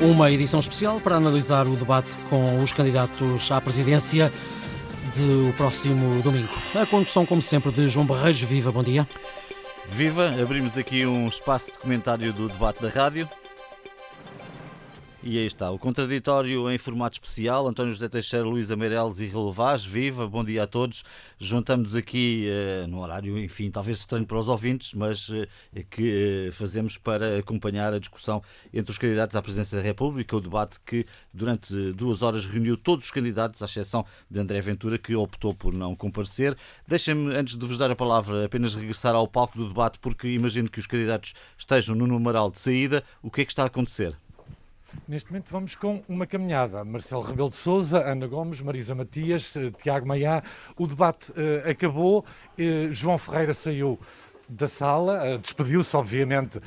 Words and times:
Uma 0.00 0.30
edição 0.30 0.60
especial 0.60 1.00
para 1.00 1.16
analisar 1.16 1.66
o 1.66 1.76
debate 1.76 2.10
com 2.28 2.62
os 2.62 2.72
candidatos 2.72 3.50
à 3.50 3.60
presidência 3.60 4.30
do 5.16 5.54
próximo 5.56 6.20
domingo. 6.22 6.48
A 6.74 6.84
condução, 6.84 7.24
como 7.24 7.40
sempre, 7.40 7.70
de 7.70 7.88
João 7.88 8.04
Barreiros. 8.04 8.42
Viva, 8.42 8.70
bom 8.70 8.82
dia. 8.82 9.06
Viva, 9.88 10.34
abrimos 10.40 10.76
aqui 10.76 11.06
um 11.06 11.26
espaço 11.26 11.72
de 11.72 11.78
comentário 11.78 12.32
do 12.32 12.48
debate 12.48 12.82
da 12.82 12.88
rádio. 12.88 13.28
E 15.26 15.38
aí 15.38 15.46
está, 15.46 15.70
o 15.70 15.78
contraditório 15.78 16.70
em 16.70 16.76
formato 16.76 17.14
especial, 17.14 17.66
António 17.66 17.94
José 17.94 18.10
Teixeira, 18.10 18.44
Luísa 18.44 18.76
Meireles 18.76 19.20
e 19.20 19.26
Relevaz, 19.26 19.82
viva, 19.82 20.28
bom 20.28 20.44
dia 20.44 20.64
a 20.64 20.66
todos. 20.66 21.02
Juntamos 21.38 21.96
aqui 21.96 22.46
uh, 22.46 22.86
no 22.88 23.00
horário, 23.00 23.38
enfim, 23.38 23.70
talvez 23.70 24.00
estranho 24.00 24.26
para 24.26 24.36
os 24.36 24.50
ouvintes, 24.50 24.92
mas 24.92 25.30
uh, 25.30 25.46
que 25.88 26.48
uh, 26.50 26.52
fazemos 26.52 26.98
para 26.98 27.38
acompanhar 27.38 27.94
a 27.94 27.98
discussão 27.98 28.42
entre 28.70 28.92
os 28.92 28.98
candidatos 28.98 29.34
à 29.34 29.40
presidência 29.40 29.78
da 29.78 29.82
República, 29.82 30.36
o 30.36 30.42
debate 30.42 30.78
que 30.84 31.06
durante 31.32 31.72
duas 31.92 32.20
horas 32.20 32.44
reuniu 32.44 32.76
todos 32.76 33.06
os 33.06 33.10
candidatos, 33.10 33.62
à 33.62 33.64
exceção 33.64 34.04
de 34.30 34.38
André 34.38 34.60
Ventura, 34.60 34.98
que 34.98 35.16
optou 35.16 35.54
por 35.54 35.72
não 35.72 35.96
comparecer. 35.96 36.54
Deixem-me, 36.86 37.34
antes 37.34 37.56
de 37.56 37.64
vos 37.64 37.78
dar 37.78 37.90
a 37.90 37.96
palavra, 37.96 38.44
apenas 38.44 38.74
regressar 38.74 39.14
ao 39.14 39.26
palco 39.26 39.56
do 39.56 39.68
debate, 39.68 39.98
porque 40.00 40.28
imagino 40.28 40.68
que 40.68 40.80
os 40.80 40.86
candidatos 40.86 41.32
estejam 41.56 41.96
no 41.96 42.06
numeral 42.06 42.50
de 42.50 42.60
saída. 42.60 43.02
O 43.22 43.30
que 43.30 43.40
é 43.40 43.44
que 43.46 43.52
está 43.52 43.62
a 43.62 43.68
acontecer? 43.68 44.14
Neste 45.06 45.30
momento 45.30 45.50
vamos 45.50 45.74
com 45.74 46.02
uma 46.08 46.26
caminhada. 46.26 46.84
Marcelo 46.84 47.22
Rebelo 47.22 47.50
de 47.50 47.56
Souza, 47.56 48.00
Ana 48.00 48.26
Gomes, 48.26 48.60
Marisa 48.62 48.94
Matias, 48.94 49.54
eh, 49.54 49.70
Tiago 49.82 50.06
Maiá. 50.06 50.42
O 50.78 50.86
debate 50.86 51.30
uh, 51.32 51.68
acabou. 51.68 52.24
Uh, 52.58 52.92
João 52.92 53.18
Ferreira 53.18 53.52
saiu 53.52 53.98
da 54.48 54.66
sala, 54.66 55.34
uh, 55.34 55.38
despediu-se, 55.38 55.94
obviamente, 55.96 56.60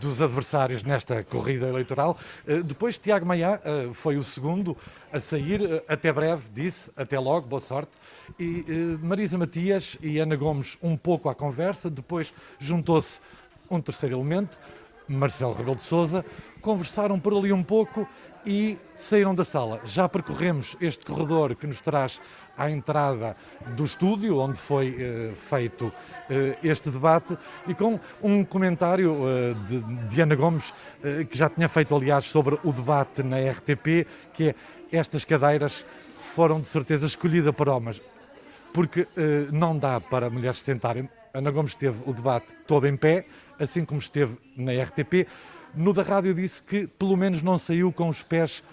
dos 0.00 0.20
adversários 0.20 0.82
nesta 0.82 1.22
corrida 1.24 1.66
eleitoral. 1.66 2.16
depois, 2.64 2.98
Tiago 2.98 3.24
Maiá 3.24 3.60
foi 3.94 4.16
o 4.16 4.22
segundo 4.22 4.76
a 5.12 5.20
sair. 5.20 5.82
até 5.88 6.12
breve, 6.12 6.44
disse. 6.52 6.90
Até 6.96 7.18
logo, 7.18 7.46
boa 7.46 7.60
sorte. 7.60 7.92
E 8.38 8.64
Marisa 9.02 9.38
Matias 9.38 9.96
e 10.02 10.18
Ana 10.18 10.36
Gomes 10.36 10.76
um 10.82 10.96
pouco 10.96 11.28
à 11.28 11.34
conversa. 11.34 11.88
Depois 11.88 12.32
juntou-se 12.58 13.20
um 13.70 13.80
terceiro 13.80 14.16
elemento, 14.16 14.58
Marcelo 15.06 15.54
Rebelo 15.54 15.76
de 15.76 15.82
Souza 15.82 16.24
conversaram 16.60 17.18
por 17.18 17.34
ali 17.34 17.52
um 17.52 17.62
pouco 17.62 18.06
e 18.44 18.78
saíram 18.94 19.34
da 19.34 19.44
sala. 19.44 19.80
Já 19.84 20.08
percorremos 20.08 20.76
este 20.80 21.04
corredor 21.04 21.54
que 21.54 21.66
nos 21.66 21.80
traz 21.80 22.20
à 22.56 22.70
entrada 22.70 23.36
do 23.76 23.84
estúdio, 23.84 24.38
onde 24.38 24.58
foi 24.58 24.90
uh, 24.90 25.34
feito 25.34 25.86
uh, 25.86 25.92
este 26.62 26.90
debate, 26.90 27.36
e 27.66 27.74
com 27.74 28.00
um 28.22 28.44
comentário 28.44 29.12
uh, 29.12 29.54
de, 30.08 30.20
Ana 30.20 30.34
Gomes, 30.34 30.72
que 31.30 31.36
já 31.36 31.48
tinha 31.48 31.68
feito, 31.68 31.94
aliás, 31.94 32.24
sobre 32.24 32.58
o 32.64 32.72
debate 32.72 33.22
na 33.22 33.36
RTP, 33.38 34.06
que 34.32 34.48
é 34.48 34.54
estas 34.90 35.24
cadeiras 35.24 35.84
foram 36.20 36.60
de 36.60 36.66
certeza 36.66 37.06
escolhidas 37.06 37.54
para 37.54 37.72
homens, 37.72 38.02
porque 38.72 39.06
não 39.52 39.76
dá 39.76 40.00
para 40.00 40.30
mulheres 40.30 40.58
se 40.58 40.64
sentarem. 40.64 41.08
Ana 41.32 41.50
Gomes 41.50 41.74
teve 41.74 41.98
o 42.06 42.12
debate 42.12 42.54
todo 42.66 42.86
em 42.86 42.96
pé, 42.96 43.26
assim 43.58 43.84
como 43.84 44.00
esteve 44.00 44.36
na 44.56 44.72
RTP. 44.72 45.26
No 45.78 45.92
da 45.92 46.02
rádio 46.02 46.34
disse 46.34 46.60
que 46.60 46.88
pelo 46.88 47.16
menos 47.16 47.40
não 47.40 47.56
saiu 47.56 47.92
com 47.92 48.08
os 48.08 48.20
pés 48.20 48.64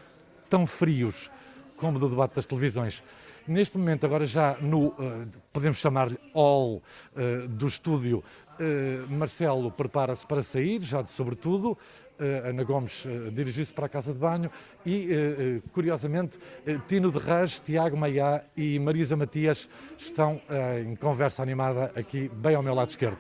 tão 0.50 0.66
frios 0.66 1.30
como 1.78 2.00
do 2.00 2.10
debate 2.10 2.34
das 2.34 2.48
televisões. 2.48 3.04
Neste 3.48 3.78
momento, 3.78 4.08
agora 4.08 4.26
já 4.26 4.58
no, 4.60 4.88
uh, 4.88 5.28
podemos 5.54 5.78
chamar-lhe 5.78 6.18
all 6.34 6.82
uh, 7.16 7.48
do 7.48 7.68
estúdio, 7.68 8.24
uh, 8.60 9.14
Marcelo 9.14 9.70
prepara-se 9.70 10.26
para 10.26 10.42
sair, 10.42 10.82
já 10.82 11.04
de 11.04 11.12
sobretudo. 11.12 11.78
Ana 12.18 12.64
Gomes 12.64 13.04
dirigiu-se 13.34 13.74
para 13.74 13.88
a 13.88 13.90
casa 13.90 14.14
de 14.14 14.20
banho 14.20 14.50
e, 14.86 15.62
curiosamente, 15.74 16.40
Tino 16.88 17.12
de 17.12 17.18
Raj, 17.18 17.60
Tiago 17.60 17.98
Maiá 17.98 18.42
e 18.56 18.80
Marisa 18.80 19.18
Matias 19.18 19.68
estão 19.98 20.42
em 20.82 20.96
conversa 20.96 21.44
animada 21.44 21.92
aqui, 21.94 22.32
bem 22.34 22.56
ao 22.56 22.64
meu 22.64 22.74
lado 22.74 22.88
esquerdo. 22.88 23.18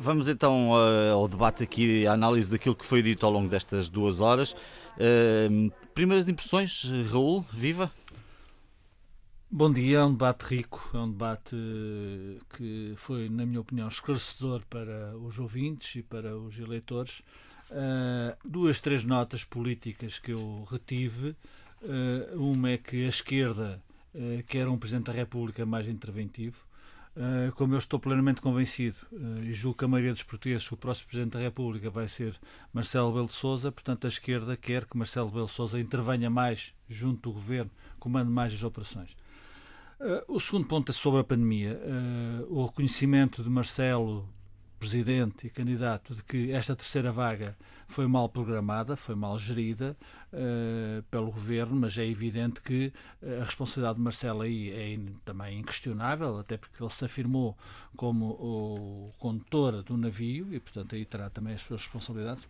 Vamos 0.00 0.28
então 0.28 0.70
uh, 0.70 1.12
ao 1.12 1.26
debate 1.26 1.64
aqui, 1.64 2.06
à 2.06 2.12
análise 2.12 2.48
daquilo 2.48 2.76
que 2.76 2.86
foi 2.86 3.02
dito 3.02 3.26
ao 3.26 3.32
longo 3.32 3.48
destas 3.48 3.88
duas 3.88 4.20
horas. 4.20 4.52
Uh, 4.52 5.72
primeiras 5.92 6.28
impressões, 6.28 6.84
Raul, 7.10 7.44
viva. 7.52 7.90
Bom 9.50 9.72
dia, 9.72 9.98
é 9.98 10.04
um 10.04 10.12
debate 10.12 10.42
rico, 10.42 10.88
é 10.94 10.98
um 10.98 11.10
debate 11.10 11.56
que 12.56 12.94
foi, 12.96 13.28
na 13.28 13.44
minha 13.44 13.60
opinião, 13.60 13.88
esclarecedor 13.88 14.62
para 14.70 15.16
os 15.18 15.36
ouvintes 15.40 15.96
e 15.96 16.02
para 16.02 16.38
os 16.38 16.56
eleitores. 16.60 17.20
Uh, 17.68 18.36
duas, 18.44 18.80
três 18.80 19.02
notas 19.02 19.42
políticas 19.42 20.20
que 20.20 20.30
eu 20.30 20.64
retive. 20.70 21.34
uma 22.36 22.70
é 22.70 22.78
que 22.78 23.04
a 23.04 23.08
esquerda 23.08 23.82
quer 24.46 24.68
um 24.68 24.78
Presidente 24.78 25.06
da 25.06 25.12
República 25.12 25.66
mais 25.66 25.88
interventivo 25.88 26.67
Uh, 27.18 27.50
como 27.56 27.74
eu 27.74 27.78
estou 27.78 27.98
plenamente 27.98 28.40
convencido 28.40 28.96
uh, 29.10 29.42
e 29.42 29.52
julgo 29.52 29.76
que 29.76 29.84
a 29.84 29.88
maioria 29.88 30.12
dos 30.12 30.22
portugueses 30.22 30.70
o 30.70 30.76
próximo 30.76 31.08
Presidente 31.08 31.32
da 31.32 31.40
República 31.40 31.90
vai 31.90 32.06
ser 32.06 32.38
Marcelo 32.72 33.12
Belo 33.12 33.26
de 33.26 33.32
Souza, 33.32 33.72
portanto 33.72 34.04
a 34.04 34.08
esquerda 34.08 34.56
quer 34.56 34.84
que 34.84 34.96
Marcelo 34.96 35.28
Belo 35.28 35.46
de 35.46 35.50
Souza 35.50 35.80
intervenha 35.80 36.30
mais 36.30 36.72
junto 36.88 37.28
do 37.28 37.32
Governo, 37.32 37.72
comande 37.98 38.30
mais 38.30 38.54
as 38.54 38.62
operações. 38.62 39.16
Uh, 39.98 40.32
o 40.32 40.38
segundo 40.38 40.68
ponto 40.68 40.92
é 40.92 40.94
sobre 40.94 41.18
a 41.20 41.24
pandemia. 41.24 41.80
o 42.48 42.64
reconhecimento 42.64 43.42
de 43.42 43.50
Marcelo 43.50 44.28
presidente 44.78 45.46
e 45.46 45.50
candidato 45.50 46.14
de 46.14 46.22
que 46.22 46.52
esta 46.52 46.76
terceira 46.76 47.12
vaga 47.12 47.56
foi 47.86 48.06
mal 48.06 48.28
programada, 48.28 48.96
foi 48.96 49.14
mal 49.14 49.38
gerida 49.38 49.96
uh, 50.32 51.02
pelo 51.04 51.30
governo, 51.30 51.74
mas 51.74 51.96
é 51.98 52.06
evidente 52.06 52.60
que 52.60 52.92
a 53.22 53.44
responsabilidade 53.44 53.96
de 53.96 54.04
Marcelo 54.04 54.42
aí 54.42 54.70
é 54.70 54.98
também 55.24 55.58
inquestionável, 55.58 56.38
até 56.38 56.56
porque 56.56 56.82
ele 56.82 56.90
se 56.90 57.04
afirmou 57.04 57.56
como 57.96 58.26
o 58.26 59.12
condutor 59.18 59.82
do 59.82 59.96
navio 59.96 60.52
e, 60.52 60.60
portanto, 60.60 60.94
aí 60.94 61.04
terá 61.04 61.30
também 61.30 61.54
as 61.54 61.62
suas 61.62 61.82
responsabilidades. 61.82 62.44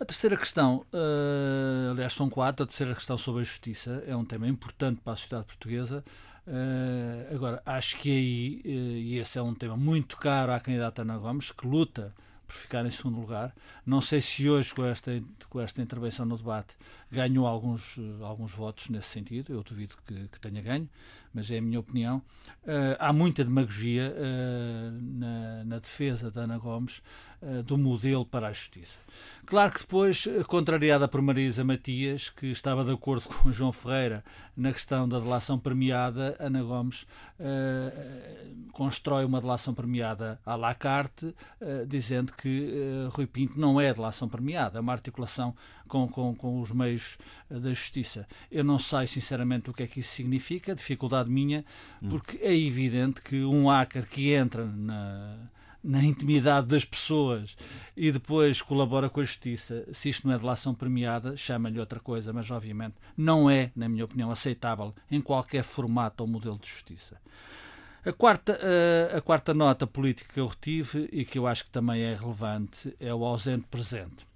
A 0.00 0.04
terceira 0.04 0.36
questão, 0.36 0.86
uh, 0.92 1.90
aliás, 1.90 2.12
são 2.12 2.30
quatro. 2.30 2.62
A 2.62 2.66
terceira 2.66 2.94
questão 2.94 3.18
sobre 3.18 3.40
a 3.40 3.44
justiça 3.44 4.04
é 4.06 4.14
um 4.14 4.24
tema 4.24 4.46
importante 4.46 5.00
para 5.00 5.14
a 5.14 5.16
sociedade 5.16 5.46
portuguesa. 5.46 6.04
Uh, 6.48 7.34
agora, 7.34 7.62
acho 7.66 7.98
que 7.98 8.10
aí, 8.10 8.62
uh, 8.64 8.96
e 8.96 9.18
esse 9.18 9.38
é 9.38 9.42
um 9.42 9.54
tema 9.54 9.76
muito 9.76 10.16
caro 10.16 10.50
à 10.50 10.58
candidata 10.58 11.02
Ana 11.02 11.18
Gomes, 11.18 11.52
que 11.52 11.66
luta 11.66 12.14
por 12.46 12.56
ficar 12.56 12.86
em 12.86 12.90
segundo 12.90 13.20
lugar. 13.20 13.54
Não 13.84 14.00
sei 14.00 14.22
se 14.22 14.48
hoje, 14.48 14.72
com 14.74 14.82
esta, 14.82 15.22
com 15.50 15.60
esta 15.60 15.82
intervenção 15.82 16.24
no 16.24 16.38
debate, 16.38 16.74
ganhou 17.10 17.46
alguns, 17.46 17.96
alguns 18.22 18.52
votos 18.52 18.88
nesse 18.88 19.08
sentido. 19.08 19.52
Eu 19.52 19.62
duvido 19.62 19.96
que, 20.06 20.28
que 20.28 20.40
tenha 20.40 20.60
ganho, 20.62 20.88
mas 21.32 21.50
é 21.50 21.58
a 21.58 21.62
minha 21.62 21.80
opinião. 21.80 22.22
Uh, 22.64 22.96
há 22.98 23.12
muita 23.12 23.44
demagogia 23.44 24.14
na, 25.00 25.64
na, 25.64 25.78
defesa 25.78 26.30
da 26.30 26.42
Ana 26.42 26.58
Gomes 26.58 27.02
do 27.64 27.78
modelo 27.78 28.26
para 28.26 28.48
a 28.48 28.52
justiça. 28.52 28.98
Claro 29.46 29.72
que 29.72 29.78
depois, 29.78 30.28
contrariada 30.46 31.06
por 31.08 31.22
Marisa 31.22 31.64
Matias, 31.64 32.28
que 32.28 32.46
estava 32.48 32.84
de 32.84 32.92
acordo 32.92 33.28
com 33.30 33.52
João 33.52 33.72
Ferreira 33.72 34.24
na 34.56 34.72
questão 34.72 35.08
da 35.08 35.20
delação 35.20 35.58
premiada, 35.58 36.36
Ana 36.38 36.62
Gomes 36.62 37.02
uh, 37.38 38.68
constrói 38.72 39.24
uma 39.24 39.40
delação 39.40 39.72
premiada 39.72 40.40
à 40.44 40.56
la 40.56 40.74
carte, 40.74 41.26
uh, 41.26 41.86
dizendo 41.86 42.32
que 42.32 43.06
uh, 43.06 43.08
Rui 43.10 43.26
Pinto 43.26 43.58
não 43.58 43.80
é 43.80 43.94
delação 43.94 44.28
premiada, 44.28 44.78
é 44.78 44.80
uma 44.80 44.92
articulação 44.92 45.54
com, 45.86 46.08
com, 46.08 46.34
com 46.34 46.60
os 46.60 46.72
meios 46.72 46.97
da 47.48 47.70
justiça. 47.70 48.26
Eu 48.50 48.64
não 48.64 48.78
sei, 48.78 49.06
sinceramente, 49.06 49.70
o 49.70 49.74
que 49.74 49.82
é 49.82 49.86
que 49.86 50.00
isso 50.00 50.14
significa, 50.14 50.74
dificuldade 50.74 51.30
minha, 51.30 51.64
hum. 52.02 52.08
porque 52.08 52.38
é 52.42 52.56
evidente 52.56 53.20
que 53.20 53.42
um 53.44 53.68
hacker 53.68 54.06
que 54.06 54.32
entra 54.32 54.64
na 54.64 55.48
na 55.82 56.02
intimidade 56.02 56.66
das 56.66 56.84
pessoas 56.84 57.56
e 57.96 58.10
depois 58.10 58.60
colabora 58.60 59.08
com 59.08 59.20
a 59.20 59.24
justiça, 59.24 59.86
se 59.92 60.08
isto 60.08 60.26
não 60.26 60.34
é 60.34 60.38
delação 60.38 60.74
premiada, 60.74 61.36
chama-lhe 61.36 61.78
outra 61.78 62.00
coisa, 62.00 62.32
mas 62.32 62.50
obviamente 62.50 62.96
não 63.16 63.48
é, 63.48 63.70
na 63.74 63.88
minha 63.88 64.04
opinião, 64.04 64.30
aceitável 64.30 64.94
em 65.10 65.20
qualquer 65.20 65.62
formato 65.62 66.22
ou 66.22 66.28
modelo 66.28 66.58
de 66.58 66.68
justiça. 66.68 67.16
A 68.04 68.12
quarta, 68.12 68.58
a, 69.12 69.18
a 69.18 69.20
quarta 69.20 69.52
nota 69.52 69.86
política 69.86 70.32
que 70.32 70.40
eu 70.40 70.46
retive 70.46 71.08
e 71.12 71.24
que 71.24 71.38
eu 71.38 71.46
acho 71.46 71.64
que 71.64 71.70
também 71.70 72.02
é 72.02 72.14
relevante 72.14 72.94
é 73.00 73.12
o 73.12 73.24
ausente 73.24 73.66
presente. 73.70 74.27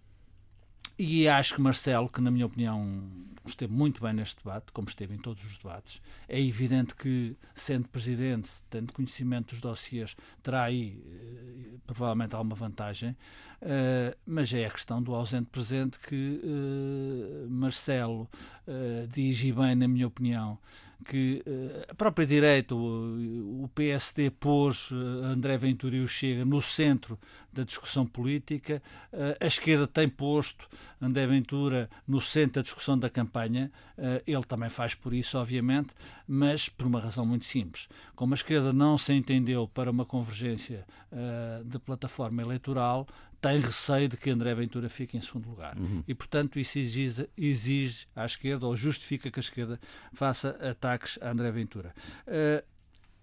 E 0.99 1.27
acho 1.27 1.55
que 1.55 1.61
Marcelo, 1.61 2.09
que 2.09 2.21
na 2.21 2.31
minha 2.31 2.47
opinião 2.47 3.11
esteve 3.47 3.73
muito 3.73 4.03
bem 4.03 4.13
neste 4.13 4.37
debate, 4.37 4.73
como 4.73 4.89
esteve 4.89 5.15
em 5.15 5.19
todos 5.19 5.45
os 5.45 5.57
debates, 5.57 6.01
é 6.29 6.41
evidente 6.41 6.95
que, 6.95 7.37
sendo 7.55 7.89
presidente, 7.89 8.51
tendo 8.71 8.93
conhecimento 8.93 9.51
dos 9.51 9.61
dossiers, 9.61 10.15
terá 10.43 10.65
aí 10.65 11.03
eh, 11.05 11.77
provavelmente 11.87 12.35
alguma 12.35 12.55
vantagem, 12.55 13.11
uh, 13.63 14.17
mas 14.25 14.53
é 14.53 14.67
a 14.67 14.71
questão 14.71 15.03
do 15.03 15.15
ausente 15.15 15.49
presente 15.51 15.99
que 15.99 16.41
uh, 16.45 17.51
Marcelo 17.51 18.29
uh, 18.67 19.07
diz, 19.09 19.43
e 19.43 19.53
bem, 19.53 19.75
na 19.75 19.89
minha 19.89 20.07
opinião, 20.07 20.59
que 21.03 21.43
uh, 21.47 21.91
a 21.91 21.95
própria 21.95 22.27
direita, 22.27 22.75
o, 22.75 23.69
PSD 23.75 24.31
pôs 24.31 24.91
uh, 24.91 24.95
André 25.25 25.57
Ventura 25.57 25.97
e 25.97 26.01
o 26.01 26.09
Chega 26.09 26.45
no 26.45 26.61
centro 26.61 27.19
da 27.53 27.65
discussão 27.65 28.07
política, 28.07 28.83
uh, 29.13 29.37
a 29.41 29.47
esquerda 29.47 29.87
tem 29.87 30.09
posto 30.09 30.69
André 31.01 31.27
Ventura 31.27 31.91
no 32.07 32.21
centro 32.21 32.55
da 32.55 32.63
discussão 32.63 32.99
da 32.99 33.11
campanha, 33.11 33.71
ele 34.27 34.43
também 34.45 34.69
faz 34.69 34.95
por 34.95 35.13
isso, 35.13 35.39
obviamente, 35.39 35.95
mas 36.27 36.69
por 36.69 36.87
uma 36.87 36.99
razão 37.01 37.27
muito 37.27 37.45
simples. 37.45 37.89
Como 38.15 38.35
a 38.35 38.37
esquerda 38.37 38.73
não 38.73 38.97
se 38.97 39.13
entendeu 39.13 39.69
para 39.69 39.91
uma 39.91 40.05
convergência 40.05 40.85
de 41.65 41.79
plataforma 41.79 42.43
eleitoral, 42.43 43.07
tem 43.43 43.59
receio 43.59 44.09
de 44.09 44.17
que 44.17 44.31
André 44.31 44.55
Ventura 44.55 44.89
fique 44.89 45.17
em 45.17 45.21
segundo 45.21 45.51
lugar. 45.51 45.77
Uhum. 45.77 46.05
E, 46.07 46.15
portanto, 46.15 46.61
isso 46.61 46.79
exige, 46.79 47.29
exige 47.37 48.07
à 48.15 48.25
esquerda, 48.25 48.67
ou 48.67 48.77
justifica 48.77 49.33
que 49.33 49.41
a 49.41 49.43
esquerda 49.43 49.81
faça 50.13 50.51
ataques 50.61 51.19
a 51.21 51.31
André 51.31 51.51
Ventura. 51.51 51.93
Uh, 52.25 52.65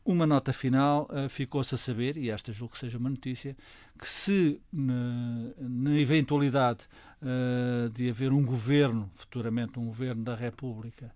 uma 0.04 0.28
nota 0.28 0.52
final, 0.52 1.10
uh, 1.10 1.30
ficou-se 1.30 1.74
a 1.74 1.78
saber, 1.78 2.18
e 2.18 2.30
esta 2.30 2.52
julgo 2.52 2.74
que 2.74 2.80
seja 2.80 2.98
uma 2.98 3.10
notícia, 3.10 3.56
que 3.98 4.06
se 4.06 4.60
na, 4.74 5.54
na 5.58 5.98
eventualidade 5.98 6.82
uh, 7.22 7.90
de 7.90 8.10
haver 8.10 8.34
um 8.34 8.44
governo, 8.44 9.10
futuramente 9.16 9.80
um 9.80 9.86
governo 9.86 10.24
da 10.24 10.36
República, 10.36 11.12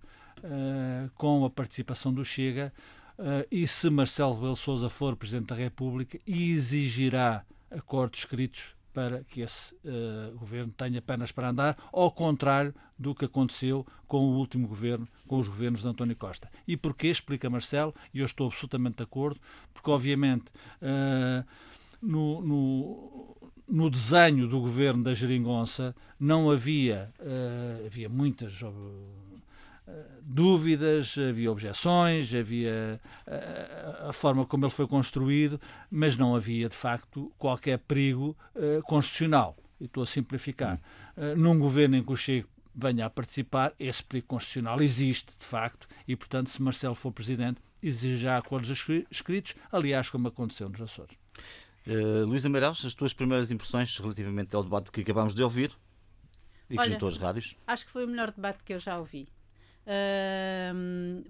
com 1.16 1.46
a 1.46 1.50
participação 1.50 2.14
do 2.14 2.26
Chega, 2.26 2.74
e 3.50 3.66
se 3.66 3.90
Marcelo 3.90 4.36
Rebelo 4.36 4.58
Sousa 4.58 4.90
for 4.90 5.16
Presidente 5.16 5.48
da 5.48 5.56
República, 5.56 6.20
exigirá 6.28 7.46
acordos 7.72 8.20
escritos 8.20 8.76
para 8.94 9.24
que 9.24 9.42
esse 9.42 9.74
uh, 9.76 10.38
governo 10.38 10.72
tenha 10.72 11.02
pernas 11.02 11.32
para 11.32 11.50
andar, 11.50 11.78
ao 11.92 12.12
contrário 12.12 12.74
do 12.98 13.16
que 13.16 13.26
aconteceu 13.26 13.86
com 14.08 14.20
o 14.20 14.38
último 14.38 14.68
governo, 14.68 15.08
com 15.28 15.40
os 15.40 15.48
governos 15.48 15.82
de 15.82 15.88
António 15.88 16.16
Costa. 16.16 16.50
E 16.68 16.78
porquê? 16.78 17.08
Explica 17.08 17.50
Marcelo, 17.50 17.94
e 18.14 18.20
eu 18.20 18.26
estou 18.26 18.48
absolutamente 18.48 18.98
de 18.98 19.04
acordo, 19.04 19.40
porque 19.74 19.90
obviamente 19.90 20.46
uh, 20.82 21.44
no, 22.02 22.42
no, 22.42 23.52
no, 23.68 23.90
desenho 23.90 24.48
do 24.48 24.60
governo 24.60 25.04
da 25.04 25.14
Geringonça 25.14 25.96
não 26.20 26.52
havia, 26.52 27.12
uh, 27.20 27.86
havia 27.86 28.08
muitas 28.08 28.54
dúvidas, 30.22 31.18
havia 31.18 31.52
objeções, 31.52 32.34
havia 32.34 33.00
a, 33.28 33.32
eh, 33.32 34.10
a, 34.10 34.14
forma 34.14 34.46
como 34.46 34.66
ele 34.66 34.72
foi 34.72 34.88
construído, 34.88 35.60
mas 35.92 36.16
não 36.16 36.36
havia 36.36 36.70
de 36.70 36.76
facto 36.76 37.32
qualquer 37.38 37.80
perigo 37.80 38.38
uh, 38.56 38.82
constitucional. 38.84 39.58
E 39.80 39.86
estou 39.86 40.04
a 40.04 40.06
simplificar. 40.06 40.80
Uh, 41.18 41.36
num 41.36 41.60
governo 41.60 41.98
em 41.98 42.04
que 42.04 42.12
o 42.12 42.16
Chega 42.16 42.48
venha 42.74 43.06
a 43.06 43.10
participar, 43.10 43.74
esse 43.80 44.04
perigo 44.04 44.28
constitucional 44.28 44.82
existe 44.82 45.34
de 45.38 45.46
facto, 45.46 45.88
e 46.08 46.16
portanto, 46.16 46.50
se 46.50 46.62
Marcelo 46.62 46.96
for 46.96 47.12
presidente, 47.12 47.62
exigirá 47.82 48.38
acordos 48.38 48.70
escritos, 49.12 49.56
aliás, 49.72 50.10
como 50.10 50.30
aconteceu 50.30 50.70
nos 50.70 50.82
Açores. 50.82 51.16
Uh, 51.86 52.26
Luísa 52.26 52.50
Meireles, 52.50 52.84
as 52.86 52.94
tuas 52.94 53.14
primeiras 53.14 53.52
impressões 53.52 53.98
relativamente 53.98 54.56
ao 54.56 54.64
debate 54.64 54.90
que 54.90 55.02
acabámos 55.02 55.36
de 55.36 55.44
ouvir 55.44 55.72
e 56.70 56.76
que 56.76 56.80
Olha, 56.80 56.92
juntou 56.92 57.10
as 57.10 57.18
rádios? 57.18 57.58
Acho 57.68 57.86
que 57.86 57.92
foi 57.92 58.06
o 58.06 58.08
melhor 58.08 58.32
debate 58.32 58.64
que 58.64 58.74
eu 58.74 58.80
já 58.80 58.98
ouvi. 58.98 59.28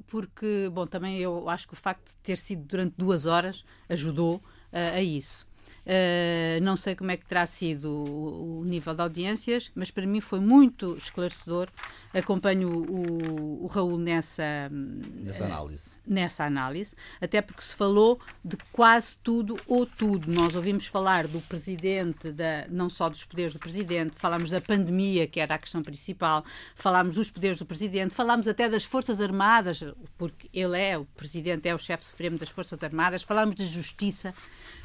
Porque, 0.08 0.70
bom, 0.72 0.86
também 0.86 1.18
eu 1.20 1.50
acho 1.50 1.68
que 1.68 1.74
o 1.74 1.78
facto 1.78 2.10
de 2.10 2.18
ter 2.18 2.38
sido 2.38 2.64
durante 2.64 2.94
duas 2.98 3.26
horas 3.26 3.64
ajudou 3.90 4.36
uh, 4.38 4.96
a 4.96 5.02
isso. 5.02 5.48
Uh, 5.86 6.64
não 6.64 6.78
sei 6.78 6.96
como 6.96 7.12
é 7.12 7.18
que 7.18 7.26
terá 7.26 7.46
sido 7.46 7.90
o, 7.90 8.60
o, 8.60 8.64
nível 8.64 8.96
de 8.96 9.02
audiências, 9.02 9.70
mas 9.76 9.92
para 9.92 10.06
mim 10.06 10.22
foi 10.22 10.40
muito 10.40 10.96
esclarecedor. 10.96 11.68
Acompanho 12.14 12.70
o, 12.70 13.64
o 13.64 13.68
Raul 13.68 13.98
nessa, 13.98 14.70
nessa, 14.70 15.46
análise. 15.46 15.90
Uh, 15.90 15.98
nessa 16.08 16.46
análise, 16.46 16.96
até 17.20 17.42
porque 17.42 17.62
se 17.64 17.74
falou 17.74 18.20
de 18.46 18.56
quase 18.72 19.18
tudo 19.18 19.60
ou 19.68 19.86
tudo. 19.86 20.32
Nós 20.32 20.56
ouvimos 20.56 20.86
falar 20.86 21.28
do 21.28 21.42
presidente, 21.42 22.32
da, 22.32 22.66
não 22.70 22.90
só 22.90 23.10
dos 23.10 23.26
poderes 23.26 23.52
do 23.52 23.60
presidente, 23.60 24.16
falámos 24.18 24.52
da 24.52 24.62
pandemia, 24.62 25.28
que 25.28 25.40
era 25.40 25.56
a 25.56 25.58
questão 25.58 25.84
principal, 25.84 26.46
falámos 26.76 27.16
dos 27.16 27.30
poderes 27.30 27.60
do 27.60 27.66
presidente, 27.66 28.14
falámos 28.14 28.48
até 28.48 28.70
das 28.70 28.86
Forças 28.86 29.20
Armadas, 29.20 29.84
porque 30.18 30.50
ele 30.54 30.80
é 30.80 30.98
o 30.98 31.04
presidente, 31.04 31.68
é 31.68 31.76
o 31.76 31.80
chefe 31.80 32.06
supremo 32.06 32.38
das 32.38 32.50
Forças 32.50 32.82
Armadas, 32.84 33.24
falámos 33.24 33.56
de 33.56 33.66
justiça 33.66 34.34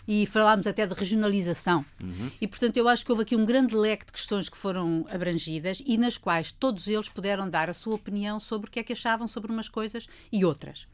e 0.09 0.25
falámos 0.25 0.67
até 0.67 0.87
de 0.87 0.95
regionalização. 0.95 1.85
Uhum. 2.03 2.31
E, 2.41 2.49
portanto, 2.49 2.79
eu 2.79 2.89
acho 2.89 3.05
que 3.05 3.13
houve 3.13 3.25
aqui 3.25 3.37
um 3.37 3.45
grande 3.45 3.77
leque 3.77 4.07
de 4.07 4.13
questões 4.13 4.49
que 4.49 4.57
foram 4.57 5.05
abrangidas 5.11 5.83
e 5.85 5.99
nas 5.99 6.17
quais 6.17 6.51
todos 6.51 6.89
eles 6.89 7.11
puderam 7.11 7.49
dar 7.49 7.69
a 7.69 7.75
sua 7.75 7.97
opinião 7.97 8.41
sobre 8.41 8.69
o 8.69 8.71
que 8.71 8.81
é 8.81 8.83
que 8.83 8.95
achavam 8.95 9.29
sobre 9.29 9.53
umas 9.53 9.69
coisas 9.69 10.07
e 10.33 10.47
outras. 10.47 10.89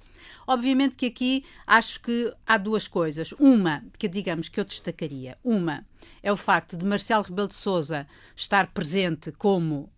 Obviamente 0.46 0.96
que 0.96 1.06
aqui 1.06 1.44
acho 1.64 2.00
que 2.00 2.34
há 2.44 2.58
duas 2.58 2.88
coisas. 2.88 3.32
Uma, 3.38 3.84
que 3.96 4.08
digamos 4.08 4.48
que 4.48 4.58
eu 4.58 4.64
destacaria. 4.64 5.38
Uma 5.44 5.86
é 6.20 6.32
o 6.32 6.36
facto 6.36 6.76
de 6.76 6.84
Marcelo 6.84 7.22
Rebelo 7.22 7.48
de 7.48 7.54
Sousa 7.54 8.08
estar 8.34 8.66
presente 8.72 9.30
como 9.30 9.92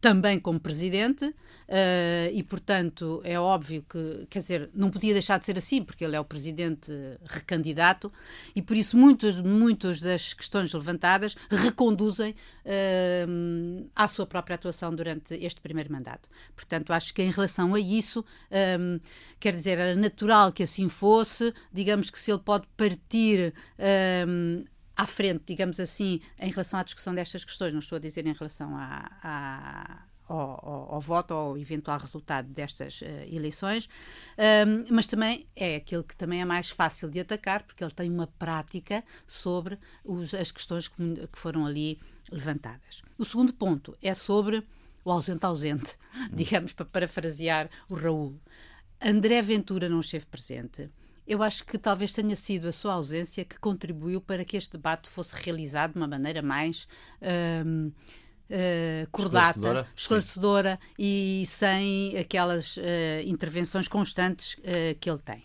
também 0.00 0.40
como 0.40 0.58
presidente, 0.58 1.24
uh, 1.26 1.34
e 2.32 2.42
portanto 2.42 3.20
é 3.22 3.38
óbvio 3.38 3.84
que, 3.88 4.26
quer 4.30 4.38
dizer, 4.38 4.70
não 4.74 4.90
podia 4.90 5.12
deixar 5.12 5.38
de 5.38 5.44
ser 5.44 5.58
assim, 5.58 5.82
porque 5.82 6.04
ele 6.04 6.16
é 6.16 6.20
o 6.20 6.24
presidente 6.24 6.90
recandidato, 7.24 8.10
e 8.56 8.62
por 8.62 8.76
isso 8.76 8.96
muitas, 8.96 9.40
muitas 9.40 10.00
das 10.00 10.32
questões 10.32 10.72
levantadas 10.72 11.36
reconduzem 11.50 12.34
uh, 12.64 13.90
à 13.94 14.08
sua 14.08 14.26
própria 14.26 14.54
atuação 14.54 14.94
durante 14.94 15.34
este 15.34 15.60
primeiro 15.60 15.92
mandato. 15.92 16.28
Portanto, 16.56 16.92
acho 16.92 17.12
que 17.12 17.22
em 17.22 17.30
relação 17.30 17.74
a 17.74 17.80
isso, 17.80 18.20
um, 18.20 18.24
eh, 18.50 19.00
quer 19.38 19.52
dizer, 19.52 19.78
era 19.78 19.94
natural 19.94 20.52
que 20.52 20.62
assim 20.62 20.88
fosse, 20.88 21.52
digamos 21.72 22.10
que 22.10 22.18
se 22.18 22.30
ele 22.30 22.40
pode 22.40 22.66
partir. 22.76 23.52
Um, 24.26 24.64
à 25.00 25.06
frente, 25.06 25.44
digamos 25.46 25.80
assim, 25.80 26.20
em 26.38 26.50
relação 26.50 26.78
à 26.78 26.82
discussão 26.82 27.14
destas 27.14 27.42
questões, 27.42 27.72
não 27.72 27.78
estou 27.78 27.96
a 27.96 27.98
dizer 27.98 28.26
em 28.26 28.34
relação 28.34 28.76
à, 28.76 29.10
à 29.22 30.02
ao, 30.28 30.38
ao, 30.38 30.94
ao, 30.94 31.00
voto 31.00 31.34
ou 31.34 31.58
eventual 31.58 31.98
resultado 31.98 32.46
destas 32.48 33.00
uh, 33.00 33.04
eleições, 33.28 33.88
um, 34.38 34.94
mas 34.94 35.06
também 35.08 35.48
é 35.56 35.76
aquele 35.76 36.04
que 36.04 36.14
também 36.14 36.40
é 36.40 36.44
mais 36.44 36.70
fácil 36.70 37.10
de 37.10 37.18
atacar, 37.18 37.64
porque 37.64 37.82
ele 37.82 37.90
tem 37.92 38.08
uma 38.08 38.28
prática 38.28 39.02
sobre 39.26 39.76
os, 40.04 40.32
as 40.34 40.52
questões 40.52 40.86
que, 40.86 41.26
que, 41.26 41.38
foram 41.38 41.66
ali 41.66 41.98
levantadas. 42.30 43.02
O 43.18 43.24
segundo 43.24 43.52
ponto 43.52 43.96
é 44.00 44.14
sobre 44.14 44.62
o 45.04 45.10
ausente-ausente, 45.10 45.96
digamos, 46.30 46.74
para 46.74 46.84
parafrasear 46.84 47.68
o 47.88 47.94
Raul. 47.94 48.38
André 49.00 49.42
Ventura 49.42 49.88
não 49.88 50.00
esteve 50.00 50.26
presente 50.26 50.90
eu 51.30 51.44
acho 51.44 51.64
que 51.64 51.78
talvez 51.78 52.12
tenha 52.12 52.34
sido 52.34 52.66
a 52.66 52.72
sua 52.72 52.94
ausência 52.94 53.44
que 53.44 53.56
contribuiu 53.56 54.20
para 54.20 54.44
que 54.44 54.56
este 54.56 54.72
debate 54.72 55.08
fosse 55.08 55.32
realizado 55.36 55.92
de 55.92 55.98
uma 55.98 56.08
maneira 56.08 56.42
mais. 56.42 56.88
Um, 57.64 57.92
Uh, 58.50 58.52
eh, 58.52 59.06
cordata, 59.12 59.50
esclarecedora, 59.50 59.88
esclarecedora 59.94 60.80
e 60.98 61.44
sem 61.46 62.18
aquelas 62.18 62.76
uh, 62.78 62.80
intervenções 63.24 63.86
constantes 63.86 64.54
uh, 64.54 64.98
que 64.98 65.08
ele 65.08 65.20
tem. 65.20 65.44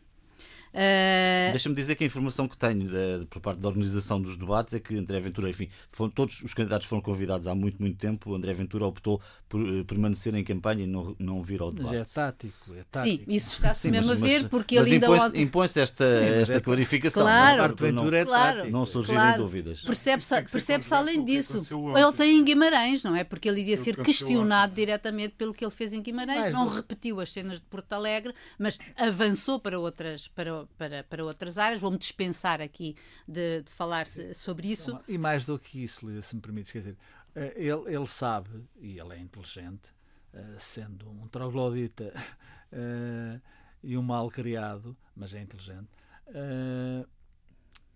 Uh... 0.76 1.52
Deixa-me 1.52 1.74
dizer 1.74 1.96
que 1.96 2.04
a 2.04 2.08
informação 2.08 2.50
que 2.50 2.58
tenho 2.58 2.90
de, 2.90 3.26
por 3.30 3.40
parte 3.40 3.60
da 3.60 3.70
organização 3.70 4.22
dos 4.22 4.36
debates 4.36 4.74
é 4.74 4.80
que 4.80 4.98
André 4.98 5.22
Ventura, 5.22 5.50
enfim, 5.50 5.70
foram, 5.90 6.12
todos 6.12 6.42
os 6.42 6.54
candidatos 6.54 6.86
foram 6.86 7.02
convidados 7.02 7.48
há 7.48 7.56
muito, 7.56 7.82
muito 7.82 7.98
tempo. 7.98 8.32
O 8.32 8.36
André 8.36 8.54
Ventura 8.54 8.86
optou 8.86 9.22
por 9.48 9.62
uh, 9.62 9.86
permanecer 9.86 10.36
em 10.36 10.44
campanha 10.44 10.84
e 10.84 10.88
não, 10.88 11.16
não 11.18 11.42
vir 11.42 11.62
ao 11.62 11.72
debate. 11.72 11.96
Mas 11.96 12.02
é 12.02 12.14
tático, 12.14 12.74
é 12.76 12.84
tático. 12.92 13.24
Sim, 13.24 13.36
isso 13.36 13.54
está-se 13.54 13.90
mesmo 13.90 14.08
mas, 14.08 14.22
a 14.22 14.26
ver, 14.26 14.50
porque 14.50 14.76
ele 14.76 14.94
ainda 14.94 15.06
impõe-se 15.08 15.42
impõe 15.42 15.66
esta, 15.66 16.20
Sim, 16.20 16.42
esta 16.42 16.58
é 16.58 16.60
clarificação. 16.60 17.24
Claro, 17.24 17.76
não, 17.80 18.04
não, 18.04 18.14
é 18.14 18.26
claro, 18.26 18.70
não 18.70 18.86
surgirem 18.86 19.22
claro. 19.22 19.44
dúvidas. 19.44 19.82
Percebe-se 19.82 20.42
percebe 20.52 20.86
além 20.92 21.24
disso. 21.24 21.60
Ele 21.96 22.14
tem 22.14 22.38
em 22.38 22.44
Guimarães, 22.44 23.04
não 23.04 23.16
é? 23.16 23.24
Porque 23.24 23.48
ele 23.48 23.62
iria 23.62 23.78
ser 23.78 23.96
questionado 24.04 24.74
diretamente 24.74 25.36
pelo 25.38 25.54
que 25.54 25.64
ele 25.64 25.72
fez 25.72 25.94
em 25.94 26.02
Guimarães. 26.02 26.54
não 26.54 26.68
repetiu 26.68 27.20
as 27.20 27.32
cenas 27.32 27.60
de 27.60 27.66
Porto 27.66 27.94
Alegre, 27.94 28.34
mas 28.60 28.78
avançou 28.98 29.60
para 29.60 29.80
outras, 29.80 30.28
para, 30.28 30.65
para, 30.78 31.04
para 31.04 31.24
outras 31.24 31.46
outras 31.46 31.58
áreas. 31.58 31.82
Vou-me 31.82 31.98
dispensar 31.98 32.62
aqui 32.62 32.96
de, 33.28 33.62
de 33.62 33.72
falar 33.72 34.08
sobre 34.34 34.72
isso. 34.72 35.00
E 35.08 35.18
mais 35.18 35.46
do 35.46 35.58
que 35.58 35.84
isso, 35.84 36.08
Lisa, 36.08 36.22
se 36.22 36.36
me 36.36 36.42
permites, 36.42 36.72
quer 36.72 36.80
dizer, 36.80 36.98
eh, 37.36 37.54
ele, 37.56 37.94
ele 37.94 38.08
sabe, 38.08 38.50
e 38.80 39.00
ele 39.00 39.14
é 39.14 39.20
inteligente, 39.20 39.94
eh, 40.34 40.56
sendo 40.58 41.10
um 41.10 41.28
troglodita 41.28 42.14
eh, 42.72 43.40
e 43.84 43.98
um 43.98 44.02
mal 44.02 44.30
criado, 44.30 44.98
mas 45.16 45.34
é 45.34 45.42
inteligente, 45.42 45.88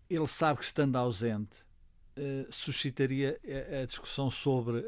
ele 0.08 0.28
sabe 0.28 0.60
que 0.60 0.66
estando 0.66 0.96
ausente 0.96 1.66
suscitaria 2.52 3.40
a, 3.82 3.86
discussão 3.86 4.30
sobre 4.30 4.86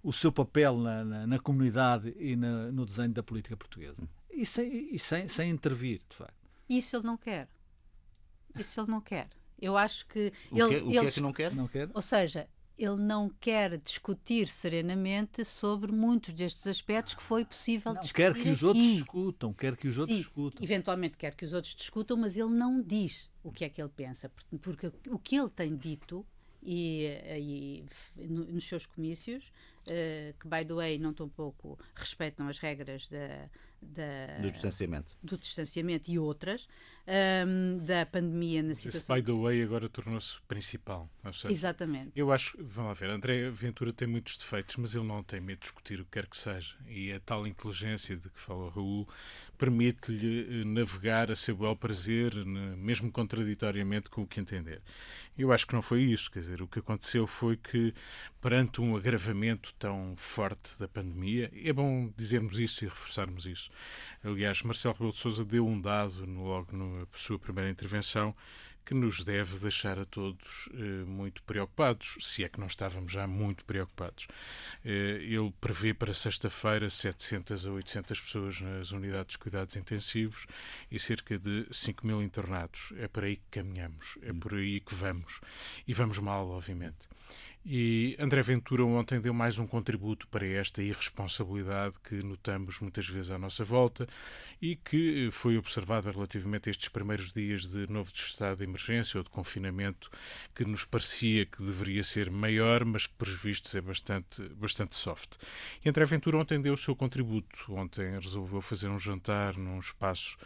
o 0.00 0.12
seu 0.12 0.30
papel 0.30 0.76
na, 0.76 1.04
na, 1.04 1.26
na 1.26 1.38
comunidade 1.40 2.14
e 2.16 2.36
na, 2.36 2.70
no 2.70 2.86
desenho 2.86 3.12
da 3.12 3.22
política 3.22 3.56
portuguesa. 3.56 3.96
E 4.30 4.46
sem, 4.46 4.94
e 4.94 4.98
sem, 4.98 5.26
sem 5.26 5.50
intervir, 5.50 6.02
de 6.08 6.16
facto. 6.16 6.41
Isso 6.78 6.96
ele 6.96 7.06
não 7.06 7.16
quer. 7.16 7.48
Isso 8.58 8.80
ele 8.80 8.90
não 8.90 9.00
quer. 9.00 9.28
Eu 9.60 9.76
acho 9.76 10.06
que. 10.06 10.32
O 10.50 10.58
ele, 10.58 10.68
que, 10.68 10.86
o 10.86 10.90
que 10.90 10.98
é 10.98 11.10
que 11.10 11.20
não 11.20 11.32
quer? 11.32 11.54
Não 11.54 11.68
quer? 11.68 11.88
Ou 11.94 12.02
seja, 12.02 12.48
ele 12.76 12.96
não 12.96 13.28
quer 13.28 13.78
discutir 13.78 14.48
serenamente 14.48 15.44
sobre 15.44 15.92
muitos 15.92 16.32
destes 16.32 16.66
aspectos 16.66 17.14
que 17.14 17.22
foi 17.22 17.44
possível 17.44 17.94
não, 17.94 18.00
discutir. 18.00 18.34
Quer 18.34 18.34
que 18.34 18.48
os 18.48 18.56
aqui. 18.56 18.64
outros 18.64 18.86
discutam, 18.86 19.52
quer 19.52 19.76
que 19.76 19.88
os 19.88 19.98
outros 19.98 20.16
Sim, 20.16 20.22
discutam. 20.22 20.64
Eventualmente 20.64 21.16
quer 21.16 21.34
que 21.34 21.44
os 21.44 21.52
outros 21.52 21.74
discutam, 21.74 22.16
mas 22.16 22.36
ele 22.36 22.50
não 22.50 22.82
diz 22.82 23.30
o 23.42 23.52
que 23.52 23.64
é 23.64 23.68
que 23.68 23.80
ele 23.80 23.90
pensa, 23.94 24.30
porque 24.60 24.92
o 25.08 25.18
que 25.18 25.36
ele 25.36 25.50
tem 25.50 25.76
dito 25.76 26.26
e, 26.62 27.06
e 28.16 28.26
nos 28.26 28.66
seus 28.66 28.86
comícios, 28.86 29.52
uh, 29.88 30.34
que 30.38 30.48
by 30.48 30.64
the 30.64 30.74
way 30.74 30.98
não 30.98 31.12
tão 31.12 31.28
pouco 31.28 31.78
respeitam 31.94 32.48
as 32.48 32.58
regras 32.58 33.08
da, 33.08 33.48
da, 33.82 34.38
do 34.40 34.50
distanciamento, 34.50 35.16
do 35.22 35.36
distanciamento 35.36 36.10
e 36.10 36.18
outras 36.18 36.68
um, 37.06 37.78
da 37.84 38.06
pandemia 38.06 38.62
na 38.62 38.74
situação. 38.74 39.16
Esse 39.16 39.22
by 39.22 39.26
the 39.26 39.38
way 39.38 39.62
agora 39.62 39.88
tornou-se 39.88 40.40
principal. 40.46 41.10
Seja, 41.32 41.52
Exatamente. 41.52 42.12
Eu 42.14 42.32
acho, 42.32 42.56
vamos 42.58 42.90
lá 42.90 42.94
ver, 42.94 43.10
André 43.10 43.50
Ventura 43.50 43.92
tem 43.92 44.06
muitos 44.06 44.36
defeitos, 44.36 44.76
mas 44.76 44.94
ele 44.94 45.06
não 45.06 45.22
tem 45.22 45.40
medo 45.40 45.58
de 45.58 45.62
discutir 45.62 46.00
o 46.00 46.04
que 46.04 46.12
quer 46.12 46.26
que 46.26 46.36
seja. 46.36 46.74
E 46.86 47.12
a 47.12 47.20
tal 47.20 47.46
inteligência 47.46 48.16
de 48.16 48.28
que 48.28 48.38
fala 48.38 48.66
o 48.66 48.68
Raul 48.68 49.08
permite-lhe 49.58 50.62
eh, 50.62 50.64
navegar 50.64 51.30
a 51.30 51.36
seu 51.36 51.56
bel 51.56 51.76
prazer, 51.76 52.34
mesmo 52.44 53.10
contraditoriamente 53.12 54.10
com 54.10 54.22
o 54.22 54.26
que 54.26 54.40
entender. 54.40 54.82
Eu 55.38 55.52
acho 55.52 55.66
que 55.66 55.72
não 55.72 55.80
foi 55.80 56.02
isso, 56.02 56.30
quer 56.30 56.40
dizer, 56.40 56.60
o 56.60 56.68
que 56.68 56.80
aconteceu 56.80 57.26
foi 57.26 57.56
que, 57.56 57.94
perante 58.40 58.80
um 58.80 58.96
agravamento 58.96 59.72
tão 59.78 60.14
forte 60.16 60.78
da 60.78 60.86
pandemia, 60.86 61.50
é 61.54 61.72
bom 61.72 62.12
dizermos 62.16 62.58
isso 62.58 62.84
e 62.84 62.88
reforçarmos 62.88 63.46
isso. 63.46 63.70
Aliás, 64.22 64.62
Marcelo 64.62 64.94
Rebelo 64.94 65.12
de 65.12 65.18
Sousa 65.18 65.44
deu 65.44 65.66
um 65.66 65.80
dado 65.80 66.24
logo 66.26 66.76
na 66.92 67.06
sua 67.14 67.38
primeira 67.38 67.70
intervenção 67.70 68.34
que 68.84 68.94
nos 68.94 69.22
deve 69.22 69.58
deixar 69.58 69.98
a 69.98 70.04
todos 70.04 70.68
eh, 70.74 71.04
muito 71.06 71.42
preocupados, 71.44 72.16
se 72.20 72.44
é 72.44 72.48
que 72.48 72.58
não 72.58 72.66
estávamos 72.66 73.12
já 73.12 73.26
muito 73.26 73.64
preocupados. 73.64 74.26
Eh, 74.84 75.18
ele 75.22 75.52
prevê 75.60 75.94
para 75.94 76.12
sexta-feira 76.12 76.90
700 76.90 77.66
a 77.66 77.70
800 77.70 78.20
pessoas 78.20 78.60
nas 78.60 78.90
unidades 78.90 79.34
de 79.34 79.38
cuidados 79.38 79.76
intensivos 79.76 80.46
e 80.90 80.98
cerca 80.98 81.38
de 81.38 81.66
5 81.70 82.06
mil 82.06 82.20
internados. 82.22 82.92
É 82.96 83.06
por 83.06 83.24
aí 83.24 83.36
que 83.36 83.60
caminhamos, 83.60 84.18
é 84.22 84.32
por 84.32 84.54
aí 84.54 84.80
que 84.80 84.94
vamos. 84.94 85.40
E 85.86 85.94
vamos 85.94 86.18
mal, 86.18 86.48
obviamente. 86.50 87.08
E 87.64 88.16
André 88.18 88.42
Ventura 88.42 88.84
ontem 88.84 89.20
deu 89.20 89.32
mais 89.32 89.56
um 89.56 89.68
contributo 89.68 90.26
para 90.26 90.44
esta 90.44 90.82
irresponsabilidade 90.82 91.94
que 92.02 92.16
notamos 92.16 92.80
muitas 92.80 93.06
vezes 93.06 93.30
à 93.30 93.38
nossa 93.38 93.64
volta 93.64 94.08
e 94.60 94.74
que 94.74 95.28
foi 95.30 95.56
observada 95.56 96.10
relativamente 96.10 96.68
a 96.68 96.72
estes 96.72 96.88
primeiros 96.88 97.32
dias 97.32 97.66
de 97.66 97.88
novo 97.88 98.10
estado 98.12 98.58
de 98.58 98.64
emergência 98.64 99.18
ou 99.18 99.24
de 99.24 99.30
confinamento, 99.30 100.10
que 100.54 100.64
nos 100.64 100.84
parecia 100.84 101.46
que 101.46 101.62
deveria 101.62 102.02
ser 102.02 102.30
maior, 102.30 102.84
mas 102.84 103.06
que, 103.06 103.14
por 103.14 103.28
vistos, 103.28 103.74
é 103.76 103.80
bastante, 103.80 104.42
bastante 104.56 104.96
soft. 104.96 105.36
E 105.84 105.88
André 105.88 106.04
Ventura 106.04 106.38
ontem 106.38 106.60
deu 106.60 106.74
o 106.74 106.78
seu 106.78 106.96
contributo. 106.96 107.72
Ontem 107.74 108.18
resolveu 108.18 108.60
fazer 108.60 108.88
um 108.88 108.98
jantar 108.98 109.56
num 109.56 109.78
espaço 109.78 110.36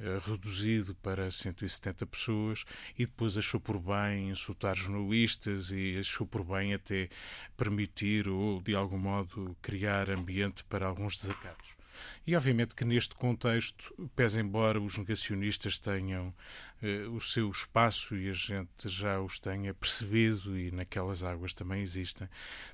uh, 0.00 0.30
reduzido 0.30 0.94
para 0.96 1.30
170 1.30 2.06
pessoas 2.06 2.64
e 2.96 3.06
depois 3.06 3.36
achou 3.36 3.60
por 3.60 3.78
bem 3.80 4.30
insultar 4.30 4.76
jornalistas 4.76 5.70
e 5.72 5.96
achou 5.98 6.26
por 6.26 6.44
bem 6.44 6.59
até 6.74 7.08
permitir 7.56 8.28
ou, 8.28 8.60
de 8.60 8.74
algum 8.74 8.98
modo, 8.98 9.56
criar 9.60 10.10
ambiente 10.10 10.62
para 10.64 10.86
alguns 10.86 11.18
desacatos. 11.18 11.74
E 12.26 12.36
obviamente 12.36 12.74
que 12.74 12.84
neste 12.84 13.14
contexto, 13.14 13.94
pese 14.14 14.40
embora 14.40 14.80
os 14.80 14.96
negacionistas 14.96 15.78
tenham 15.78 16.34
eh, 16.82 17.06
o 17.08 17.20
seu 17.20 17.50
espaço 17.50 18.16
e 18.16 18.30
a 18.30 18.32
gente 18.32 18.88
já 18.88 19.20
os 19.20 19.38
tenha 19.38 19.74
percebido 19.74 20.58
e 20.58 20.70
naquelas 20.70 21.22
águas 21.22 21.52
também 21.52 21.82
existem, 21.82 22.28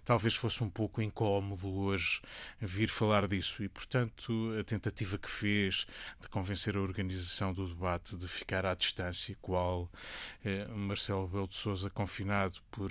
talvez 0.04 0.34
fosse 0.34 0.62
um 0.62 0.70
pouco 0.70 1.02
incómodo 1.02 1.68
hoje 1.68 2.20
vir 2.60 2.88
falar 2.88 3.26
disso 3.26 3.62
e, 3.62 3.68
portanto, 3.68 4.32
a 4.58 4.64
tentativa 4.64 5.18
que 5.18 5.28
fez 5.30 5.86
de 6.20 6.28
convencer 6.28 6.76
a 6.76 6.80
organização 6.80 7.52
do 7.52 7.66
debate 7.66 8.16
de 8.16 8.28
ficar 8.28 8.64
à 8.64 8.74
distância, 8.74 9.36
qual 9.40 9.90
eh, 10.44 10.66
Marcelo 10.68 11.26
Belo 11.26 11.48
de 11.48 11.56
Souza 11.56 11.90
confinado 11.90 12.60
por 12.70 12.90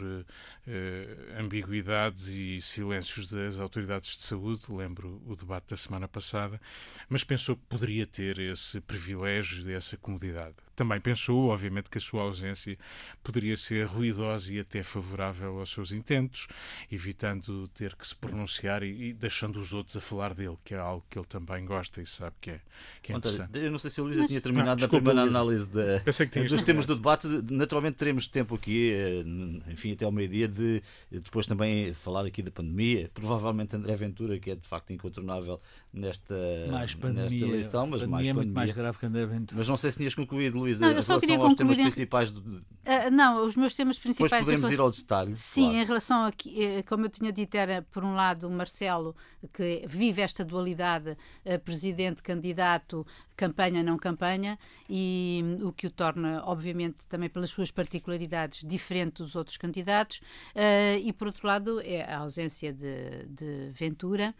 eh, 0.67 1.35
ambiguidades 1.39 2.27
e 2.27 2.59
silêncios 2.61 3.27
das 3.29 3.57
autoridades 3.57 4.17
de 4.17 4.23
saúde, 4.23 4.63
lembro 4.69 5.21
o 5.25 5.35
debate 5.35 5.69
da 5.69 5.77
semana 5.77 6.07
passada, 6.07 6.59
mas 7.07 7.23
pensou 7.23 7.55
que 7.55 7.63
poderia 7.67 8.05
ter 8.05 8.39
esse 8.39 8.81
privilégio, 8.81 9.69
essa 9.71 9.97
comodidade. 9.97 10.55
Também 10.75 10.99
pensou, 10.99 11.49
obviamente, 11.49 11.89
que 11.89 11.97
a 11.97 12.01
sua 12.01 12.23
ausência 12.23 12.77
poderia 13.23 13.55
ser 13.55 13.85
ruidosa 13.85 14.53
e 14.53 14.59
até 14.59 14.83
favorável 14.83 15.59
aos 15.59 15.71
seus 15.71 15.91
intentos, 15.91 16.47
evitando 16.91 17.67
ter 17.69 17.95
que 17.95 18.05
se 18.05 18.15
pronunciar 18.15 18.83
e, 18.83 19.09
e 19.09 19.13
deixando 19.13 19.59
os 19.59 19.73
outros 19.73 19.95
a 19.95 20.01
falar 20.01 20.33
dele, 20.33 20.57
que 20.63 20.73
é 20.73 20.77
algo 20.77 21.05
que 21.09 21.17
ele 21.17 21.25
também 21.25 21.65
gosta 21.65 22.01
e 22.01 22.05
sabe 22.05 22.35
que 22.41 22.51
é, 22.51 22.61
que 23.01 23.13
é 23.13 23.15
interessante. 23.15 23.57
Eu 23.59 23.71
não 23.71 23.77
sei 23.77 23.89
se 23.89 23.99
a 23.99 24.03
Luísa 24.03 24.27
tinha 24.27 24.41
terminado 24.41 24.81
não, 24.81 24.87
desculpa, 24.87 25.11
a 25.11 25.13
primeira 25.13 25.41
Luísa. 25.41 25.69
análise 25.69 25.69
de, 25.69 26.47
dos 26.47 26.61
temas 26.63 26.85
do 26.85 26.95
debate. 26.95 27.27
Naturalmente 27.49 27.95
teremos 27.95 28.27
tempo 28.27 28.55
aqui, 28.55 28.91
eh, 28.91 29.71
enfim, 29.71 29.93
até 29.93 30.05
ao 30.05 30.11
meio-dia, 30.11 30.47
de 30.47 30.81
depois 31.09 31.45
também 31.47 31.93
falar 31.93 32.25
aqui 32.25 32.41
da 32.41 32.51
pandemia. 32.51 33.09
Provavelmente 33.13 33.75
André 33.75 33.95
Ventura, 33.95 34.39
que 34.39 34.51
é 34.51 34.55
de 34.55 34.67
facto 34.67 34.91
incontornável 34.91 35.61
nesta, 35.95 36.35
mais 36.69 36.93
pandemia, 36.93 37.23
nesta 37.23 37.45
eleição, 37.45 37.87
mas 37.87 38.01
pandemia 38.01 38.15
mais 38.15 38.27
é 38.27 38.33
muito 38.33 38.53
mais 38.53 38.71
grave 38.73 38.97
que 38.97 39.05
André 39.05 39.25
Ventura. 39.25 39.57
Mas 39.57 39.67
não 39.67 39.77
sei 39.77 39.91
se 39.91 39.97
tinhas 39.97 40.13
concluído, 40.13 40.59
Luísa, 40.59 40.85
em 40.85 40.89
relação 40.89 41.15
aos 41.15 41.53
temas 41.55 41.77
principais. 41.77 42.31
Do... 42.31 42.41
Uh, 42.41 42.63
não, 43.11 43.45
os 43.45 43.55
meus 43.55 43.73
temas 43.73 43.97
principais. 43.97 44.29
Depois 44.29 44.45
podemos 44.45 44.69
relação... 44.69 44.85
ir 44.85 44.87
ao 44.87 44.91
detalhe. 44.91 45.35
Sim, 45.35 45.63
claro. 45.63 45.77
em 45.77 45.85
relação 45.85 46.25
a, 46.25 46.29
eh, 46.29 46.83
como 46.83 47.05
eu 47.05 47.09
tinha 47.09 47.31
dito, 47.31 47.55
era 47.55 47.81
por 47.81 48.03
um 48.03 48.13
lado 48.13 48.47
o 48.47 48.51
Marcelo, 48.51 49.15
que 49.53 49.83
vive 49.87 50.21
esta 50.21 50.43
dualidade 50.43 51.11
uh, 51.11 51.59
presidente-candidato, 51.63 53.05
campanha-não 53.35 53.97
campanha, 53.97 54.59
e 54.89 55.41
um, 55.43 55.67
o 55.67 55.73
que 55.73 55.87
o 55.87 55.89
torna, 55.89 56.43
obviamente, 56.45 56.97
também 57.07 57.29
pelas 57.29 57.49
suas 57.49 57.71
particularidades, 57.71 58.63
diferente 58.65 59.23
dos 59.23 59.35
outros 59.35 59.57
candidatos, 59.57 60.17
uh, 60.55 60.99
e 61.01 61.13
por 61.13 61.27
outro 61.27 61.47
lado 61.47 61.79
é 61.81 62.03
a 62.03 62.19
ausência 62.19 62.73
de, 62.73 63.25
de 63.29 63.71
Ventura, 63.71 64.35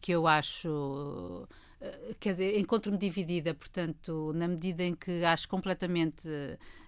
que 0.00 0.13
eu 0.14 0.26
acho 0.26 1.46
quer 2.20 2.32
dizer, 2.32 2.58
encontro-me 2.58 2.98
dividida, 2.98 3.54
portanto, 3.54 4.32
na 4.34 4.48
medida 4.48 4.82
em 4.82 4.94
que 4.94 5.24
acho 5.24 5.48
completamente. 5.48 6.28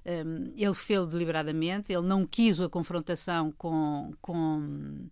Um, 0.04 0.52
ele 0.56 0.74
fez 0.74 1.04
deliberadamente, 1.08 1.92
ele 1.92 2.06
não 2.06 2.24
quis 2.26 2.60
a 2.60 2.68
confrontação 2.68 3.52
com. 3.52 4.12
com 4.20 5.06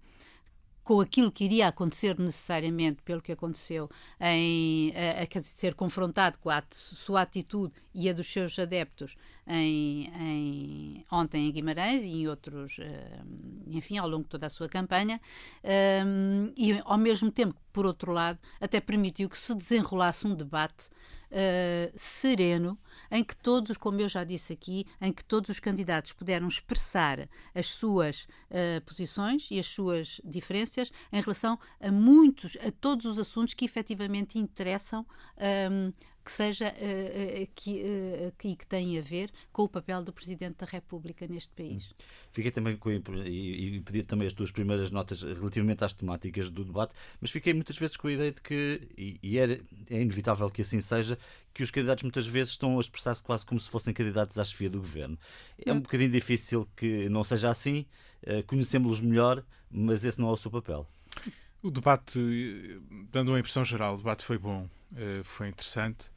com 0.85 1.00
aquilo 1.00 1.33
que 1.33 1.44
iria 1.44 1.68
acontecer 1.68 2.18
necessariamente 2.18 3.00
pelo 3.02 3.23
que 3.23 3.33
aconteceu 3.33 3.88
em 4.21 4.92
a, 4.94 5.23
a 5.23 5.42
ser 5.42 5.75
confrontado 5.75 6.38
com 6.38 6.50
a 6.50 6.62
sua 6.71 7.23
atitude 7.23 7.73
e 7.94 8.06
a 8.06 8.12
dos 8.12 8.30
seus 8.30 8.59
adeptos 8.59 9.16
em, 9.46 10.10
em, 10.20 11.06
ontem 11.10 11.48
em 11.48 11.52
Guimarães 11.52 12.04
e 12.04 12.10
em 12.10 12.28
outros, 12.28 12.78
uh, 12.78 13.64
enfim, 13.68 13.98
ao 13.98 14.08
longo 14.08 14.24
de 14.24 14.30
toda 14.30 14.46
a 14.46 14.50
sua 14.50 14.68
campanha, 14.68 15.20
um, 16.06 16.52
e 16.56 16.80
ao 16.84 16.98
mesmo 16.98 17.30
tempo, 17.30 17.54
por 17.72 17.84
outro 17.84 18.12
lado, 18.12 18.38
até 18.60 18.80
permitiu 18.80 19.28
que 19.28 19.38
se 19.38 19.54
desenrolasse 19.54 20.26
um 20.26 20.34
debate 20.34 20.88
uh, 21.34 21.92
sereno, 21.96 22.78
em 23.10 23.22
que 23.22 23.36
todos, 23.36 23.76
como 23.76 24.00
eu 24.00 24.08
já 24.08 24.24
disse 24.24 24.52
aqui, 24.52 24.86
em 25.00 25.12
que 25.12 25.24
todos 25.24 25.50
os 25.50 25.60
candidatos 25.60 26.12
puderam 26.12 26.48
expressar 26.48 27.28
as 27.54 27.66
suas 27.66 28.26
uh, 28.50 28.80
posições 28.86 29.48
e 29.50 29.58
as 29.58 29.66
suas 29.66 30.20
diferenças 30.24 30.90
em 31.12 31.20
relação 31.20 31.58
a 31.80 31.90
muitos, 31.90 32.56
a 32.66 32.70
todos 32.70 33.04
os 33.04 33.18
assuntos 33.18 33.54
que 33.54 33.64
efetivamente 33.64 34.38
interessam 34.38 35.04
que 36.25 36.33
seja 36.33 36.69
uh, 36.69 37.49
que, 37.54 37.83
uh, 37.83 38.33
que, 38.38 38.57
que 38.57 38.66
tem 38.66 38.99
a 38.99 39.02
ver 39.02 39.31
com 39.52 39.62
o 39.62 39.69
papel 39.69 40.02
do 40.02 40.12
Presidente 40.12 40.57
da 40.57 40.66
República 40.66 41.26
neste 41.26 41.52
país. 41.52 41.93
Fiquei 42.33 42.50
também 42.50 42.76
com, 42.76 42.90
e, 42.90 43.76
e 43.76 43.81
pedi 43.81 44.02
também 44.02 44.26
as 44.26 44.33
tuas 44.33 44.50
primeiras 44.50 44.90
notas 44.90 45.23
relativamente 45.23 45.85
às 45.85 45.93
temáticas 45.93 46.49
do 46.49 46.64
debate, 46.64 46.95
mas 47.21 47.31
fiquei 47.31 47.52
muitas 47.52 47.76
vezes 47.76 47.97
com 47.97 48.09
a 48.09 48.12
ideia 48.12 48.33
de 48.33 48.40
que, 48.40 48.88
e, 48.97 49.19
e 49.23 49.38
é, 49.38 49.61
é 49.90 50.00
inevitável 50.00 50.49
que 50.49 50.62
assim 50.62 50.81
seja, 50.81 51.19
que 51.52 51.62
os 51.62 51.71
candidatos 51.71 52.02
muitas 52.02 52.26
vezes 52.26 52.52
estão 52.52 52.78
a 52.78 52.81
expressar-se 52.81 53.23
quase 53.23 53.45
como 53.45 53.61
se 53.61 53.69
fossem 53.69 53.93
candidatos 53.93 54.38
à 54.38 54.45
chefia 54.45 54.71
do 54.71 54.78
governo. 54.78 55.19
É 55.64 55.73
um 55.73 55.76
hum. 55.76 55.81
bocadinho 55.81 56.11
difícil 56.11 56.66
que 56.75 57.09
não 57.11 57.23
seja 57.23 57.50
assim, 57.50 57.85
uh, 58.23 58.43
conhecemos-los 58.47 59.00
melhor, 59.00 59.45
mas 59.71 60.04
esse 60.04 60.19
não 60.19 60.31
é 60.31 60.33
o 60.33 60.37
seu 60.37 60.50
papel. 60.50 60.88
O 61.64 61.71
debate, 61.71 62.21
dando 63.11 63.30
uma 63.30 63.38
impressão 63.38 63.64
geral, 63.64 63.94
o 63.94 63.97
debate 63.97 64.23
foi 64.23 64.37
bom, 64.37 64.68
foi 65.25 65.49
interessante. 65.49 66.11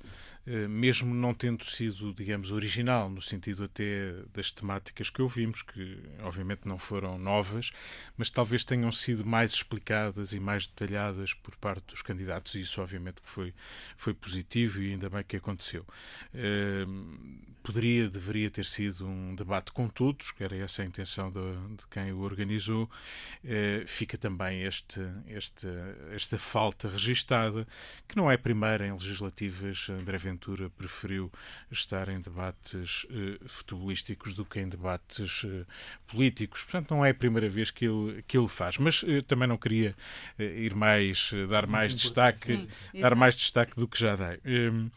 Mesmo 0.70 1.14
não 1.14 1.34
tendo 1.34 1.66
sido, 1.66 2.14
digamos, 2.14 2.52
original, 2.52 3.10
no 3.10 3.22
sentido 3.22 3.66
até 3.66 4.14
das 4.34 4.50
temáticas 4.50 5.10
que 5.10 5.22
ouvimos, 5.22 5.62
que 5.62 6.00
obviamente 6.22 6.62
não 6.66 6.78
foram 6.78 7.18
novas, 7.18 7.72
mas 8.16 8.30
talvez 8.30 8.64
tenham 8.64 8.90
sido 8.92 9.26
mais 9.26 9.52
explicadas 9.52 10.32
e 10.32 10.40
mais 10.40 10.66
detalhadas 10.66 11.34
por 11.34 11.54
parte 11.58 11.88
dos 11.88 12.02
candidatos, 12.02 12.56
e 12.56 12.62
isso 12.62 12.82
obviamente 12.82 13.22
que 13.22 13.30
foi, 13.30 13.54
foi 13.98 14.14
positivo 14.14 14.82
e 14.82 14.92
ainda 14.92 15.10
bem 15.10 15.24
que 15.24 15.36
aconteceu. 15.36 15.86
poderia, 17.62 18.10
deveria 18.10 18.50
ter 18.50 18.64
sido 18.64 19.06
um 19.06 19.36
debate 19.36 19.74
com 19.74 19.90
todos, 19.90 20.32
que 20.32 20.46
era 20.46 20.56
essa 20.56 20.82
a 20.82 20.86
intenção 20.86 21.30
de, 21.30 21.42
de 21.76 21.86
quem 21.92 22.14
o 22.14 22.20
organizou. 22.20 22.90
fica 23.86 24.18
também 24.18 24.64
este, 24.64 25.02
este, 25.28 25.68
esta 26.14 26.38
falta 26.38 26.88
registada, 26.88 27.68
que 28.08 28.16
não 28.16 28.32
é 28.32 28.36
a 28.36 28.40
primeira 28.40 28.88
em 28.88 28.94
legislativas. 28.94 29.90
André 29.90 30.18
Ventura 30.18 30.37
preferiu 30.78 31.32
estar 31.72 32.08
em 32.10 32.22
debates 32.22 33.06
uh, 33.06 33.48
futebolísticos 33.48 34.34
do 34.34 34.46
que 34.46 34.60
em 34.60 34.70
debates 34.70 35.44
uh, 35.44 35.66
políticos. 36.08 36.64
Portanto, 36.64 36.92
não 36.92 37.04
é 37.04 37.10
a 37.10 37.16
primeira 37.16 37.50
vez 37.50 37.72
que 37.72 37.86
ele, 37.86 38.24
que 38.28 38.38
ele 38.38 38.48
faz. 38.48 38.78
Mas 38.78 39.04
uh, 39.04 39.22
também 39.24 39.48
não 39.48 39.58
queria 39.58 39.96
ir 40.40 40.74
mais, 40.76 41.32
dar 41.50 41.68
mais 41.68 41.94
destaque, 41.94 42.58
Sim, 42.92 43.02
dar 43.02 43.16
mais 43.16 43.36
destaque 43.36 43.76
do 43.76 43.88
que 43.88 44.00
já 44.00 44.16
dei. 44.16 44.40
Um, 44.46 44.90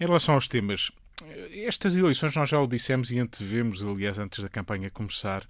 em 0.00 0.06
relação 0.06 0.34
aos 0.34 0.48
temas, 0.48 0.90
estas 1.64 1.96
eleições 1.96 2.34
nós 2.34 2.48
já 2.48 2.60
o 2.60 2.66
dissemos 2.66 3.10
e 3.10 3.18
antevemos, 3.18 3.84
aliás, 3.84 4.18
antes 4.18 4.42
da 4.42 4.48
campanha 4.48 4.90
começar, 4.90 5.46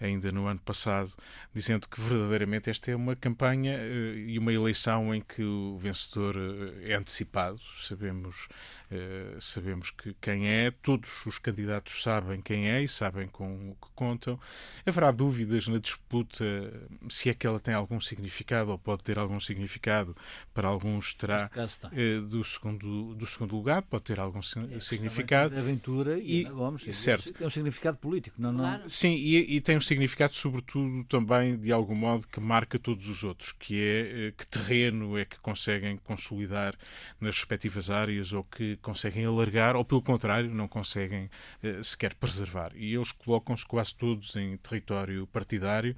ainda 0.00 0.30
no 0.30 0.46
ano 0.46 0.60
passado, 0.60 1.12
dizendo 1.54 1.88
que 1.88 2.00
verdadeiramente 2.00 2.70
esta 2.70 2.90
é 2.90 2.96
uma 2.96 3.16
campanha 3.16 3.78
uh, 3.78 4.18
e 4.18 4.38
uma 4.38 4.52
eleição 4.52 5.14
em 5.14 5.20
que 5.20 5.42
o 5.42 5.78
vencedor 5.78 6.36
uh, 6.36 6.74
é 6.82 6.94
antecipado. 6.94 7.60
Sabemos, 7.78 8.48
uh, 8.90 9.40
sabemos 9.40 9.90
que 9.90 10.14
quem 10.20 10.48
é, 10.48 10.70
todos 10.70 11.24
os 11.26 11.38
candidatos 11.38 12.02
sabem 12.02 12.40
quem 12.40 12.70
é 12.70 12.82
e 12.82 12.88
sabem 12.88 13.28
com 13.28 13.70
o 13.70 13.74
que 13.74 13.90
contam. 13.94 14.38
Haverá 14.84 15.10
dúvidas 15.10 15.68
na 15.68 15.78
disputa 15.78 16.44
se 17.08 17.28
é 17.28 17.34
que 17.34 17.46
ela 17.46 17.58
tem 17.58 17.74
algum 17.74 18.00
significado 18.00 18.70
ou 18.70 18.78
pode 18.78 19.02
ter 19.02 19.18
algum 19.18 19.40
significado. 19.40 20.14
Para 20.52 20.68
alguns 20.68 21.14
terá 21.14 21.50
do, 22.28 22.42
segundo, 22.44 23.14
do 23.14 23.26
segundo 23.26 23.54
lugar, 23.54 23.82
pode 23.82 24.04
ter 24.04 24.18
algum 24.18 24.40
é, 24.40 24.80
significado. 25.16 25.54
Da 25.54 26.18
e, 26.18 26.40
e 26.40 26.44
Gomes, 26.44 26.82
certo. 26.94 27.32
tem 27.32 27.46
um 27.46 27.50
significado 27.50 27.98
político, 27.98 28.40
não, 28.40 28.52
não... 28.52 28.88
Sim, 28.88 29.14
e, 29.14 29.56
e 29.56 29.60
tem 29.60 29.76
um 29.76 29.80
significado, 29.80 30.34
sobretudo, 30.34 31.04
também, 31.04 31.56
de 31.56 31.72
algum 31.72 31.94
modo, 31.94 32.26
que 32.26 32.40
marca 32.40 32.78
todos 32.78 33.08
os 33.08 33.24
outros, 33.24 33.52
que 33.52 33.80
é 33.80 34.28
eh, 34.28 34.32
que 34.36 34.46
terreno 34.46 35.16
é 35.16 35.24
que 35.24 35.38
conseguem 35.40 35.96
consolidar 35.98 36.74
nas 37.20 37.36
respectivas 37.36 37.90
áreas 37.90 38.32
ou 38.32 38.44
que 38.44 38.76
conseguem 38.76 39.24
alargar, 39.24 39.76
ou 39.76 39.84
pelo 39.84 40.02
contrário, 40.02 40.50
não 40.50 40.68
conseguem 40.68 41.30
eh, 41.62 41.82
sequer 41.82 42.14
preservar. 42.14 42.72
E 42.74 42.94
eles 42.94 43.12
colocam-se 43.12 43.66
quase 43.66 43.94
todos 43.94 44.36
em 44.36 44.56
território 44.56 45.26
partidário 45.26 45.96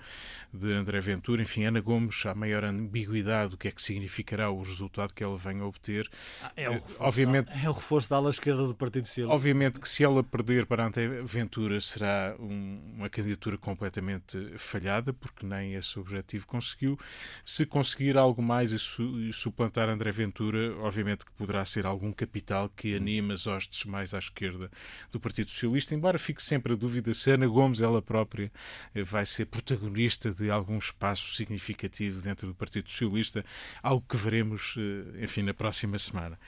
de 0.52 0.72
André 0.72 1.00
Ventura. 1.00 1.42
Enfim, 1.42 1.64
Ana 1.64 1.80
Gomes, 1.80 2.24
há 2.26 2.34
maior 2.34 2.64
ambiguidade 2.64 3.50
do 3.50 3.56
que 3.56 3.68
é 3.68 3.70
que 3.70 3.82
significará 3.82 4.50
o 4.50 4.62
resultado 4.62 5.12
que 5.14 5.22
ela 5.22 5.36
venha 5.36 5.62
a 5.62 5.66
obter. 5.66 6.08
Ah, 6.42 6.52
é, 6.56 6.68
o 6.68 6.72
eh, 6.72 6.74
reforço, 6.74 7.02
Obviamente, 7.02 7.50
é 7.64 7.68
o 7.68 7.72
reforço 7.72 8.10
da 8.10 8.16
ala 8.16 8.30
esquerda 8.30 8.66
do 8.66 8.74
Partido 8.74 8.97
Obviamente 9.28 9.80
que 9.80 9.88
se 9.88 10.04
ela 10.04 10.22
perder 10.22 10.66
para 10.66 10.86
André 10.86 11.08
Ventura 11.22 11.80
será 11.80 12.34
um, 12.38 12.94
uma 12.96 13.08
candidatura 13.08 13.56
completamente 13.58 14.38
falhada, 14.56 15.12
porque 15.12 15.44
nem 15.44 15.74
esse 15.74 15.98
objetivo 15.98 16.46
conseguiu. 16.46 16.98
Se 17.44 17.66
conseguir 17.66 18.16
algo 18.16 18.42
mais 18.42 18.72
e, 18.72 18.78
su 18.78 19.20
e 19.20 19.32
suplantar 19.32 19.88
André 19.88 20.10
Ventura, 20.10 20.74
obviamente 20.80 21.24
que 21.24 21.32
poderá 21.32 21.64
ser 21.64 21.86
algum 21.86 22.12
capital 22.12 22.68
que 22.68 22.94
anime 22.94 23.32
as 23.32 23.46
hostes 23.46 23.84
mais 23.84 24.14
à 24.14 24.18
esquerda 24.18 24.70
do 25.12 25.20
Partido 25.20 25.50
Socialista, 25.50 25.94
embora 25.94 26.18
fique 26.18 26.42
sempre 26.42 26.72
a 26.72 26.76
dúvida 26.76 27.12
se 27.14 27.30
Ana 27.30 27.46
Gomes, 27.46 27.80
ela 27.80 28.00
própria, 28.00 28.50
eh, 28.94 29.02
vai 29.02 29.26
ser 29.26 29.46
protagonista 29.46 30.30
de 30.30 30.50
algum 30.50 30.78
espaço 30.78 31.34
significativo 31.34 32.20
dentro 32.20 32.46
do 32.46 32.54
Partido 32.54 32.90
Socialista, 32.90 33.44
algo 33.82 34.04
que 34.08 34.16
veremos, 34.16 34.74
eh, 34.76 35.24
enfim, 35.24 35.42
na 35.42 35.54
próxima 35.54 35.98
semana, 35.98 36.38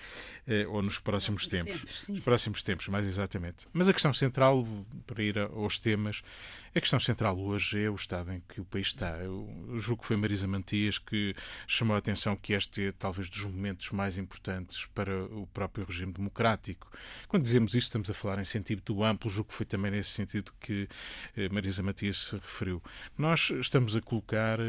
eh, 0.47 0.67
ou 0.67 0.83
nos 0.83 0.99
próximos 0.99 1.47
tempos. 1.47 1.81
tempos 1.81 2.21
próximos 2.41 2.63
tempos, 2.63 2.89
mais 2.89 3.07
exatamente. 3.07 3.67
Mas 3.73 3.89
a 3.89 3.93
questão 3.93 4.15
central, 4.15 4.67
para 5.07 5.23
ir 5.23 5.39
aos 5.39 5.79
temas, 5.79 6.23
a 6.75 6.81
questão 6.81 6.99
central 6.99 7.39
hoje 7.39 7.85
é 7.85 7.91
o 7.91 7.95
estado 7.95 8.33
em 8.33 8.41
que 8.49 8.61
o 8.61 8.65
país 8.65 8.87
está. 8.87 9.19
Eu 9.19 9.47
julgo 9.79 10.03
que 10.03 10.09
foi 10.09 10.17
Marisa 10.17 10.47
Mantias 10.47 10.99
que 10.99 11.35
chamou 11.67 11.95
a 11.95 11.99
atenção 11.99 12.35
que 12.37 12.55
este 12.55 12.87
é 12.87 12.93
talvez 12.93 13.29
dos 13.29 13.45
momentos 13.45 13.91
mais 13.91 14.17
importantes 14.17 14.87
para 14.95 15.25
o 15.25 15.47
próprio 15.49 15.85
regime 15.85 16.13
democrático. 16.13 16.91
Quando 17.29 17.43
dizemos 17.43 17.75
isto, 17.75 17.89
estamos 17.89 18.09
a 18.09 18.15
falar 18.15 18.41
em 18.41 18.45
sentido 18.45 19.05
amplo, 19.05 19.29
julgo 19.29 19.51
que 19.51 19.55
foi 19.55 19.67
também 19.67 19.91
nesse 19.91 20.11
sentido 20.11 20.53
que 20.61 20.89
eh, 21.37 21.49
Marisa 21.51 21.83
Matias 21.83 22.19
se 22.19 22.37
referiu. 22.37 22.83
Nós 23.19 23.51
estamos 23.51 23.95
a 23.95 24.01
colocar, 24.01 24.59
eh, 24.61 24.65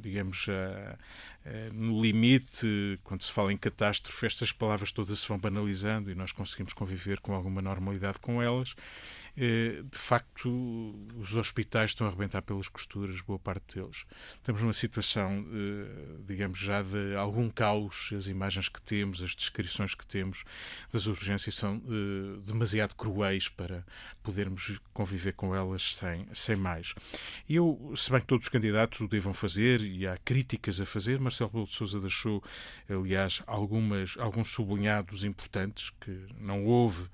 digamos, 0.00 0.46
a, 0.48 0.98
no 1.72 2.00
limite, 2.00 2.98
quando 3.02 3.22
se 3.22 3.32
fala 3.32 3.52
em 3.52 3.56
catástrofe, 3.56 4.26
estas 4.26 4.52
palavras 4.52 4.92
todas 4.92 5.18
se 5.18 5.28
vão 5.28 5.38
banalizando 5.38 6.10
e 6.10 6.14
nós 6.14 6.32
conseguimos 6.32 6.72
conviver 6.72 7.20
com 7.20 7.34
alguma 7.34 7.60
normalidade 7.60 8.18
com 8.20 8.40
elas. 8.40 8.74
Eh, 9.34 9.82
de 9.90 9.98
facto, 9.98 10.94
os 11.16 11.36
hospitais 11.36 11.92
estão 11.92 12.06
a 12.06 12.10
arrebentar 12.10 12.42
pelas 12.42 12.68
costuras, 12.68 13.20
boa 13.22 13.38
parte 13.38 13.76
deles. 13.76 14.04
Estamos 14.36 14.60
numa 14.60 14.74
situação, 14.74 15.46
eh, 15.50 16.18
digamos, 16.26 16.58
já 16.58 16.82
de 16.82 17.16
algum 17.16 17.48
caos. 17.48 18.10
As 18.14 18.26
imagens 18.26 18.68
que 18.68 18.80
temos, 18.82 19.22
as 19.22 19.34
descrições 19.34 19.94
que 19.94 20.06
temos 20.06 20.44
das 20.92 21.06
urgências 21.06 21.54
são 21.54 21.76
eh, 21.76 22.40
demasiado 22.44 22.94
cruéis 22.94 23.48
para 23.48 23.86
podermos 24.22 24.78
conviver 24.92 25.32
com 25.32 25.54
elas 25.54 25.94
sem, 25.94 26.26
sem 26.34 26.56
mais. 26.56 26.94
Eu, 27.48 27.92
se 27.96 28.10
bem 28.10 28.20
que 28.20 28.26
todos 28.26 28.46
os 28.46 28.50
candidatos 28.50 29.00
o 29.00 29.08
devam 29.08 29.32
fazer 29.32 29.80
e 29.80 30.06
há 30.06 30.18
críticas 30.18 30.78
a 30.78 30.84
fazer, 30.84 31.18
Marcelo 31.18 31.48
Rebelo 31.48 31.66
de 31.66 31.74
Sousa 31.74 31.98
deixou, 32.00 32.42
aliás, 32.88 33.42
algumas, 33.46 34.16
alguns 34.18 34.48
sublinhados 34.48 35.24
importantes, 35.24 35.90
que 36.00 36.26
não 36.38 36.64
houve 36.64 37.08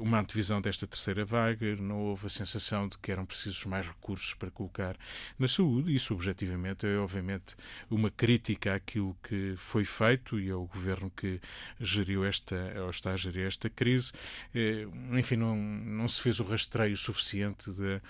uma 0.00 0.18
antevisão 0.18 0.60
desta 0.60 0.86
terceira 0.86 1.24
vaga 1.24 1.35
vaga, 1.36 1.76
não 1.76 1.98
houve 2.00 2.26
a 2.26 2.30
sensação 2.30 2.88
de 2.88 2.96
que 2.96 3.12
eram 3.12 3.26
precisos 3.26 3.62
mais 3.66 3.86
recursos 3.86 4.32
para 4.32 4.50
colocar 4.50 4.96
na 5.38 5.46
saúde. 5.46 5.94
Isso, 5.94 6.14
objetivamente, 6.14 6.86
é 6.86 6.96
obviamente 6.96 7.54
uma 7.90 8.10
crítica 8.10 8.74
àquilo 8.74 9.14
que 9.22 9.52
foi 9.54 9.84
feito 9.84 10.40
e 10.40 10.50
ao 10.50 10.64
governo 10.66 11.10
que 11.10 11.38
geriu 11.78 12.24
esta, 12.24 12.56
ou 12.82 12.88
está 12.88 13.12
a 13.12 13.16
gerir 13.16 13.46
esta 13.46 13.68
crise. 13.68 14.12
Eh, 14.54 14.86
enfim, 15.12 15.36
não, 15.36 15.54
não 15.54 16.08
se 16.08 16.22
fez 16.22 16.40
o 16.40 16.44
rastreio 16.44 16.96
suficiente 16.96 17.70
de 17.70 18.00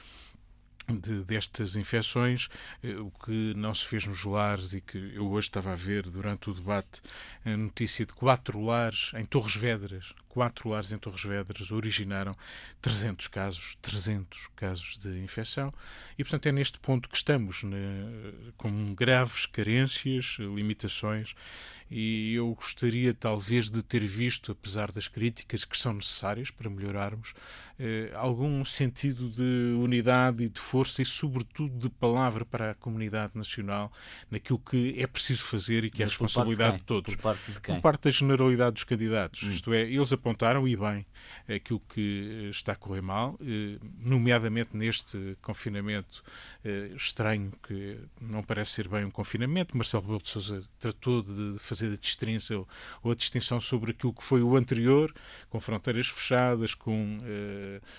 de, 0.88 1.24
destas 1.24 1.74
infecções, 1.74 2.48
eh, 2.80 2.94
o 2.94 3.10
que 3.10 3.52
não 3.56 3.74
se 3.74 3.84
fez 3.84 4.06
nos 4.06 4.22
lares 4.24 4.72
e 4.72 4.80
que 4.80 4.96
eu 5.16 5.28
hoje 5.28 5.48
estava 5.48 5.72
a 5.72 5.74
ver 5.74 6.08
durante 6.08 6.48
o 6.48 6.54
debate, 6.54 7.02
a 7.44 7.56
notícia 7.56 8.06
de 8.06 8.12
quatro 8.12 8.60
lares 8.60 9.10
em 9.16 9.24
Torres 9.24 9.56
Vedras, 9.56 10.14
quatro 10.36 10.68
lares 10.68 10.92
em 10.92 10.98
Torres 10.98 11.24
Vedras 11.24 11.70
originaram 11.70 12.36
300 12.82 13.26
casos, 13.28 13.78
300 13.80 14.50
casos 14.54 14.98
de 14.98 15.18
infecção 15.20 15.72
e, 16.18 16.22
portanto, 16.22 16.44
é 16.44 16.52
neste 16.52 16.78
ponto 16.78 17.08
que 17.08 17.16
estamos, 17.16 17.62
né, 17.62 17.78
com 18.58 18.94
graves 18.94 19.46
carências, 19.46 20.36
limitações 20.38 21.34
e 21.90 22.34
eu 22.34 22.52
gostaria 22.54 23.14
talvez 23.14 23.70
de 23.70 23.82
ter 23.82 24.04
visto, 24.04 24.52
apesar 24.52 24.92
das 24.92 25.08
críticas 25.08 25.64
que 25.64 25.78
são 25.78 25.94
necessárias 25.94 26.50
para 26.50 26.68
melhorarmos, 26.68 27.32
eh, 27.78 28.10
algum 28.14 28.64
sentido 28.64 29.30
de 29.30 29.74
unidade 29.78 30.42
e 30.42 30.48
de 30.48 30.60
força 30.60 31.00
e, 31.00 31.04
sobretudo, 31.04 31.78
de 31.78 31.88
palavra 31.88 32.44
para 32.44 32.72
a 32.72 32.74
comunidade 32.74 33.32
nacional 33.36 33.92
naquilo 34.28 34.58
que 34.58 34.94
é 34.98 35.06
preciso 35.06 35.44
fazer 35.44 35.84
e 35.84 35.90
que 35.90 35.98
Mas 35.98 36.00
é 36.00 36.04
a 36.04 36.08
responsabilidade 36.08 36.72
de, 36.74 36.80
de, 36.80 36.86
todos. 36.86 37.14
Por 37.14 37.22
parte 37.22 37.52
de 37.52 37.60
quem? 37.60 37.74
Por 37.76 37.82
parte 37.82 38.02
da 38.02 38.10
generalidade 38.10 38.74
dos 38.74 38.84
candidatos. 38.84 39.44
Hum. 39.44 39.50
Isto 39.50 39.72
é, 39.72 39.82
eles 39.82 40.12
apontaram, 40.26 40.66
e 40.66 40.76
bem, 40.76 41.06
aquilo 41.48 41.80
que 41.88 42.48
está 42.50 42.72
a 42.72 42.76
correr 42.76 43.00
mal, 43.00 43.38
eh, 43.40 43.78
nomeadamente 44.00 44.76
neste 44.76 45.38
confinamento 45.40 46.22
eh, 46.64 46.90
estranho, 46.96 47.52
que 47.62 47.98
não 48.20 48.42
parece 48.42 48.72
ser 48.72 48.88
bem 48.88 49.04
um 49.04 49.10
confinamento. 49.10 49.76
Marcelo 49.76 50.02
Rebelo 50.02 50.22
de 50.22 50.28
Sousa 50.30 50.62
tratou 50.80 51.22
de 51.22 51.58
fazer 51.60 51.92
a 51.92 51.96
distinção, 51.96 52.66
ou 53.02 53.12
a 53.12 53.14
distinção 53.14 53.60
sobre 53.60 53.92
aquilo 53.92 54.12
que 54.12 54.24
foi 54.24 54.42
o 54.42 54.56
anterior, 54.56 55.14
com 55.48 55.60
fronteiras 55.60 56.08
fechadas, 56.08 56.74
com 56.74 57.18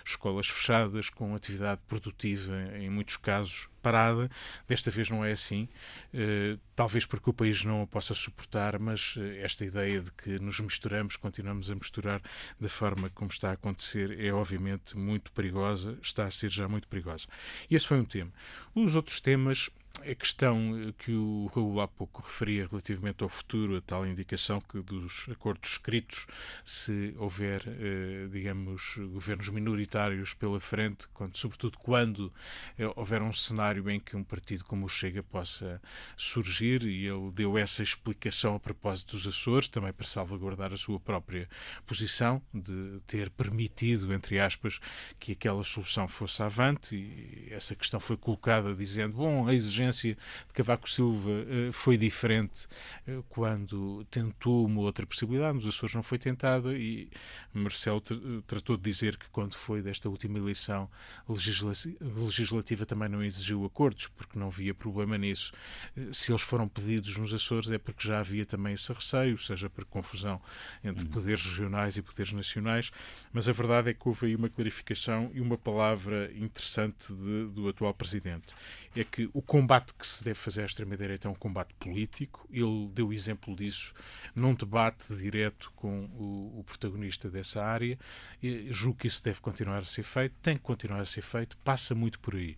escolas 0.05 0.47
fechadas, 0.47 1.09
com 1.09 1.33
atividade 1.33 1.79
produtiva, 1.87 2.55
em 2.77 2.89
muitos 2.89 3.15
casos, 3.17 3.69
parada. 3.87 4.29
Desta 4.67 4.91
vez 4.91 5.09
não 5.09 5.23
é 5.23 5.31
assim. 5.31 5.69
Uh, 6.13 6.59
talvez 6.75 7.05
porque 7.05 7.29
o 7.29 7.33
país 7.33 7.63
não 7.63 7.81
a 7.81 7.87
possa 7.87 8.13
suportar, 8.13 8.77
mas 8.79 9.15
uh, 9.15 9.21
esta 9.41 9.63
ideia 9.63 10.01
de 10.01 10.11
que 10.11 10.37
nos 10.39 10.59
misturamos, 10.59 11.15
continuamos 11.15 11.71
a 11.71 11.75
misturar 11.75 12.21
da 12.59 12.67
forma 12.67 13.09
como 13.11 13.31
está 13.31 13.51
a 13.51 13.53
acontecer, 13.53 14.19
é 14.19 14.33
obviamente 14.33 14.97
muito 14.97 15.31
perigosa, 15.31 15.97
está 16.01 16.25
a 16.25 16.31
ser 16.31 16.49
já 16.49 16.67
muito 16.67 16.87
perigosa. 16.87 17.27
E 17.69 17.75
esse 17.75 17.87
foi 17.87 17.99
um 17.99 18.05
tema. 18.05 18.31
Os 18.75 18.95
outros 18.95 19.21
temas 19.21 19.69
a 20.01 20.15
questão 20.15 20.93
que 20.99 21.11
o 21.11 21.49
Raul 21.53 21.81
há 21.81 21.87
pouco 21.87 22.21
referia 22.21 22.67
relativamente 22.67 23.23
ao 23.23 23.29
futuro, 23.29 23.77
a 23.77 23.81
tal 23.81 24.05
indicação 24.05 24.61
que 24.61 24.79
dos 24.81 25.27
acordos 25.29 25.71
escritos, 25.71 26.27
se 26.63 27.13
houver, 27.17 27.63
eh, 27.67 28.27
digamos, 28.31 28.95
governos 29.11 29.49
minoritários 29.49 30.33
pela 30.33 30.59
frente, 30.59 31.07
quando, 31.09 31.35
sobretudo 31.37 31.77
quando 31.79 32.31
eh, 32.77 32.89
houver 32.95 33.21
um 33.21 33.33
cenário 33.33 33.89
em 33.89 33.99
que 33.99 34.15
um 34.15 34.23
partido 34.23 34.63
como 34.63 34.85
o 34.85 34.89
Chega 34.89 35.23
possa 35.23 35.81
surgir, 36.15 36.83
e 36.83 37.07
ele 37.07 37.31
deu 37.31 37.57
essa 37.57 37.81
explicação 37.81 38.55
a 38.55 38.59
propósito 38.59 39.15
dos 39.15 39.27
Açores, 39.27 39.67
também 39.67 39.91
para 39.91 40.07
salvaguardar 40.07 40.71
a 40.73 40.77
sua 40.77 40.99
própria 40.99 41.49
posição, 41.85 42.41
de 42.53 43.01
ter 43.07 43.29
permitido, 43.29 44.13
entre 44.13 44.39
aspas, 44.39 44.79
que 45.19 45.31
aquela 45.31 45.63
solução 45.63 46.07
fosse 46.07 46.41
avante, 46.41 46.95
e 46.95 47.47
essa 47.51 47.75
questão 47.75 47.99
foi 47.99 48.15
colocada 48.15 48.73
dizendo, 48.75 49.15
bom, 49.17 49.47
a 49.47 49.53
exigência 49.53 49.86
de 49.91 50.53
Cavaco 50.53 50.89
Silva 50.89 51.29
uh, 51.29 51.73
foi 51.73 51.97
diferente 51.97 52.67
uh, 53.07 53.23
quando 53.29 54.05
tentou 54.11 54.65
uma 54.65 54.81
outra 54.81 55.05
possibilidade. 55.05 55.55
Nos 55.55 55.67
Açores 55.67 55.95
não 55.95 56.03
foi 56.03 56.17
tentada 56.17 56.77
e 56.77 57.09
Marcelo 57.53 58.01
tr 58.01 58.15
tratou 58.45 58.77
de 58.77 58.83
dizer 58.83 59.17
que 59.17 59.29
quando 59.29 59.55
foi 59.55 59.81
desta 59.81 60.09
última 60.09 60.37
eleição 60.37 60.89
legisla 61.27 61.73
legislativa 62.01 62.85
também 62.85 63.09
não 63.09 63.23
exigiu 63.23 63.65
acordos, 63.65 64.07
porque 64.07 64.37
não 64.37 64.47
havia 64.47 64.73
problema 64.73 65.17
nisso. 65.17 65.51
Se 66.11 66.31
eles 66.31 66.41
foram 66.41 66.67
pedidos 66.67 67.17
nos 67.17 67.33
Açores 67.33 67.69
é 67.71 67.77
porque 67.77 68.07
já 68.07 68.19
havia 68.19 68.45
também 68.45 68.73
esse 68.73 68.91
receio, 68.91 69.37
seja 69.37 69.69
por 69.69 69.85
confusão 69.85 70.41
entre 70.83 71.05
uhum. 71.05 71.11
poderes 71.11 71.45
regionais 71.45 71.97
e 71.97 72.01
poderes 72.01 72.31
nacionais, 72.33 72.91
mas 73.31 73.47
a 73.47 73.51
verdade 73.51 73.89
é 73.89 73.93
que 73.93 74.07
houve 74.07 74.27
aí 74.27 74.35
uma 74.35 74.49
clarificação 74.49 75.31
e 75.33 75.41
uma 75.41 75.57
palavra 75.57 76.31
interessante 76.35 77.13
de, 77.13 77.47
do 77.47 77.67
atual 77.69 77.93
presidente. 77.93 78.55
É 78.95 79.03
que 79.03 79.29
o 79.33 79.41
combate 79.41 79.76
combate 79.77 79.93
que 79.93 80.07
se 80.07 80.23
deve 80.23 80.39
fazer 80.39 80.63
à 80.63 80.65
extrema-direita 80.65 81.27
é 81.27 81.31
um 81.31 81.35
combate 81.35 81.73
político. 81.75 82.47
Ele 82.51 82.89
deu 82.93 83.13
exemplo 83.13 83.55
disso 83.55 83.93
num 84.35 84.53
debate 84.53 85.13
direto 85.15 85.71
com 85.75 86.05
o, 86.15 86.59
o 86.59 86.63
protagonista 86.63 87.29
dessa 87.29 87.63
área. 87.63 87.97
E 88.41 88.67
julgo 88.71 88.99
que 88.99 89.07
isso 89.07 89.23
deve 89.23 89.39
continuar 89.39 89.79
a 89.79 89.83
ser 89.83 90.03
feito, 90.03 90.35
tem 90.41 90.57
que 90.57 90.63
continuar 90.63 90.99
a 91.01 91.05
ser 91.05 91.21
feito, 91.21 91.55
passa 91.57 91.93
muito 91.93 92.19
por 92.19 92.35
aí. 92.35 92.55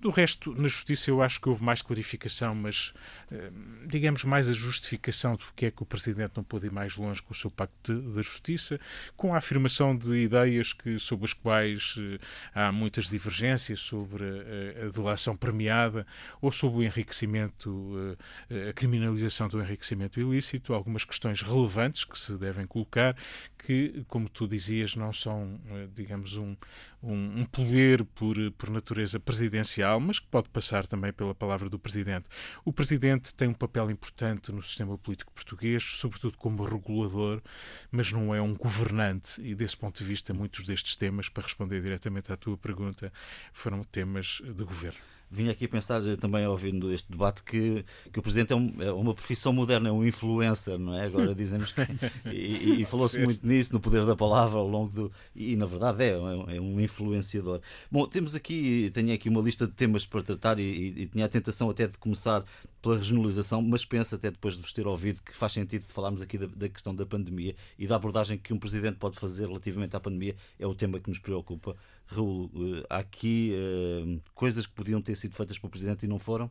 Do 0.00 0.10
resto, 0.10 0.54
na 0.54 0.68
Justiça, 0.68 1.10
eu 1.10 1.22
acho 1.22 1.40
que 1.40 1.48
houve 1.48 1.62
mais 1.62 1.82
clarificação, 1.82 2.54
mas 2.54 2.92
eh, 3.30 3.50
digamos 3.86 4.24
mais 4.24 4.48
a 4.48 4.52
justificação 4.52 5.36
do 5.36 5.44
que 5.54 5.66
é 5.66 5.70
que 5.70 5.82
o 5.82 5.86
Presidente 5.86 6.32
não 6.36 6.44
pôde 6.44 6.66
ir 6.66 6.72
mais 6.72 6.96
longe 6.96 7.22
com 7.22 7.32
o 7.32 7.36
seu 7.36 7.50
Pacto 7.50 8.00
da 8.12 8.22
Justiça, 8.22 8.80
com 9.16 9.34
a 9.34 9.38
afirmação 9.38 9.96
de 9.96 10.14
ideias 10.16 10.72
que, 10.72 10.98
sobre 10.98 11.26
as 11.26 11.32
quais 11.32 11.94
eh, 11.98 12.18
há 12.54 12.72
muitas 12.72 13.08
divergências 13.08 13.80
sobre 13.80 14.24
a, 14.24 14.86
a 14.86 14.90
delação 14.90 15.36
premiada 15.36 16.06
ou 16.48 16.52
sobre 16.52 16.78
o 16.78 16.82
enriquecimento, 16.82 18.16
eh, 18.48 18.70
a 18.70 18.72
criminalização 18.72 19.48
do 19.48 19.60
enriquecimento 19.60 20.18
ilícito, 20.18 20.72
algumas 20.72 21.04
questões 21.04 21.42
relevantes 21.42 22.04
que 22.04 22.18
se 22.18 22.36
devem 22.38 22.66
colocar, 22.66 23.14
que, 23.58 24.02
como 24.08 24.28
tu 24.30 24.48
dizias, 24.48 24.96
não 24.96 25.12
são, 25.12 25.60
eh, 25.68 25.88
digamos, 25.94 26.38
um, 26.38 26.56
um, 27.02 27.40
um 27.40 27.44
poder 27.44 28.02
por, 28.02 28.36
por 28.52 28.70
natureza 28.70 29.20
presidencial, 29.20 30.00
mas 30.00 30.18
que 30.18 30.26
pode 30.26 30.48
passar 30.48 30.86
também 30.86 31.12
pela 31.12 31.34
palavra 31.34 31.68
do 31.68 31.78
Presidente. 31.78 32.24
O 32.64 32.72
Presidente 32.72 33.34
tem 33.34 33.48
um 33.48 33.54
papel 33.54 33.90
importante 33.90 34.50
no 34.50 34.62
sistema 34.62 34.96
político 34.96 35.30
português, 35.34 35.82
sobretudo 35.82 36.38
como 36.38 36.64
regulador, 36.64 37.42
mas 37.90 38.10
não 38.10 38.34
é 38.34 38.40
um 38.40 38.54
governante, 38.54 39.38
e 39.42 39.54
desse 39.54 39.76
ponto 39.76 39.98
de 39.98 40.04
vista, 40.04 40.32
muitos 40.32 40.64
destes 40.64 40.96
temas, 40.96 41.28
para 41.28 41.42
responder 41.42 41.82
diretamente 41.82 42.32
à 42.32 42.36
tua 42.38 42.56
pergunta, 42.56 43.12
foram 43.52 43.84
temas 43.84 44.40
de 44.42 44.64
governo. 44.64 45.17
Vinha 45.30 45.52
aqui 45.52 45.66
a 45.66 45.68
pensar 45.68 46.00
também 46.16 46.46
ouvindo 46.46 46.92
este 46.92 47.10
debate 47.10 47.42
que, 47.42 47.84
que 48.12 48.18
o 48.18 48.22
Presidente 48.22 48.52
é, 48.52 48.56
um, 48.56 48.74
é 48.80 48.92
uma 48.92 49.14
profissão 49.14 49.52
moderna, 49.52 49.88
é 49.88 49.92
um 49.92 50.04
influencer, 50.04 50.78
não 50.78 50.94
é? 50.94 51.06
Agora 51.06 51.34
dizemos 51.36 51.72
que. 51.72 51.82
E, 52.30 52.82
e 52.82 52.84
falou-se 52.84 53.18
muito 53.18 53.46
nisso, 53.46 53.72
no 53.72 53.80
poder 53.80 54.06
da 54.06 54.16
palavra 54.16 54.58
ao 54.58 54.66
longo 54.66 54.90
do. 54.90 55.12
E 55.34 55.56
na 55.56 55.66
verdade 55.66 56.04
é, 56.04 56.10
é, 56.10 56.56
é 56.56 56.60
um 56.60 56.80
influenciador. 56.80 57.60
Bom, 57.90 58.06
temos 58.06 58.34
aqui, 58.34 58.90
tenho 58.94 59.12
aqui 59.12 59.28
uma 59.28 59.40
lista 59.40 59.66
de 59.66 59.72
temas 59.72 60.06
para 60.06 60.22
tratar 60.22 60.58
e, 60.58 60.62
e, 60.62 61.02
e 61.02 61.06
tinha 61.06 61.24
a 61.26 61.28
tentação 61.28 61.68
até 61.68 61.86
de 61.86 61.98
começar 61.98 62.44
pela 62.80 62.96
regionalização, 62.96 63.60
mas 63.60 63.84
penso 63.84 64.14
até 64.14 64.30
depois 64.30 64.54
de 64.54 64.62
vos 64.62 64.72
ter 64.72 64.86
ouvido 64.86 65.20
que 65.22 65.36
faz 65.36 65.52
sentido 65.52 65.84
falarmos 65.88 66.22
aqui 66.22 66.38
da, 66.38 66.46
da, 66.46 66.68
questão 66.68 66.94
da 66.94 67.04
pandemia 67.04 67.54
e 67.78 67.86
da 67.86 67.96
abordagem 67.96 68.38
que 68.38 68.52
um 68.52 68.58
Presidente 68.58 68.96
pode 68.96 69.18
fazer 69.18 69.46
relativamente 69.46 69.96
à 69.96 70.00
pandemia, 70.00 70.36
é 70.58 70.66
o 70.66 70.74
tema 70.74 71.00
que 71.00 71.08
nos 71.08 71.18
preocupa. 71.18 71.76
Raul, 72.08 72.50
eh, 72.54 72.86
há 72.88 72.98
aqui 72.98 73.52
uh, 73.54 74.20
coisas 74.34 74.66
que 74.66 74.72
podiam 74.72 75.00
ter 75.00 75.16
sido 75.16 75.34
feitas 75.34 75.58
pelo 75.58 75.70
Presidente 75.70 76.04
e 76.04 76.08
não 76.08 76.18
foram? 76.18 76.50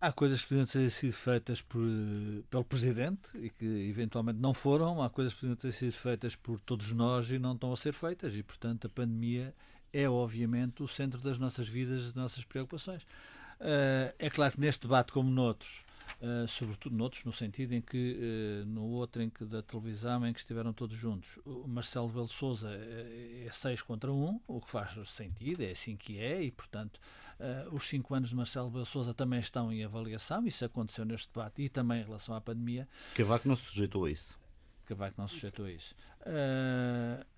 Há 0.00 0.12
coisas 0.12 0.42
que 0.42 0.48
podiam 0.48 0.66
ter 0.66 0.90
sido 0.90 1.14
feitas 1.14 1.62
por, 1.62 1.80
pelo 2.50 2.64
Presidente 2.64 3.30
e 3.36 3.48
que 3.48 3.64
eventualmente 3.64 4.38
não 4.38 4.52
foram. 4.52 5.02
Há 5.02 5.08
coisas 5.08 5.32
que 5.32 5.40
podiam 5.40 5.56
ter 5.56 5.72
sido 5.72 5.92
feitas 5.92 6.36
por 6.36 6.60
todos 6.60 6.92
nós 6.92 7.30
e 7.30 7.38
não 7.38 7.54
estão 7.54 7.72
a 7.72 7.76
ser 7.76 7.94
feitas. 7.94 8.34
E, 8.34 8.42
portanto, 8.42 8.86
a 8.86 8.90
pandemia 8.90 9.54
é, 9.90 10.06
obviamente, 10.06 10.82
o 10.82 10.88
centro 10.88 11.20
das 11.20 11.38
nossas 11.38 11.66
vidas, 11.66 12.04
das 12.04 12.14
nossas 12.14 12.44
preocupações. 12.44 13.02
Uh, 13.60 14.12
é 14.18 14.28
claro 14.28 14.52
que 14.52 14.60
neste 14.60 14.82
debate, 14.82 15.12
como 15.12 15.30
noutros, 15.30 15.83
Uh, 16.20 16.48
sobretudo 16.48 16.96
noutros, 16.96 17.24
no 17.24 17.32
sentido 17.32 17.74
em 17.74 17.82
que 17.82 18.62
uh, 18.62 18.66
no 18.66 18.84
outro 18.84 19.20
em 19.20 19.28
que 19.28 19.44
da 19.44 19.62
televisão 19.62 20.26
em 20.26 20.32
que 20.32 20.38
estiveram 20.38 20.72
todos 20.72 20.96
juntos, 20.96 21.38
o 21.44 21.66
Marcelo 21.68 22.08
Belo 22.08 22.28
Souza 22.28 22.70
é 22.70 23.48
6 23.50 23.82
contra 23.82 24.10
1, 24.10 24.24
um, 24.24 24.40
o 24.46 24.60
que 24.60 24.70
faz 24.70 24.96
sentido, 25.10 25.62
é 25.62 25.72
assim 25.72 25.96
que 25.96 26.18
é, 26.18 26.42
e 26.42 26.50
portanto 26.50 26.98
uh, 27.40 27.74
os 27.74 27.88
5 27.88 28.14
anos 28.14 28.28
de 28.30 28.36
Marcelo 28.36 28.70
Belo 28.70 28.86
Souza 28.86 29.12
também 29.12 29.40
estão 29.40 29.72
em 29.72 29.84
avaliação, 29.84 30.46
isso 30.46 30.64
aconteceu 30.64 31.04
neste 31.04 31.28
debate 31.28 31.62
e 31.62 31.68
também 31.68 32.00
em 32.00 32.04
relação 32.04 32.34
à 32.34 32.40
pandemia. 32.40 32.88
Cavaco 33.14 33.46
não 33.46 33.56
se 33.56 33.66
sujeitou 33.66 34.04
a 34.06 34.10
isso. 34.10 34.38
Cavaco 34.86 35.14
não 35.18 35.28
se 35.28 35.34
sujeitou 35.34 35.66
a 35.66 35.72
isso. 35.72 35.94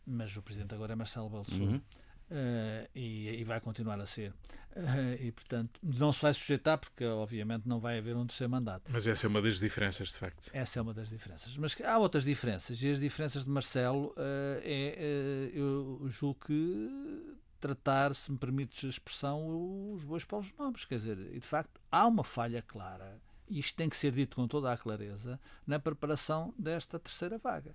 mas 0.07 0.37
o 0.37 0.43
presidente 0.43 0.75
agora 0.75 0.93
é 0.93 0.97
Marcelo 0.97 1.31
Belo 1.31 1.45
Souza. 1.45 1.63
Uhum. 1.63 1.81
Uh, 2.29 2.89
e, 2.93 3.41
e, 3.41 3.45
vai 3.45 3.61
continuar 3.61 4.01
a 4.01 4.07
ser. 4.07 4.33
Uh, 4.75 5.15
e, 5.21 5.31
portanto, 5.31 5.79
não 5.81 6.13
se 6.13 6.21
vai 6.21 6.35
sujeitar 6.35 6.77
porque, 6.77 7.05
obviamente, 7.05 7.69
não 7.69 7.79
vai 7.79 7.99
haver 7.99 8.17
um 8.17 8.27
terceiro 8.27 8.51
mandato. 8.51 8.91
Mas 8.91 9.07
essa 9.07 9.27
é 9.27 9.29
uma 9.29 9.41
das 9.41 9.61
diferenças, 9.61 10.09
de 10.09 10.19
facto. 10.19 10.51
Essa 10.53 10.81
é 10.81 10.83
uma 10.83 10.93
das 10.93 11.09
diferenças. 11.09 11.57
Mas 11.57 11.77
há 11.81 11.97
outras 11.99 12.25
diferenças. 12.25 12.83
E 12.83 12.91
as 12.91 12.99
diferenças 12.99 13.45
de 13.45 13.51
Marcelo 13.51 14.09
uh, 14.09 14.61
é, 14.65 15.53
eu 15.55 16.05
julgo 16.09 16.47
que 16.47 17.37
tratar, 17.61 18.15
se 18.15 18.31
me 18.31 18.39
permites 18.39 18.85
a 18.85 18.89
expressão, 18.89 19.93
os 19.95 20.05
bois 20.05 20.25
pelos 20.25 20.53
nomes. 20.59 20.85
Quer 20.85 20.97
dizer, 20.97 21.19
e 21.33 21.39
de 21.39 21.47
facto, 21.47 21.81
há 21.91 22.07
uma 22.07 22.25
falha 22.25 22.61
clara, 22.61 23.21
e 23.49 23.59
isto 23.59 23.77
tem 23.77 23.89
que 23.89 23.97
ser 23.97 24.13
dito 24.13 24.37
com 24.37 24.49
toda 24.49 24.73
a 24.73 24.77
clareza, 24.77 25.41
na 25.67 25.79
preparação 25.79 26.53
desta 26.59 26.99
terceira 26.99 27.39
vaga. 27.39 27.75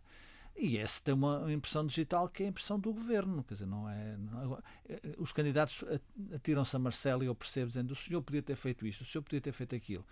E 0.56 0.78
esse 0.78 1.02
tem 1.02 1.14
uma 1.14 1.52
impressão 1.52 1.86
digital 1.86 2.30
que 2.30 2.44
é 2.44 2.46
a 2.46 2.50
impressão 2.50 2.80
do 2.80 2.94
governo. 2.94 3.44
Quer 3.44 3.56
dizer, 3.56 3.66
não 3.66 3.90
é. 3.90 4.18
Não, 4.18 4.62
é, 4.88 5.00
os 5.18 5.32
candidatos 5.32 5.84
atiram-se 6.34 6.76
a 6.76 6.80
Marcelo 6.80 7.24
e 7.24 7.28
eu 7.28 7.36
percebo 7.36 7.68
dizendo 7.68 7.92
o 7.92 7.96
senhor 7.96 8.22
podia 8.22 8.42
ter 8.42 8.56
feito 8.56 8.86
isto, 8.86 9.02
o 9.02 9.06
senhor 9.06 9.24
podia 9.24 9.42
ter 9.42 9.52
feito 9.52 9.76
aquilo. 9.76 10.06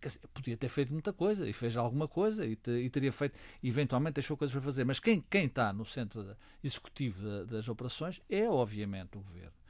Dizer, 0.00 0.20
podia 0.34 0.56
ter 0.56 0.68
feito 0.68 0.92
muita 0.92 1.12
coisa 1.12 1.48
e 1.48 1.52
fez 1.52 1.76
alguma 1.76 2.08
coisa 2.08 2.44
e, 2.44 2.56
te, 2.56 2.70
e, 2.70 2.90
teria 2.90 3.12
feito, 3.12 3.38
eventualmente 3.62 4.14
deixou 4.14 4.36
coisas 4.36 4.52
para 4.52 4.62
fazer. 4.62 4.84
Mas 4.84 4.98
quem, 4.98 5.24
quem 5.30 5.46
está 5.46 5.72
no 5.72 5.84
centro 5.84 6.36
executivo 6.64 7.22
da, 7.22 7.44
das 7.44 7.68
operações 7.68 8.20
é, 8.28 8.48
obviamente, 8.48 9.16
o 9.16 9.20
governo. 9.20 9.61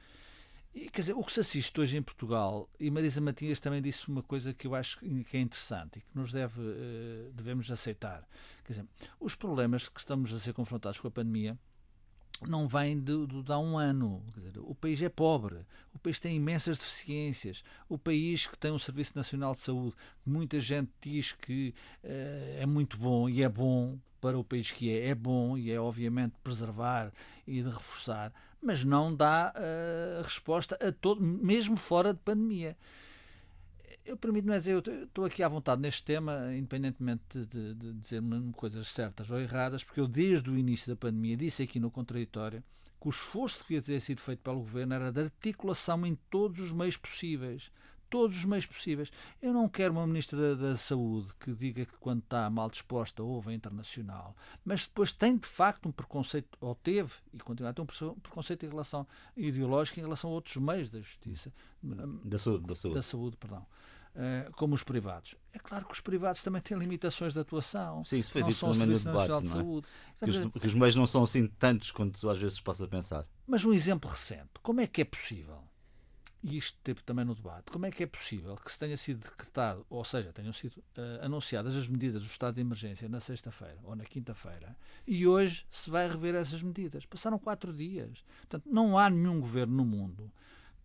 E, 0.73 0.89
quer 0.89 1.01
dizer, 1.01 1.13
o 1.13 1.23
que 1.23 1.31
se 1.31 1.39
assiste 1.39 1.79
hoje 1.79 1.97
em 1.97 2.01
Portugal, 2.01 2.67
e 2.79 2.89
Marisa 2.89 3.21
Matias 3.21 3.59
também 3.59 3.81
disse 3.81 4.07
uma 4.09 4.23
coisa 4.23 4.53
que 4.53 4.65
eu 4.65 4.73
acho 4.73 4.99
que 4.99 5.37
é 5.37 5.39
interessante 5.39 5.99
e 5.99 6.01
que 6.01 6.15
nos 6.15 6.31
deve, 6.31 6.59
uh, 6.61 7.31
devemos 7.31 7.69
aceitar. 7.69 8.27
Quer 8.65 8.73
dizer, 8.73 8.87
os 9.19 9.35
problemas 9.35 9.87
que 9.87 9.99
estamos 9.99 10.33
a 10.33 10.39
ser 10.39 10.53
confrontados 10.53 10.99
com 10.99 11.07
a 11.07 11.11
pandemia 11.11 11.57
não 12.47 12.67
vêm 12.67 12.99
de, 12.99 13.27
de, 13.27 13.43
de 13.43 13.51
há 13.51 13.59
um 13.59 13.77
ano. 13.77 14.23
Dizer, 14.35 14.53
o 14.57 14.73
país 14.73 15.01
é 15.01 15.09
pobre, 15.09 15.59
o 15.93 15.99
país 15.99 16.19
tem 16.19 16.35
imensas 16.35 16.79
deficiências, 16.79 17.63
o 17.87 17.97
país 17.97 18.47
que 18.47 18.57
tem 18.57 18.71
um 18.71 18.79
Serviço 18.79 19.15
Nacional 19.15 19.53
de 19.53 19.59
Saúde, 19.59 19.95
muita 20.25 20.59
gente 20.59 20.91
diz 20.99 21.33
que 21.33 21.73
uh, 22.03 22.61
é 22.61 22.65
muito 22.65 22.97
bom 22.97 23.29
e 23.29 23.43
é 23.43 23.49
bom 23.49 23.99
para 24.23 24.39
o 24.39 24.43
país 24.43 24.71
que 24.71 24.89
é, 24.89 25.09
é 25.09 25.15
bom 25.15 25.57
e 25.57 25.69
é 25.69 25.77
obviamente 25.77 26.35
preservar 26.41 27.11
e 27.45 27.61
de 27.61 27.69
reforçar, 27.69 28.31
mas 28.61 28.81
não 28.81 29.13
dá 29.13 29.53
uh, 29.53 30.23
resposta 30.23 30.75
a 30.75 30.93
todo, 30.93 31.21
mesmo 31.21 31.75
fora 31.75 32.13
de 32.13 32.21
pandemia. 32.21 32.77
Eu 34.05 34.15
permito-me 34.15 34.57
dizer, 34.57 34.71
eu 34.71 35.03
estou 35.03 35.25
aqui 35.25 35.43
à 35.43 35.49
vontade 35.49 35.81
neste 35.81 36.03
tema, 36.03 36.55
independentemente 36.55 37.45
de, 37.45 37.73
de, 37.75 37.93
dizer-me 37.95 38.53
coisas 38.53 38.87
certas 38.87 39.29
ou 39.29 39.41
erradas, 39.41 39.83
porque 39.83 39.99
eu 39.99 40.07
desde 40.07 40.49
o 40.49 40.57
início 40.57 40.87
da 40.87 40.95
pandemia 40.95 41.35
disse 41.35 41.61
aqui 41.61 41.77
no 41.77 41.91
contraditório 41.91 42.63
que 43.01 43.07
o 43.07 43.09
esforço 43.09 43.65
que 43.65 43.73
devia 43.73 43.81
ter 43.81 43.99
sido 43.99 44.21
feito 44.21 44.39
pelo 44.39 44.59
governo 44.59 44.93
era 44.93 45.11
de 45.11 45.19
articulação 45.19 46.05
em 46.05 46.15
todos 46.29 46.61
os 46.61 46.71
meios 46.71 46.95
possíveis 46.95 47.69
todos 48.13 48.37
os 48.37 48.45
meios 48.45 48.67
possíveis. 48.67 49.11
Eu 49.41 49.51
não 49.51 49.67
quero 49.67 49.91
uma 49.91 50.05
Ministra 50.05 50.55
da, 50.55 50.69
da 50.69 50.75
Saúde 50.75 51.31
que 51.39 51.51
diga 51.51 51.83
que 51.83 51.97
quando 51.99 52.19
está 52.19 52.47
mal 52.47 52.69
disposta 52.69 53.23
houve 53.23 53.49
a 53.49 53.53
internacional, 53.55 54.35
mas 54.63 54.85
depois 54.85 55.11
tem 55.11 55.35
de 55.35 55.47
facto 55.47 55.89
um 55.89 55.91
preconceito, 55.91 56.55
ou 56.61 56.75
teve, 56.75 57.11
e 57.33 57.39
continua 57.39 57.71
a 57.71 57.73
ter 57.73 57.81
um 57.81 57.87
preconceito 57.87 58.67
em 58.67 58.69
relação 58.69 59.07
ideológico 59.35 59.99
em 59.99 60.03
relação 60.03 60.29
a 60.29 60.33
outros 60.33 60.57
meios 60.57 60.91
da 60.91 60.99
justiça. 60.99 61.51
Da 61.81 62.37
saúde. 62.37 62.67
Da 62.67 62.75
saúde, 62.75 62.95
da 62.95 63.01
saúde 63.01 63.37
perdão. 63.37 63.65
Uh, 64.13 64.53
como 64.53 64.75
os 64.75 64.83
privados. 64.83 65.33
É 65.51 65.57
claro 65.57 65.85
que 65.87 65.93
os 65.93 65.99
privados 65.99 66.43
também 66.43 66.61
têm 66.61 66.77
limitações 66.77 67.33
de 67.33 67.39
atuação. 67.39 68.05
Sim, 68.05 68.19
isso 68.19 68.31
foi 68.31 68.43
dito 68.43 68.59
também 68.59 68.85
no 68.85 68.99
debate, 68.99 69.27
não 69.27 69.37
é? 69.37 69.41
De 69.41 69.47
saúde. 69.47 69.87
Que 70.23 70.29
os, 70.29 70.61
que 70.61 70.67
os 70.67 70.73
meios 70.75 70.95
não 70.95 71.07
são 71.07 71.23
assim 71.23 71.47
tantos 71.47 71.89
quanto 71.89 72.29
às 72.29 72.37
vezes 72.37 72.57
se 72.57 72.61
possa 72.61 72.87
pensar. 72.87 73.25
Mas 73.47 73.65
um 73.65 73.73
exemplo 73.73 74.07
recente, 74.07 74.51
como 74.61 74.81
é 74.81 74.85
que 74.85 75.01
é 75.01 75.05
possível 75.05 75.63
e 76.43 76.57
isto 76.57 76.77
teve 76.83 77.01
também 77.03 77.23
no 77.23 77.33
debate, 77.33 77.71
como 77.71 77.85
é 77.85 77.91
que 77.91 78.03
é 78.03 78.05
possível 78.05 78.55
que 78.55 78.69
se 78.69 78.77
tenha 78.77 78.97
sido 78.97 79.23
decretado, 79.23 79.85
ou 79.89 80.03
seja, 80.03 80.33
tenham 80.33 80.51
sido 80.51 80.77
uh, 80.77 81.23
anunciadas 81.23 81.73
as 81.73 81.87
medidas 81.87 82.21
do 82.21 82.27
estado 82.27 82.55
de 82.55 82.61
emergência 82.61 83.07
na 83.07 83.21
sexta-feira 83.21 83.79
ou 83.83 83.95
na 83.95 84.03
quinta-feira 84.03 84.75
e 85.07 85.25
hoje 85.25 85.65
se 85.71 85.89
vai 85.89 86.07
rever 86.07 86.35
essas 86.35 86.61
medidas? 86.61 87.05
Passaram 87.05 87.39
quatro 87.39 87.71
dias. 87.71 88.25
Portanto, 88.41 88.65
não 88.69 88.97
há 88.97 89.09
nenhum 89.09 89.39
governo 89.39 89.77
no 89.77 89.85
mundo 89.85 90.29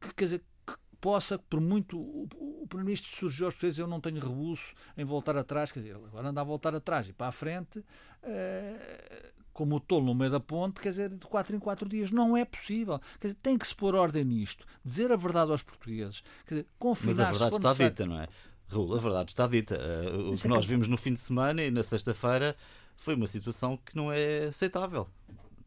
que, 0.01 0.15
quer 0.15 0.25
dizer, 0.25 0.45
que 0.65 0.75
possa, 1.01 1.39
por 1.39 1.61
muito 1.61 1.99
o, 1.99 2.29
o 2.63 2.67
Primeiro-Ministro 2.69 3.17
surgiu 3.17 3.47
aos 3.47 3.55
portugueses, 3.55 3.81
eu 3.81 3.89
não 3.89 4.01
tenho 4.01 4.21
rebuço 4.21 4.75
em 4.97 5.05
voltar 5.05 5.37
atrás, 5.37 5.73
quer 5.73 5.81
dizer, 5.81 5.97
agora 5.97 6.29
anda 6.29 6.41
a 6.41 6.45
voltar 6.45 6.73
atrás 6.73 7.09
e 7.09 7.13
para 7.13 7.29
a 7.29 7.33
frente. 7.33 7.81
Uh, 7.81 9.38
como 9.59 9.75
o 9.75 9.81
tolo 9.81 10.07
no 10.07 10.15
meio 10.15 10.31
da 10.31 10.39
ponte, 10.39 10.81
quer 10.81 10.91
dizer, 10.91 11.11
de 11.11 11.27
4 11.27 11.57
em 11.57 11.59
4 11.59 11.89
dias. 11.89 12.13
Não 12.13 12.37
é 12.37 12.45
possível. 12.45 13.01
Quer 13.19 13.27
dizer, 13.27 13.39
tem 13.43 13.59
que 13.59 13.67
se 13.67 13.75
pôr 13.75 13.93
ordem 13.97 14.25
nisto, 14.25 14.65
dizer 14.85 15.11
a 15.11 15.17
verdade 15.17 15.51
aos 15.51 15.65
portugueses, 15.65 16.23
quer 16.47 16.55
dizer, 16.55 16.67
confinar 16.79 17.11
Mas 17.11 17.21
a 17.21 17.31
verdade 17.31 17.57
está 17.57 17.69
necessário... 17.71 17.91
dita, 17.91 18.07
não 18.07 18.21
é? 18.21 18.29
Raul, 18.69 18.95
a 18.95 18.99
verdade 18.99 19.31
está 19.31 19.49
dita. 19.49 19.75
Uh, 19.75 20.33
o 20.33 20.37
que 20.37 20.47
é 20.47 20.51
nós 20.51 20.65
vimos 20.65 20.87
no 20.87 20.97
fim 20.97 21.13
de 21.13 21.19
semana 21.19 21.61
e 21.61 21.73
na 21.73 21.83
sexta-feira 21.83 22.55
foi 22.97 23.17
uma 23.17 23.27
situação 23.27 23.77
que 23.85 23.97
não 23.97 24.13
é 24.13 24.45
aceitável. 24.45 25.09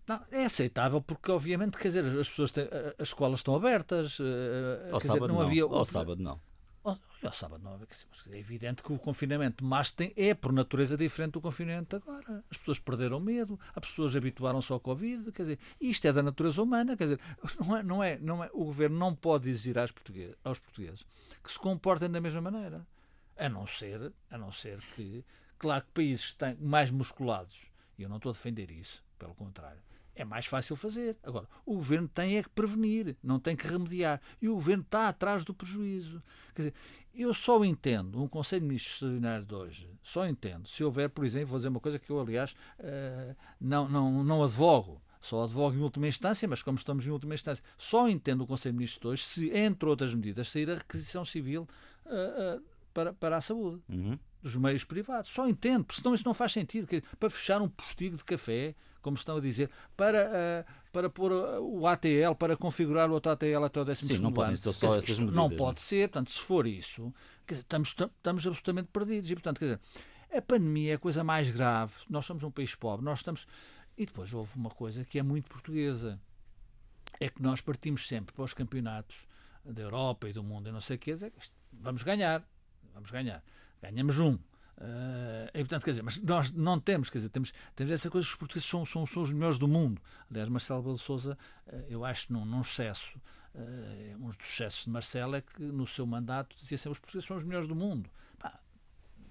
Não, 0.08 0.22
é 0.32 0.46
aceitável 0.46 1.02
porque, 1.02 1.30
obviamente, 1.30 1.78
quer 1.78 1.90
dizer, 1.90 2.06
as 2.06 2.30
pessoas 2.30 2.52
têm, 2.54 2.70
as 2.98 3.10
escolas 3.10 3.42
estão 3.42 3.56
abertas. 3.56 4.20
Uh, 4.20 4.24
ao 4.94 5.02
sábado 5.02 5.20
dizer, 5.20 5.28
não, 5.28 5.36
não. 5.36 5.42
Havia... 5.42 5.64
Ao 5.64 5.86
sábado 5.86 6.24
não. 6.24 6.40
Sábado 7.34 7.64
não, 7.64 7.76
é 7.76 8.38
evidente 8.38 8.82
que 8.82 8.92
o 8.92 8.98
confinamento 8.98 9.64
mas 9.64 9.92
tem, 9.92 10.12
é 10.16 10.34
por 10.34 10.52
natureza 10.52 10.98
diferente 10.98 11.34
do 11.34 11.42
confinamento 11.42 11.96
agora. 11.96 12.44
As 12.50 12.58
pessoas 12.58 12.80
perderam 12.80 13.20
medo, 13.20 13.60
as 13.76 13.88
pessoas 13.88 14.16
habituaram-se 14.16 14.72
ao 14.72 14.80
Covid, 14.80 15.32
quer 15.32 15.44
dizer, 15.44 15.60
isto 15.80 16.08
é 16.08 16.12
da 16.12 16.24
natureza 16.24 16.62
humana, 16.62 16.98
quer 16.98 17.04
dizer, 17.04 17.20
não 17.60 17.78
é, 17.78 17.84
não 17.84 18.04
é, 18.04 18.18
não 18.18 18.44
é, 18.44 18.50
o 18.54 18.66
governo 18.66 18.98
não 18.98 19.16
pode 19.16 19.50
exigir 19.50 19.78
aos 19.78 19.92
portugueses, 19.92 20.36
aos 20.44 20.58
portugueses 20.58 21.06
que 21.44 21.52
se 21.52 21.60
comportem 21.60 22.10
da 22.10 22.20
mesma 22.20 22.42
maneira, 22.42 22.86
a 23.38 23.50
não 23.50 23.68
ser, 23.68 24.12
a 24.30 24.38
não 24.38 24.52
ser 24.52 24.80
que, 24.96 25.24
claro 25.60 25.84
que 25.86 25.92
países 25.92 26.36
mais 26.60 26.90
musculados, 26.90 27.56
e 27.98 28.04
eu 28.04 28.10
não 28.10 28.18
estou 28.18 28.32
a 28.32 28.34
defender 28.34 28.72
isso, 28.72 29.04
pelo 29.20 29.36
contrário, 29.36 29.82
é 30.16 30.26
mais 30.26 30.46
fácil 30.46 30.76
fazer. 30.76 31.18
Agora, 31.24 31.48
o 31.66 31.76
governo 31.76 32.08
tem 32.08 32.38
é 32.38 32.44
que 32.44 32.50
prevenir, 32.50 33.16
não 33.24 33.40
tem 33.40 33.56
que 33.56 33.68
remediar. 33.68 34.22
E 34.42 34.50
o 34.50 34.56
governo 34.56 34.84
está 34.84 35.08
atrás 35.08 35.44
do 35.46 35.54
prejuízo. 35.54 36.22
Quer 36.54 36.62
dizer, 36.62 36.74
eu 37.14 37.34
só 37.34 37.64
entendo 37.64 38.22
um 38.22 38.28
Conselho 38.28 38.62
de 38.62 38.68
Ministros 38.68 38.96
Extraordinário 38.96 39.46
de 39.46 39.54
hoje, 39.54 39.90
só 40.02 40.28
entendo, 40.28 40.68
se 40.68 40.84
houver, 40.84 41.10
por 41.10 41.26
exemplo, 41.26 41.48
vou 41.48 41.60
dizer 41.60 41.70
uma 41.70 41.80
coisa 41.80 42.00
que 42.00 42.10
eu, 42.10 42.20
aliás, 42.20 42.56
uh, 42.80 43.36
não, 43.60 43.88
não, 43.88 44.24
não 44.24 44.44
advogo. 44.44 45.02
Só 45.20 45.44
advogo 45.44 45.76
em 45.76 45.82
última 45.82 46.08
instância, 46.08 46.48
mas 46.48 46.64
como 46.64 46.78
estamos 46.78 47.06
em 47.06 47.12
última 47.12 47.36
instância, 47.36 47.64
só 47.78 48.10
entendo 48.10 48.44
o 48.44 48.48
Conselho 48.48 48.74
de 48.74 48.78
Ministros 48.80 49.02
de 49.02 49.08
hoje 49.08 49.24
se, 49.24 49.56
entre 49.56 49.88
outras 49.88 50.16
medidas, 50.16 50.48
sair 50.48 50.70
a 50.72 50.76
requisição 50.76 51.24
civil 51.24 51.68
uh, 52.06 52.58
uh, 52.58 52.64
para, 52.92 53.14
para 53.14 53.38
a 53.38 53.42
saúde. 53.42 53.84
Uhum 53.88 54.18
dos 54.42 54.56
meios 54.56 54.84
privados. 54.84 55.30
Só 55.32 55.48
entendo, 55.48 55.86
porque 55.86 56.02
senão 56.02 56.14
isso 56.14 56.26
não 56.26 56.34
faz 56.34 56.52
sentido. 56.52 56.88
Para 57.20 57.30
fechar 57.30 57.62
um 57.62 57.70
postigo 57.70 58.18
de 58.18 58.24
café, 58.24 58.76
como 59.02 59.16
estão 59.16 59.38
a 59.38 59.42
dizer, 59.42 59.70
para, 59.96 60.30
uh, 60.30 60.72
para 60.92 61.10
pôr 61.10 61.32
o 61.32 61.88
ATL, 61.88 62.36
para 62.38 62.56
configurar 62.56 63.10
o 63.10 63.14
outro 63.14 63.32
ATL 63.32 63.64
até 63.66 63.82
o 63.82 63.86
12 63.86 64.06
Sim, 64.06 64.18
não 64.20 64.32
podem 64.32 64.56
ser 64.56 64.74
só 64.74 64.96
essas 64.96 65.20
medidas. 65.20 65.36
Não 65.36 65.50
pode 65.50 65.82
ser, 65.82 66.10
portanto, 66.10 66.32
se 66.32 66.40
for 66.40 66.68
isso, 66.68 67.14
dizer, 67.48 67.62
estamos, 67.62 67.90
estamos 67.90 68.48
absolutamente 68.48 68.90
perdidos. 68.92 69.30
E, 69.30 69.36
portanto, 69.36 69.60
quer 69.60 69.66
dizer, 69.66 69.80
a 70.36 70.42
pandemia 70.42 70.94
é 70.94 70.96
a 70.96 71.00
coisa 71.00 71.24
mais 71.24 71.50
grave. 71.50 71.94
Nós 72.10 72.26
somos 72.26 72.44
um 72.44 72.52
país 72.52 72.76
pobre, 72.76 73.06
nós 73.06 73.20
estamos. 73.20 73.48
E 73.98 74.06
depois 74.06 74.34
houve 74.34 74.56
uma 74.56 74.70
coisa 74.70 75.04
que 75.04 75.20
é 75.20 75.24
muito 75.24 75.50
portuguesa. 75.50 76.20
É 77.20 77.30
que 77.30 77.42
nós 77.42 77.62
partimos 77.62 78.08
sempre 78.08 78.34
para 78.34 78.44
os 78.44 78.54
campeonatos 78.54 79.28
da 79.66 79.82
Europa 79.82 80.28
e 80.30 80.34
do 80.34 80.42
mundo 80.42 80.70
e 80.70 80.72
não 80.72 80.82
sei 80.82 80.96
o 80.96 81.00
que, 81.00 81.14
vamos 81.72 82.02
ganhar, 82.02 82.44
vamos 82.94 83.12
ganhar 83.12 83.44
ganhamos 83.82 84.20
um. 84.20 84.34
Uh, 84.34 85.48
e, 85.54 85.60
portanto, 85.60 85.84
quer 85.84 85.92
dizer, 85.92 86.02
mas 86.02 86.18
nós 86.18 86.50
não 86.52 86.80
temos, 86.80 87.10
quer 87.10 87.20
dizer, 87.20 87.30
temos, 87.30 87.54
temos 87.76 87.92
essa 87.92 88.10
coisa, 88.10 88.28
os 88.28 88.36
portugueses 88.36 88.68
são, 88.68 88.86
são, 88.86 89.06
são 89.06 89.22
os 89.22 89.32
melhores 89.32 89.60
do 89.60 89.68
mundo. 89.68 90.02
Aliás, 90.30 90.50
Marcelo 90.50 90.82
Belo 90.82 90.98
Souza, 90.98 91.38
uh, 91.68 91.86
eu 91.88 92.04
acho, 92.04 92.34
num, 92.34 92.46
num 92.46 92.62
excesso, 92.62 93.20
uh, 93.54 94.18
um 94.20 94.30
dos 94.30 94.38
excessos 94.40 94.86
de 94.86 94.90
Marcelo 94.90 95.36
é 95.36 95.42
que 95.42 95.62
no 95.62 95.86
seu 95.86 96.06
mandato 96.06 96.56
dizia 96.56 96.78
sempre 96.78 96.94
os 96.94 97.00
portugueses 97.00 97.28
são 97.28 97.38
os 97.38 97.44
melhores 97.44 97.68
do 97.68 97.76
mundo. 97.76 98.10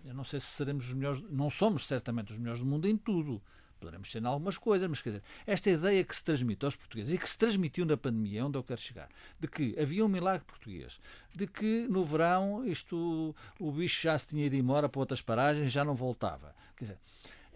Eu 0.04 0.14
não 0.14 0.24
sei 0.24 0.40
se 0.40 0.46
seremos 0.46 0.86
os 0.86 0.94
melhores, 0.94 1.20
não 1.30 1.50
somos 1.50 1.86
certamente 1.86 2.32
os 2.32 2.38
melhores 2.38 2.60
do 2.60 2.66
mundo 2.66 2.88
em 2.88 2.96
tudo, 2.96 3.42
Poderemos 3.80 4.12
ser 4.12 4.22
em 4.22 4.26
algumas 4.26 4.58
coisas, 4.58 4.88
mas 4.88 5.00
quer 5.00 5.10
dizer, 5.10 5.22
esta 5.46 5.70
ideia 5.70 6.04
que 6.04 6.14
se 6.14 6.22
transmite 6.22 6.64
aos 6.64 6.76
portugueses 6.76 7.14
e 7.14 7.18
que 7.18 7.28
se 7.28 7.38
transmitiu 7.38 7.86
na 7.86 7.96
pandemia, 7.96 8.40
é 8.40 8.44
onde 8.44 8.58
eu 8.58 8.62
quero 8.62 8.80
chegar, 8.80 9.08
de 9.38 9.48
que 9.48 9.74
havia 9.80 10.04
um 10.04 10.08
milagre 10.08 10.44
português, 10.46 11.00
de 11.34 11.46
que 11.46 11.86
no 11.88 12.04
verão 12.04 12.64
isto, 12.66 13.34
o 13.58 13.72
bicho 13.72 14.02
já 14.02 14.18
se 14.18 14.28
tinha 14.28 14.46
ido 14.46 14.54
embora 14.54 14.88
para 14.88 15.00
outras 15.00 15.22
paragens, 15.22 15.72
já 15.72 15.84
não 15.84 15.94
voltava. 15.94 16.54
Quer 16.76 16.84
dizer, 16.84 16.98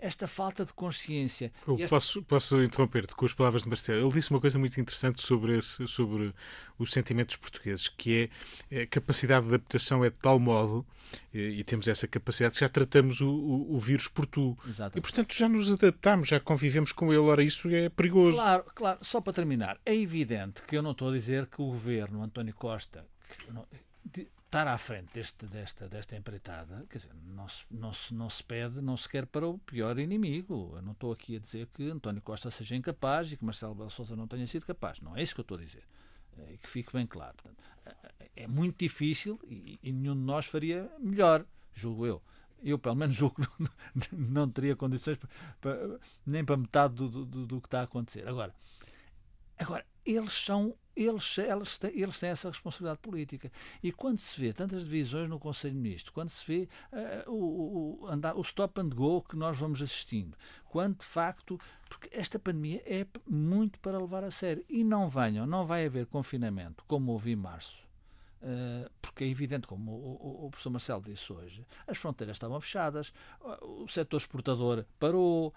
esta 0.04 0.26
falta 0.26 0.64
de 0.64 0.72
consciência. 0.74 1.50
Posso, 1.88 2.22
posso 2.22 2.62
interromper-te 2.62 3.14
com 3.14 3.24
as 3.24 3.32
palavras 3.32 3.62
de 3.62 3.68
Marcelo? 3.68 4.06
Ele 4.06 4.12
disse 4.12 4.30
uma 4.30 4.40
coisa 4.40 4.58
muito 4.58 4.78
interessante 4.78 5.22
sobre, 5.22 5.56
esse, 5.56 5.86
sobre 5.88 6.34
os 6.78 6.92
sentimentos 6.92 7.36
portugueses, 7.36 7.88
que 7.88 8.30
é 8.70 8.82
a 8.82 8.86
capacidade 8.86 9.48
de 9.48 9.54
adaptação 9.54 10.04
é 10.04 10.10
de 10.10 10.16
tal 10.16 10.38
modo, 10.38 10.84
e, 11.32 11.38
e 11.60 11.64
temos 11.64 11.88
essa 11.88 12.06
capacidade, 12.06 12.54
que 12.54 12.60
já 12.60 12.68
tratamos 12.68 13.20
o, 13.22 13.28
o, 13.28 13.76
o 13.76 13.80
vírus 13.80 14.06
por 14.06 14.26
tu. 14.26 14.56
Exatamente. 14.66 14.98
E, 14.98 15.00
portanto, 15.00 15.34
já 15.34 15.48
nos 15.48 15.72
adaptamos, 15.72 16.28
já 16.28 16.38
convivemos 16.38 16.92
com 16.92 17.10
ele. 17.10 17.22
Ora, 17.22 17.42
isso 17.42 17.68
é 17.70 17.88
perigoso. 17.88 18.36
Claro, 18.36 18.64
claro. 18.74 18.98
Só 19.00 19.20
para 19.22 19.32
terminar, 19.32 19.80
é 19.86 19.94
evidente 19.94 20.62
que 20.62 20.76
eu 20.76 20.82
não 20.82 20.90
estou 20.90 21.08
a 21.08 21.12
dizer 21.12 21.46
que 21.46 21.62
o 21.62 21.66
governo, 21.66 22.22
António 22.22 22.54
Costa, 22.54 23.06
que, 23.30 23.50
estar 24.54 24.68
à 24.68 24.78
frente 24.78 25.12
deste, 25.12 25.46
desta, 25.46 25.88
desta 25.88 26.14
empreitada, 26.14 26.86
quer 26.88 26.98
dizer, 26.98 27.10
não 27.26 27.48
se, 27.48 27.64
não, 27.68 27.92
se, 27.92 28.14
não 28.14 28.30
se 28.30 28.44
pede, 28.44 28.80
não 28.80 28.96
se 28.96 29.08
quer 29.08 29.26
para 29.26 29.48
o 29.48 29.58
pior 29.58 29.98
inimigo. 29.98 30.74
Eu 30.76 30.82
não 30.82 30.92
estou 30.92 31.10
aqui 31.10 31.34
a 31.34 31.40
dizer 31.40 31.66
que 31.74 31.90
António 31.90 32.22
Costa 32.22 32.52
seja 32.52 32.76
incapaz 32.76 33.32
e 33.32 33.36
que 33.36 33.44
Marcelo 33.44 33.74
Belo 33.74 33.90
Souza 33.90 34.14
não 34.14 34.28
tenha 34.28 34.46
sido 34.46 34.64
capaz. 34.64 35.00
Não 35.00 35.16
é 35.16 35.22
isso 35.22 35.34
que 35.34 35.40
eu 35.40 35.42
estou 35.42 35.58
a 35.58 35.60
dizer. 35.60 35.82
É 36.38 36.56
que 36.56 36.68
fique 36.68 36.92
bem 36.92 37.04
claro. 37.04 37.34
Portanto, 37.34 37.64
é 38.36 38.46
muito 38.46 38.78
difícil 38.78 39.40
e, 39.44 39.78
e, 39.82 39.92
nenhum 39.92 40.14
de 40.14 40.22
nós 40.22 40.46
faria 40.46 40.88
melhor, 41.00 41.44
julgo 41.72 42.06
eu. 42.06 42.22
Eu, 42.62 42.78
pelo 42.78 42.94
menos, 42.94 43.14
julgo 43.16 43.42
que 44.00 44.14
não 44.14 44.48
teria 44.48 44.76
condições 44.76 45.18
para, 45.18 45.28
para, 45.60 46.00
nem 46.24 46.44
para 46.44 46.56
metade 46.56 46.94
do, 46.94 47.08
do, 47.08 47.44
do 47.44 47.60
que 47.60 47.66
está 47.66 47.80
a 47.80 47.84
acontecer. 47.84 48.28
Agora, 48.28 48.54
agora 49.58 49.84
eles 50.04 50.32
são 50.32 50.76
eles, 50.96 51.38
eles, 51.38 51.78
têm, 51.78 51.98
eles 51.98 52.18
têm 52.18 52.30
essa 52.30 52.48
responsabilidade 52.48 53.00
política. 53.00 53.50
E 53.82 53.92
quando 53.92 54.18
se 54.18 54.40
vê 54.40 54.52
tantas 54.52 54.84
divisões 54.84 55.28
no 55.28 55.38
Conselho 55.38 55.74
de 55.74 55.80
Ministros, 55.80 56.10
quando 56.10 56.28
se 56.28 56.44
vê 56.46 56.68
uh, 56.92 57.30
o, 57.30 58.02
o, 58.02 58.06
andar, 58.06 58.36
o 58.36 58.42
stop 58.42 58.80
and 58.80 58.90
go 58.90 59.22
que 59.22 59.36
nós 59.36 59.56
vamos 59.56 59.82
assistindo, 59.82 60.36
quando 60.66 60.98
de 60.98 61.04
facto, 61.04 61.58
porque 61.88 62.08
esta 62.12 62.38
pandemia 62.38 62.82
é 62.86 63.06
muito 63.28 63.78
para 63.80 63.98
levar 63.98 64.24
a 64.24 64.30
sério. 64.30 64.64
E 64.68 64.84
não 64.84 65.08
venham, 65.08 65.46
não 65.46 65.66
vai 65.66 65.86
haver 65.86 66.06
confinamento 66.06 66.84
como 66.86 67.12
houve 67.12 67.32
em 67.32 67.36
março. 67.36 67.84
Uh, 68.42 68.90
porque 69.00 69.24
é 69.24 69.28
evidente, 69.28 69.66
como 69.66 69.90
o, 69.90 70.46
o, 70.46 70.50
professor 70.50 70.68
Marcelo 70.68 71.02
disse 71.02 71.32
hoje, 71.32 71.64
as 71.86 71.96
fronteiras 71.96 72.36
estavam 72.36 72.60
fechadas, 72.60 73.10
o 73.62 73.88
setor 73.88 74.18
exportador 74.18 74.84
parou, 74.98 75.54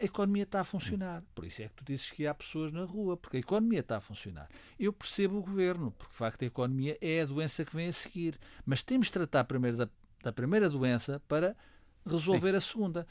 a 0.00 0.04
economia 0.04 0.44
está 0.44 0.60
a 0.60 0.64
funcionar. 0.64 1.22
Por 1.34 1.44
isso 1.44 1.62
é 1.62 1.68
que 1.68 1.74
tu 1.74 1.84
dizes 1.84 2.10
que 2.10 2.26
há 2.26 2.32
pessoas 2.32 2.72
na 2.72 2.84
rua, 2.84 3.16
porque 3.16 3.36
a 3.38 3.40
economia 3.40 3.80
está 3.80 3.96
a 3.96 4.00
funcionar. 4.00 4.48
Eu 4.78 4.92
percebo 4.92 5.38
o 5.38 5.42
governo, 5.42 5.90
porque 5.90 6.12
de 6.12 6.18
facto 6.18 6.42
a 6.42 6.46
economia 6.46 6.96
é 7.00 7.22
a 7.22 7.26
doença 7.26 7.64
que 7.64 7.74
vem 7.74 7.88
a 7.88 7.92
seguir. 7.92 8.38
Mas 8.64 8.82
temos 8.82 9.08
de 9.08 9.12
tratar 9.12 9.44
primeiro 9.44 9.76
da, 9.76 9.88
da 10.22 10.32
primeira 10.32 10.68
doença 10.68 11.20
para 11.26 11.56
resolver 12.06 12.52
Sim. 12.52 12.56
a 12.56 12.60
segunda. 12.60 13.06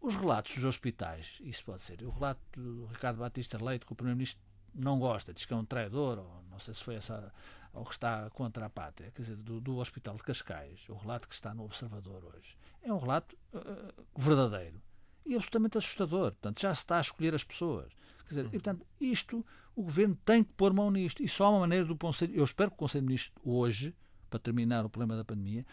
Os 0.00 0.16
relatos 0.16 0.54
dos 0.54 0.64
hospitais, 0.64 1.38
isso 1.42 1.64
pode 1.64 1.82
ser. 1.82 2.02
O 2.02 2.10
relato 2.10 2.40
do 2.60 2.86
Ricardo 2.86 3.18
Batista 3.18 3.62
Leite, 3.62 3.86
que 3.86 3.92
o 3.92 3.96
Primeiro-Ministro 3.96 4.42
não 4.74 4.98
gosta, 4.98 5.32
diz 5.32 5.44
que 5.44 5.52
é 5.52 5.56
um 5.56 5.64
traidor, 5.64 6.18
ou 6.18 6.42
não 6.50 6.58
sei 6.58 6.74
se 6.74 6.82
foi 6.82 6.96
essa, 6.96 7.32
ou 7.72 7.84
que 7.84 7.92
está 7.92 8.28
contra 8.30 8.66
a 8.66 8.70
pátria, 8.70 9.12
quer 9.12 9.22
dizer, 9.22 9.36
do, 9.36 9.60
do 9.60 9.76
Hospital 9.76 10.16
de 10.16 10.24
Cascais, 10.24 10.88
o 10.88 10.94
relato 10.94 11.28
que 11.28 11.34
está 11.34 11.54
no 11.54 11.62
Observador 11.64 12.24
hoje, 12.24 12.56
é 12.82 12.92
um 12.92 12.98
relato 12.98 13.36
uh, 13.52 14.04
verdadeiro 14.16 14.80
e 15.24 15.34
absolutamente 15.34 15.78
assustador. 15.78 16.32
Portanto, 16.32 16.60
já 16.60 16.74
se 16.74 16.80
está 16.80 16.98
a 16.98 17.00
escolher 17.00 17.34
as 17.34 17.44
pessoas. 17.44 17.92
Quer 18.24 18.28
dizer, 18.28 18.46
e, 18.46 18.50
portanto, 18.50 18.86
isto, 19.00 19.44
o 19.74 19.82
governo 19.82 20.18
tem 20.24 20.42
que 20.42 20.52
pôr 20.52 20.72
mão 20.72 20.90
nisto. 20.90 21.22
E 21.22 21.28
só 21.28 21.50
uma 21.50 21.60
maneira 21.60 21.84
do 21.84 21.96
Conselho. 21.96 22.34
Eu 22.34 22.44
espero 22.44 22.70
que 22.70 22.76
o 22.76 22.78
Conselho 22.78 23.02
de 23.02 23.08
Ministros 23.08 23.38
hoje 23.44 23.94
para 24.32 24.40
terminar 24.40 24.86
o 24.86 24.88
problema 24.88 25.14
da 25.14 25.24
pandemia, 25.24 25.66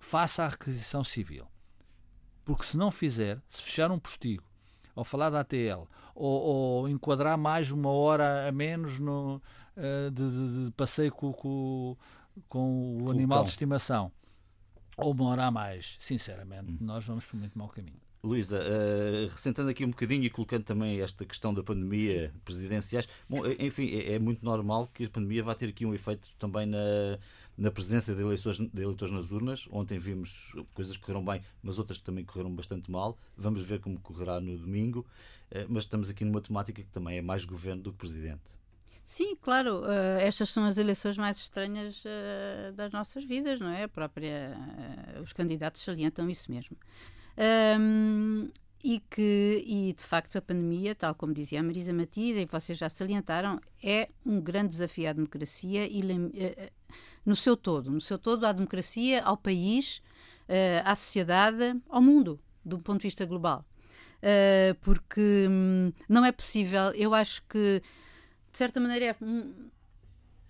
faça 0.00 0.42
a 0.42 0.48
requisição 0.48 1.04
civil. 1.04 1.46
Porque 2.44 2.64
se 2.64 2.76
não 2.76 2.90
fizer, 2.90 3.40
se 3.46 3.62
fechar 3.62 3.92
um 3.92 3.98
postigo, 3.98 4.42
ou 4.96 5.04
falar 5.04 5.30
da 5.30 5.40
ATL, 5.40 5.86
ou, 6.12 6.42
ou 6.42 6.88
enquadrar 6.88 7.38
mais 7.38 7.70
uma 7.70 7.90
hora 7.90 8.48
a 8.48 8.50
menos 8.50 8.98
no, 8.98 9.36
uh, 9.76 10.10
de, 10.10 10.30
de, 10.30 10.64
de, 10.64 10.70
passeio 10.72 11.12
com, 11.12 11.32
com, 11.32 11.96
com 12.48 12.96
o 12.96 13.04
com 13.04 13.10
animal 13.12 13.42
o 13.42 13.44
de 13.44 13.50
estimação, 13.50 14.10
ou 14.96 15.12
uma 15.12 15.26
hora 15.26 15.46
a 15.46 15.50
mais, 15.52 15.96
sinceramente, 16.00 16.72
hum. 16.72 16.78
nós 16.80 17.04
vamos 17.04 17.24
por 17.24 17.36
muito 17.36 17.56
mau 17.56 17.68
caminho. 17.68 18.01
Luísa, 18.24 18.56
uh, 18.56 19.28
ressentando 19.28 19.68
aqui 19.68 19.84
um 19.84 19.90
bocadinho 19.90 20.22
e 20.22 20.30
colocando 20.30 20.62
também 20.62 21.00
esta 21.00 21.24
questão 21.24 21.52
da 21.52 21.60
pandemia 21.60 22.32
presidenciais, 22.44 23.08
bom, 23.28 23.44
eh, 23.44 23.56
enfim, 23.58 23.88
é, 23.90 24.12
é, 24.12 24.18
muito 24.20 24.44
normal 24.44 24.88
que 24.94 25.06
a 25.06 25.10
pandemia 25.10 25.42
vá 25.42 25.56
ter 25.56 25.68
aqui 25.68 25.84
um 25.84 25.92
efeito 25.92 26.28
também 26.38 26.64
na, 26.64 26.78
na 27.58 27.68
presença 27.72 28.14
de 28.14 28.22
eleitores, 28.22 28.58
de 28.60 28.80
eleitores 28.80 29.12
nas 29.12 29.32
urnas. 29.32 29.66
Ontem 29.72 29.98
vimos 29.98 30.54
coisas 30.72 30.96
que 30.96 31.02
correram 31.02 31.24
bem, 31.24 31.42
mas 31.64 31.80
outras 31.80 31.98
que 31.98 32.04
também 32.04 32.24
correram 32.24 32.54
bastante 32.54 32.88
mal. 32.92 33.18
Vamos 33.36 33.62
ver 33.62 33.80
como 33.80 33.98
correrá 33.98 34.40
no 34.40 34.56
domingo, 34.56 35.04
uh, 35.50 35.66
mas 35.68 35.82
estamos 35.82 36.08
aqui 36.08 36.24
numa 36.24 36.40
temática 36.40 36.80
que 36.80 36.90
também 36.92 37.18
é 37.18 37.22
mais 37.22 37.44
governo 37.44 37.82
do 37.82 37.90
que 37.90 37.98
presidente. 37.98 38.42
Sim, 39.04 39.34
claro, 39.34 39.80
uh, 39.80 40.20
estas 40.20 40.48
são 40.50 40.64
as 40.64 40.78
eleições 40.78 41.18
mais 41.18 41.38
estranhas 41.38 42.04
uh, 42.04 42.72
das 42.74 42.92
nossas 42.92 43.24
vidas, 43.24 43.58
não 43.58 43.68
é? 43.68 43.82
A 43.82 43.88
própria, 43.88 44.56
uh, 45.16 45.22
os 45.22 45.32
candidatos 45.32 45.82
salientam 45.82 46.30
isso 46.30 46.52
mesmo. 46.52 46.76
Um, 47.38 48.50
e 48.84 49.00
que, 49.08 49.64
e 49.66 49.92
de 49.92 50.02
facto, 50.02 50.36
a 50.36 50.42
pandemia, 50.42 50.94
tal 50.94 51.14
como 51.14 51.32
dizia 51.32 51.60
a 51.60 51.62
Marisa 51.62 51.92
Matias, 51.92 52.36
e 52.36 52.46
vocês 52.46 52.76
já 52.76 52.88
salientaram, 52.90 53.60
é 53.82 54.08
um 54.26 54.40
grande 54.40 54.70
desafio 54.70 55.08
à 55.08 55.12
democracia 55.12 55.86
e 55.86 56.02
no 57.24 57.36
seu 57.36 57.56
todo, 57.56 57.92
no 57.92 58.00
seu 58.00 58.18
todo, 58.18 58.44
à 58.44 58.52
democracia, 58.52 59.22
ao 59.22 59.36
país, 59.36 60.02
à 60.84 60.96
sociedade, 60.96 61.80
ao 61.88 62.02
mundo, 62.02 62.40
do 62.64 62.76
ponto 62.80 62.98
de 62.98 63.06
vista 63.06 63.24
global. 63.24 63.64
porque 64.80 65.46
hum, 65.48 65.92
não 66.08 66.24
é 66.24 66.32
possível, 66.32 66.90
eu 66.94 67.14
acho 67.14 67.40
que 67.44 67.80
de 68.52 68.58
certa 68.58 68.78
maneira, 68.78 69.06
é, 69.06 69.16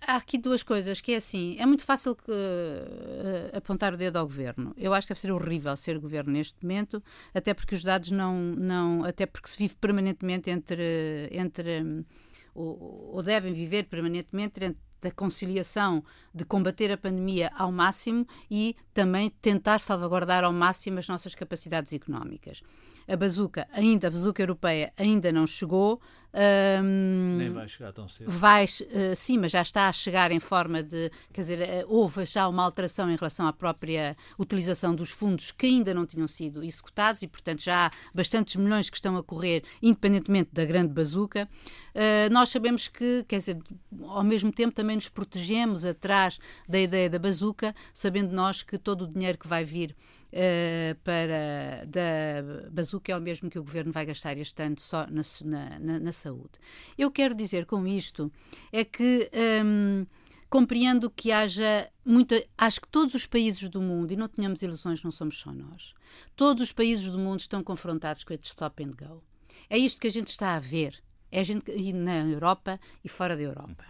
há 0.07 0.15
aqui 0.15 0.37
duas 0.37 0.63
coisas, 0.63 1.01
que 1.01 1.13
é 1.13 1.15
assim, 1.17 1.55
é 1.59 1.65
muito 1.65 1.83
fácil 1.83 2.15
que, 2.15 2.31
uh, 2.31 3.57
apontar 3.57 3.93
o 3.93 3.97
dedo 3.97 4.17
ao 4.17 4.25
governo. 4.25 4.73
Eu 4.77 4.93
acho 4.93 5.07
que 5.07 5.13
deve 5.13 5.21
ser 5.21 5.31
horrível 5.31 5.75
ser 5.75 5.99
governo 5.99 6.31
neste 6.31 6.55
momento, 6.61 7.03
até 7.33 7.53
porque 7.53 7.75
os 7.75 7.83
dados 7.83 8.11
não, 8.11 8.37
não 8.37 9.03
até 9.03 9.25
porque 9.25 9.47
se 9.47 9.57
vive 9.57 9.75
permanentemente 9.75 10.49
entre, 10.49 11.29
entre 11.31 11.83
um, 11.83 12.05
ou, 12.53 13.11
ou, 13.15 13.23
devem 13.23 13.53
viver 13.53 13.85
permanentemente 13.85 14.63
entre 14.63 15.09
a 15.09 15.11
conciliação 15.11 16.03
de 16.33 16.45
combater 16.45 16.91
a 16.91 16.97
pandemia 16.97 17.51
ao 17.55 17.71
máximo 17.71 18.25
e 18.49 18.75
também 18.93 19.29
tentar 19.41 19.79
salvaguardar 19.79 20.43
ao 20.43 20.53
máximo 20.53 20.99
as 20.99 21.07
nossas 21.07 21.35
capacidades 21.35 21.91
económicas. 21.93 22.61
A 23.07 23.15
bazuca, 23.15 23.67
ainda 23.71 24.07
a 24.07 24.11
bazuca 24.11 24.41
europeia 24.41 24.93
ainda 24.97 25.31
não 25.31 25.45
chegou, 25.45 26.01
um, 26.35 27.37
Nem 27.37 27.51
vai 27.51 27.67
chegar 27.67 27.93
tão 27.93 28.09
cedo. 28.09 28.31
Vai, 28.31 28.65
uh, 28.65 29.15
sim, 29.15 29.37
mas 29.37 29.51
já 29.51 29.61
está 29.61 29.87
a 29.87 29.93
chegar 29.93 30.31
em 30.31 30.39
forma 30.39 30.81
de. 30.81 31.11
Quer 31.31 31.41
dizer, 31.41 31.85
uh, 31.85 31.85
houve 31.87 32.25
já 32.25 32.47
uma 32.47 32.63
alteração 32.63 33.09
em 33.11 33.15
relação 33.15 33.45
à 33.45 33.53
própria 33.53 34.17
utilização 34.39 34.95
dos 34.95 35.11
fundos 35.11 35.51
que 35.51 35.67
ainda 35.67 35.93
não 35.93 36.07
tinham 36.07 36.27
sido 36.27 36.63
executados 36.63 37.21
e, 37.21 37.27
portanto, 37.27 37.61
já 37.61 37.85
há 37.85 37.91
bastantes 38.15 38.55
milhões 38.55 38.89
que 38.89 38.97
estão 38.97 39.15
a 39.15 39.23
correr, 39.23 39.63
independentemente 39.79 40.49
da 40.51 40.65
grande 40.65 40.91
bazuca. 40.91 41.47
Uh, 41.93 42.33
nós 42.33 42.49
sabemos 42.49 42.87
que, 42.87 43.23
quer 43.27 43.37
dizer, 43.37 43.59
ao 44.01 44.23
mesmo 44.23 44.51
tempo 44.51 44.73
também 44.73 44.95
nos 44.95 45.09
protegemos 45.09 45.85
atrás 45.85 46.39
da 46.67 46.79
ideia 46.79 47.11
da 47.11 47.19
bazuca, 47.19 47.75
sabendo 47.93 48.33
nós 48.33 48.63
que 48.63 48.79
todo 48.79 49.03
o 49.03 49.07
dinheiro 49.07 49.37
que 49.37 49.47
vai 49.47 49.63
vir 49.63 49.95
uh, 50.33 50.95
para 51.03 51.85
da 51.85 52.69
bazuca 52.71 53.11
é 53.11 53.17
o 53.17 53.21
mesmo 53.21 53.49
que 53.49 53.59
o 53.59 53.63
governo 53.63 53.91
vai 53.91 54.05
gastar 54.05 54.37
este 54.37 54.61
ano 54.61 54.79
só 54.79 55.07
na, 55.07 55.79
na, 55.79 55.99
na 55.99 56.11
saúde. 56.11 56.59
Eu 56.97 57.11
quero 57.11 57.35
dizer 57.35 57.65
com 57.65 57.85
isto 57.87 58.31
é 58.71 58.83
que 58.83 59.29
um, 59.63 60.05
compreendo 60.49 61.09
que 61.09 61.31
haja 61.31 61.89
muita. 62.05 62.43
Acho 62.57 62.81
que 62.81 62.87
todos 62.87 63.13
os 63.13 63.25
países 63.25 63.69
do 63.69 63.81
mundo, 63.81 64.11
e 64.11 64.15
não 64.15 64.27
tenhamos 64.27 64.61
ilusões, 64.61 65.01
não 65.01 65.11
somos 65.11 65.39
só 65.39 65.51
nós, 65.51 65.93
todos 66.35 66.63
os 66.63 66.71
países 66.71 67.05
do 67.11 67.17
mundo 67.17 67.39
estão 67.39 67.63
confrontados 67.63 68.23
com 68.23 68.33
este 68.33 68.47
stop 68.47 68.83
and 68.83 68.91
go. 68.91 69.23
É 69.69 69.77
isto 69.77 70.01
que 70.01 70.07
a 70.07 70.11
gente 70.11 70.27
está 70.27 70.55
a 70.55 70.59
ver. 70.59 71.01
É 71.31 71.39
a 71.39 71.43
gente, 71.43 71.71
e 71.71 71.91
na 71.91 72.19
Europa 72.19 72.79
e 73.03 73.09
fora 73.09 73.35
da 73.35 73.41
Europa. 73.41 73.83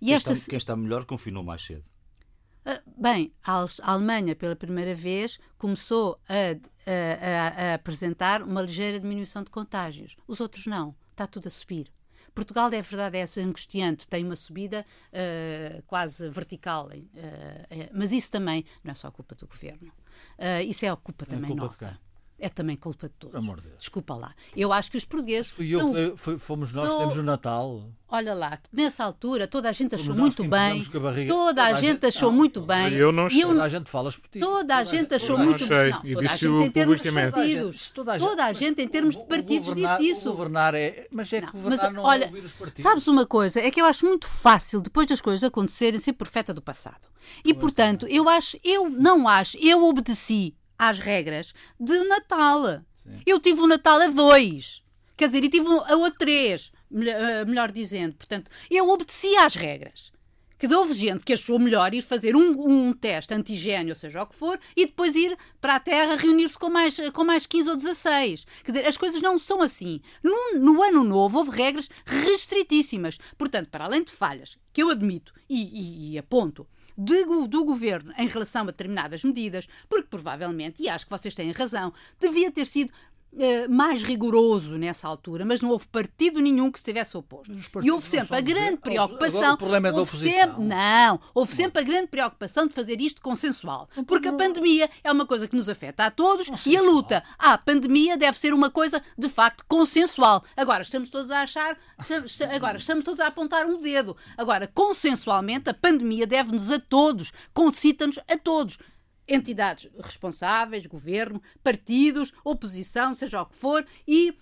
E 0.00 0.06
quem, 0.06 0.14
esta... 0.14 0.34
está, 0.34 0.50
quem 0.50 0.56
está 0.58 0.76
melhor 0.76 1.06
confinou 1.06 1.42
mais 1.42 1.62
cedo. 1.62 1.84
Ah, 2.70 2.80
bem, 2.96 3.32
a 3.42 3.66
Alemanha, 3.82 4.36
pela 4.36 4.54
primeira 4.54 4.94
vez, 4.94 5.40
começou 5.58 6.20
a, 6.28 6.52
a, 6.88 7.70
a, 7.70 7.74
apresentar 7.74 8.42
uma 8.42 8.62
ligeira 8.62 9.00
diminuição 9.00 9.42
de 9.42 9.50
contágios. 9.50 10.16
Os 10.28 10.38
outros 10.38 10.66
não. 10.66 10.94
Está 11.10 11.26
tudo 11.26 11.48
a 11.48 11.50
subir. 11.50 11.90
Portugal, 12.32 12.72
é 12.72 12.80
verdade, 12.80 13.18
é 13.18 13.42
angustiante, 13.42 14.06
tem 14.06 14.24
uma 14.24 14.36
subida 14.36 14.86
uh, 15.08 15.82
quase 15.82 16.30
vertical, 16.30 16.86
uh, 16.86 17.90
mas 17.92 18.12
isso 18.12 18.30
também 18.30 18.64
não 18.84 18.92
é 18.92 18.94
só 18.94 19.10
culpa 19.10 19.34
do 19.34 19.48
governo. 19.48 19.92
Isso 20.64 20.86
é 20.86 20.90
a 20.90 20.96
culpa 20.96 21.24
é 21.24 21.26
também 21.26 21.50
culpa 21.50 21.64
nossa 21.64 21.98
é 22.40 22.48
também 22.48 22.76
culpa 22.76 23.08
de 23.08 23.14
todos. 23.14 23.36
Amor 23.36 23.60
Deus. 23.60 23.74
Desculpa 23.78 24.14
lá. 24.14 24.34
Eu 24.56 24.72
acho 24.72 24.90
que 24.90 24.96
os 24.96 25.04
portugueses. 25.04 25.50
Fui 25.50 25.70
são, 25.70 25.96
eu, 25.96 26.16
foi, 26.16 26.38
fomos 26.38 26.72
nós, 26.72 26.88
são, 26.88 26.98
temos 26.98 27.16
no 27.16 27.22
Natal. 27.22 27.84
Olha 28.08 28.34
lá, 28.34 28.58
nessa 28.72 29.04
altura 29.04 29.46
toda 29.46 29.68
a 29.68 29.72
gente 29.72 29.94
achou 29.94 30.14
muito 30.14 30.42
bem. 30.42 30.84
Toda, 30.84 31.26
toda, 31.26 31.64
a 31.64 31.74
gente, 31.74 31.86
gente 31.86 32.06
achou 32.06 32.30
não, 32.30 32.38
muito 32.38 32.60
bem. 32.60 32.92
Eu 32.94 33.12
não 33.12 33.28
sei. 33.28 33.42
Toda 33.42 33.62
a 33.62 33.68
gente 33.68 33.90
fala 33.90 34.10
por 34.10 34.28
ti. 34.28 34.40
Toda 34.40 34.76
a 34.76 34.84
gente 34.84 35.14
achou 35.14 35.38
muito 35.38 35.66
bem. 35.66 35.90
Não, 35.90 36.02
toda 36.02 36.32
a 36.32 36.36
gente 36.36 36.64
em 36.64 36.70
termos 36.70 37.02
de 37.02 37.12
partidos. 37.12 37.90
Toda 37.90 38.12
a 38.12 38.18
gente, 38.18 38.28
toda 38.28 38.44
a 38.44 38.52
gente 38.52 38.82
em 38.82 38.88
termos 38.88 39.16
de 39.16 39.24
partidos 39.24 39.74
disse 39.74 40.08
isso. 40.08 40.30
Governar 40.30 40.74
é. 40.74 41.06
Mas 41.12 41.32
é 41.32 41.42
que 41.42 41.52
governar 41.52 41.92
não 41.92 42.02
olha, 42.02 42.24
é 42.24 42.26
ouvir 42.26 42.44
os 42.44 42.52
partidos. 42.52 42.82
Sabes 42.82 43.06
uma 43.06 43.26
coisa? 43.26 43.60
É 43.60 43.70
que 43.70 43.80
eu 43.80 43.84
acho 43.84 44.06
muito 44.06 44.26
fácil, 44.26 44.80
depois 44.80 45.06
das 45.06 45.20
coisas 45.20 45.44
acontecerem, 45.44 45.98
ser 45.98 46.14
profeta 46.14 46.54
do 46.54 46.62
passado. 46.62 47.08
E, 47.44 47.54
portanto, 47.54 48.06
eu 48.08 48.28
acho, 48.28 48.58
eu 48.64 48.88
não 48.88 49.28
acho, 49.28 49.56
eu 49.58 49.84
obedeci 49.84 50.54
às 50.80 50.98
regras 50.98 51.52
de 51.78 51.98
Natal. 52.04 52.82
Sim. 53.02 53.20
Eu 53.26 53.38
tive 53.38 53.60
o 53.60 53.66
Natal 53.66 54.00
a 54.00 54.08
dois. 54.08 54.82
Quer 55.14 55.26
dizer, 55.26 55.44
e 55.44 55.50
tive 55.50 55.68
a, 55.68 56.06
a 56.06 56.10
três, 56.10 56.72
melhor, 56.90 57.46
melhor 57.46 57.70
dizendo. 57.70 58.14
Portanto, 58.14 58.50
eu 58.70 58.88
obedeci 58.88 59.36
às 59.36 59.54
regras. 59.54 60.10
Dizer, 60.66 60.76
houve 60.76 60.92
gente 60.92 61.24
que 61.24 61.32
achou 61.32 61.58
melhor 61.58 61.92
ir 61.94 62.02
fazer 62.02 62.36
um, 62.36 62.88
um 62.88 62.92
teste 62.92 63.34
antigênio, 63.34 63.94
seja 63.94 64.22
o 64.22 64.26
que 64.26 64.34
for, 64.34 64.58
e 64.76 64.86
depois 64.86 65.14
ir 65.14 65.36
para 65.60 65.76
a 65.76 65.80
Terra 65.80 66.16
reunir-se 66.16 66.58
com 66.58 66.68
mais, 66.68 66.96
com 67.12 67.24
mais 67.24 67.46
15 67.46 67.70
ou 67.70 67.76
16. 67.76 68.46
Quer 68.64 68.72
dizer, 68.72 68.86
as 68.86 68.96
coisas 68.96 69.22
não 69.22 69.38
são 69.38 69.62
assim. 69.62 70.00
No, 70.22 70.58
no 70.58 70.82
ano 70.82 71.04
novo 71.04 71.38
houve 71.38 71.50
regras 71.50 71.88
restritíssimas. 72.04 73.18
Portanto, 73.38 73.68
para 73.70 73.84
além 73.84 74.04
de 74.04 74.12
falhas, 74.12 74.58
que 74.72 74.82
eu 74.82 74.90
admito 74.90 75.32
e, 75.48 75.62
e, 75.62 76.12
e 76.12 76.18
aponto, 76.18 76.66
do 77.00 77.64
governo 77.64 78.12
em 78.18 78.26
relação 78.26 78.62
a 78.62 78.66
determinadas 78.66 79.24
medidas, 79.24 79.66
porque 79.88 80.08
provavelmente, 80.08 80.82
e 80.82 80.88
acho 80.88 81.06
que 81.06 81.10
vocês 81.10 81.34
têm 81.34 81.50
razão, 81.50 81.92
devia 82.18 82.50
ter 82.50 82.66
sido 82.66 82.92
Uh, 83.32 83.70
mais 83.70 84.02
rigoroso 84.02 84.76
nessa 84.76 85.06
altura, 85.06 85.44
mas 85.44 85.60
não 85.60 85.70
houve 85.70 85.86
partido 85.86 86.40
nenhum 86.40 86.70
que 86.70 86.80
se 86.80 86.84
tivesse 86.84 87.16
oposto. 87.16 87.54
E 87.80 87.88
houve 87.88 88.04
sempre 88.04 88.36
a 88.36 88.40
grande 88.40 88.78
preocupação. 88.78 89.54
o 89.54 89.56
problema 89.56 89.86
é 89.86 89.92
da 89.92 90.02
oposição. 90.02 90.32
Sempre, 90.32 90.64
não, 90.64 91.20
houve 91.32 91.52
sempre 91.52 91.80
a 91.80 91.84
grande 91.84 92.08
preocupação 92.08 92.66
de 92.66 92.74
fazer 92.74 93.00
isto 93.00 93.22
consensual. 93.22 93.88
Porque 94.04 94.26
a 94.26 94.32
pandemia 94.32 94.90
é 95.04 95.12
uma 95.12 95.24
coisa 95.24 95.46
que 95.46 95.54
nos 95.54 95.68
afeta 95.68 96.06
a 96.06 96.10
todos 96.10 96.48
e 96.66 96.76
a 96.76 96.82
luta 96.82 97.22
à 97.38 97.56
pandemia 97.56 98.16
deve 98.16 98.36
ser 98.36 98.52
uma 98.52 98.68
coisa 98.68 99.00
de 99.16 99.28
facto 99.28 99.64
consensual. 99.68 100.44
Agora 100.56 100.82
estamos 100.82 101.08
todos 101.08 101.30
a 101.30 101.42
achar, 101.42 101.78
agora 102.52 102.78
estamos 102.78 103.04
todos 103.04 103.20
a 103.20 103.28
apontar 103.28 103.64
um 103.64 103.78
dedo. 103.78 104.16
Agora, 104.36 104.66
consensualmente, 104.66 105.70
a 105.70 105.74
pandemia 105.74 106.26
deve-nos 106.26 106.70
a 106.70 106.80
todos, 106.80 107.32
concita-nos 107.54 108.18
a 108.28 108.36
todos 108.36 108.76
entidades 109.30 109.88
responsáveis, 110.02 110.86
governo, 110.86 111.40
partidos, 111.62 112.34
oposição, 112.44 113.14
seja 113.14 113.40
o 113.40 113.46
que 113.46 113.56
for, 113.56 113.86
e 114.06 114.36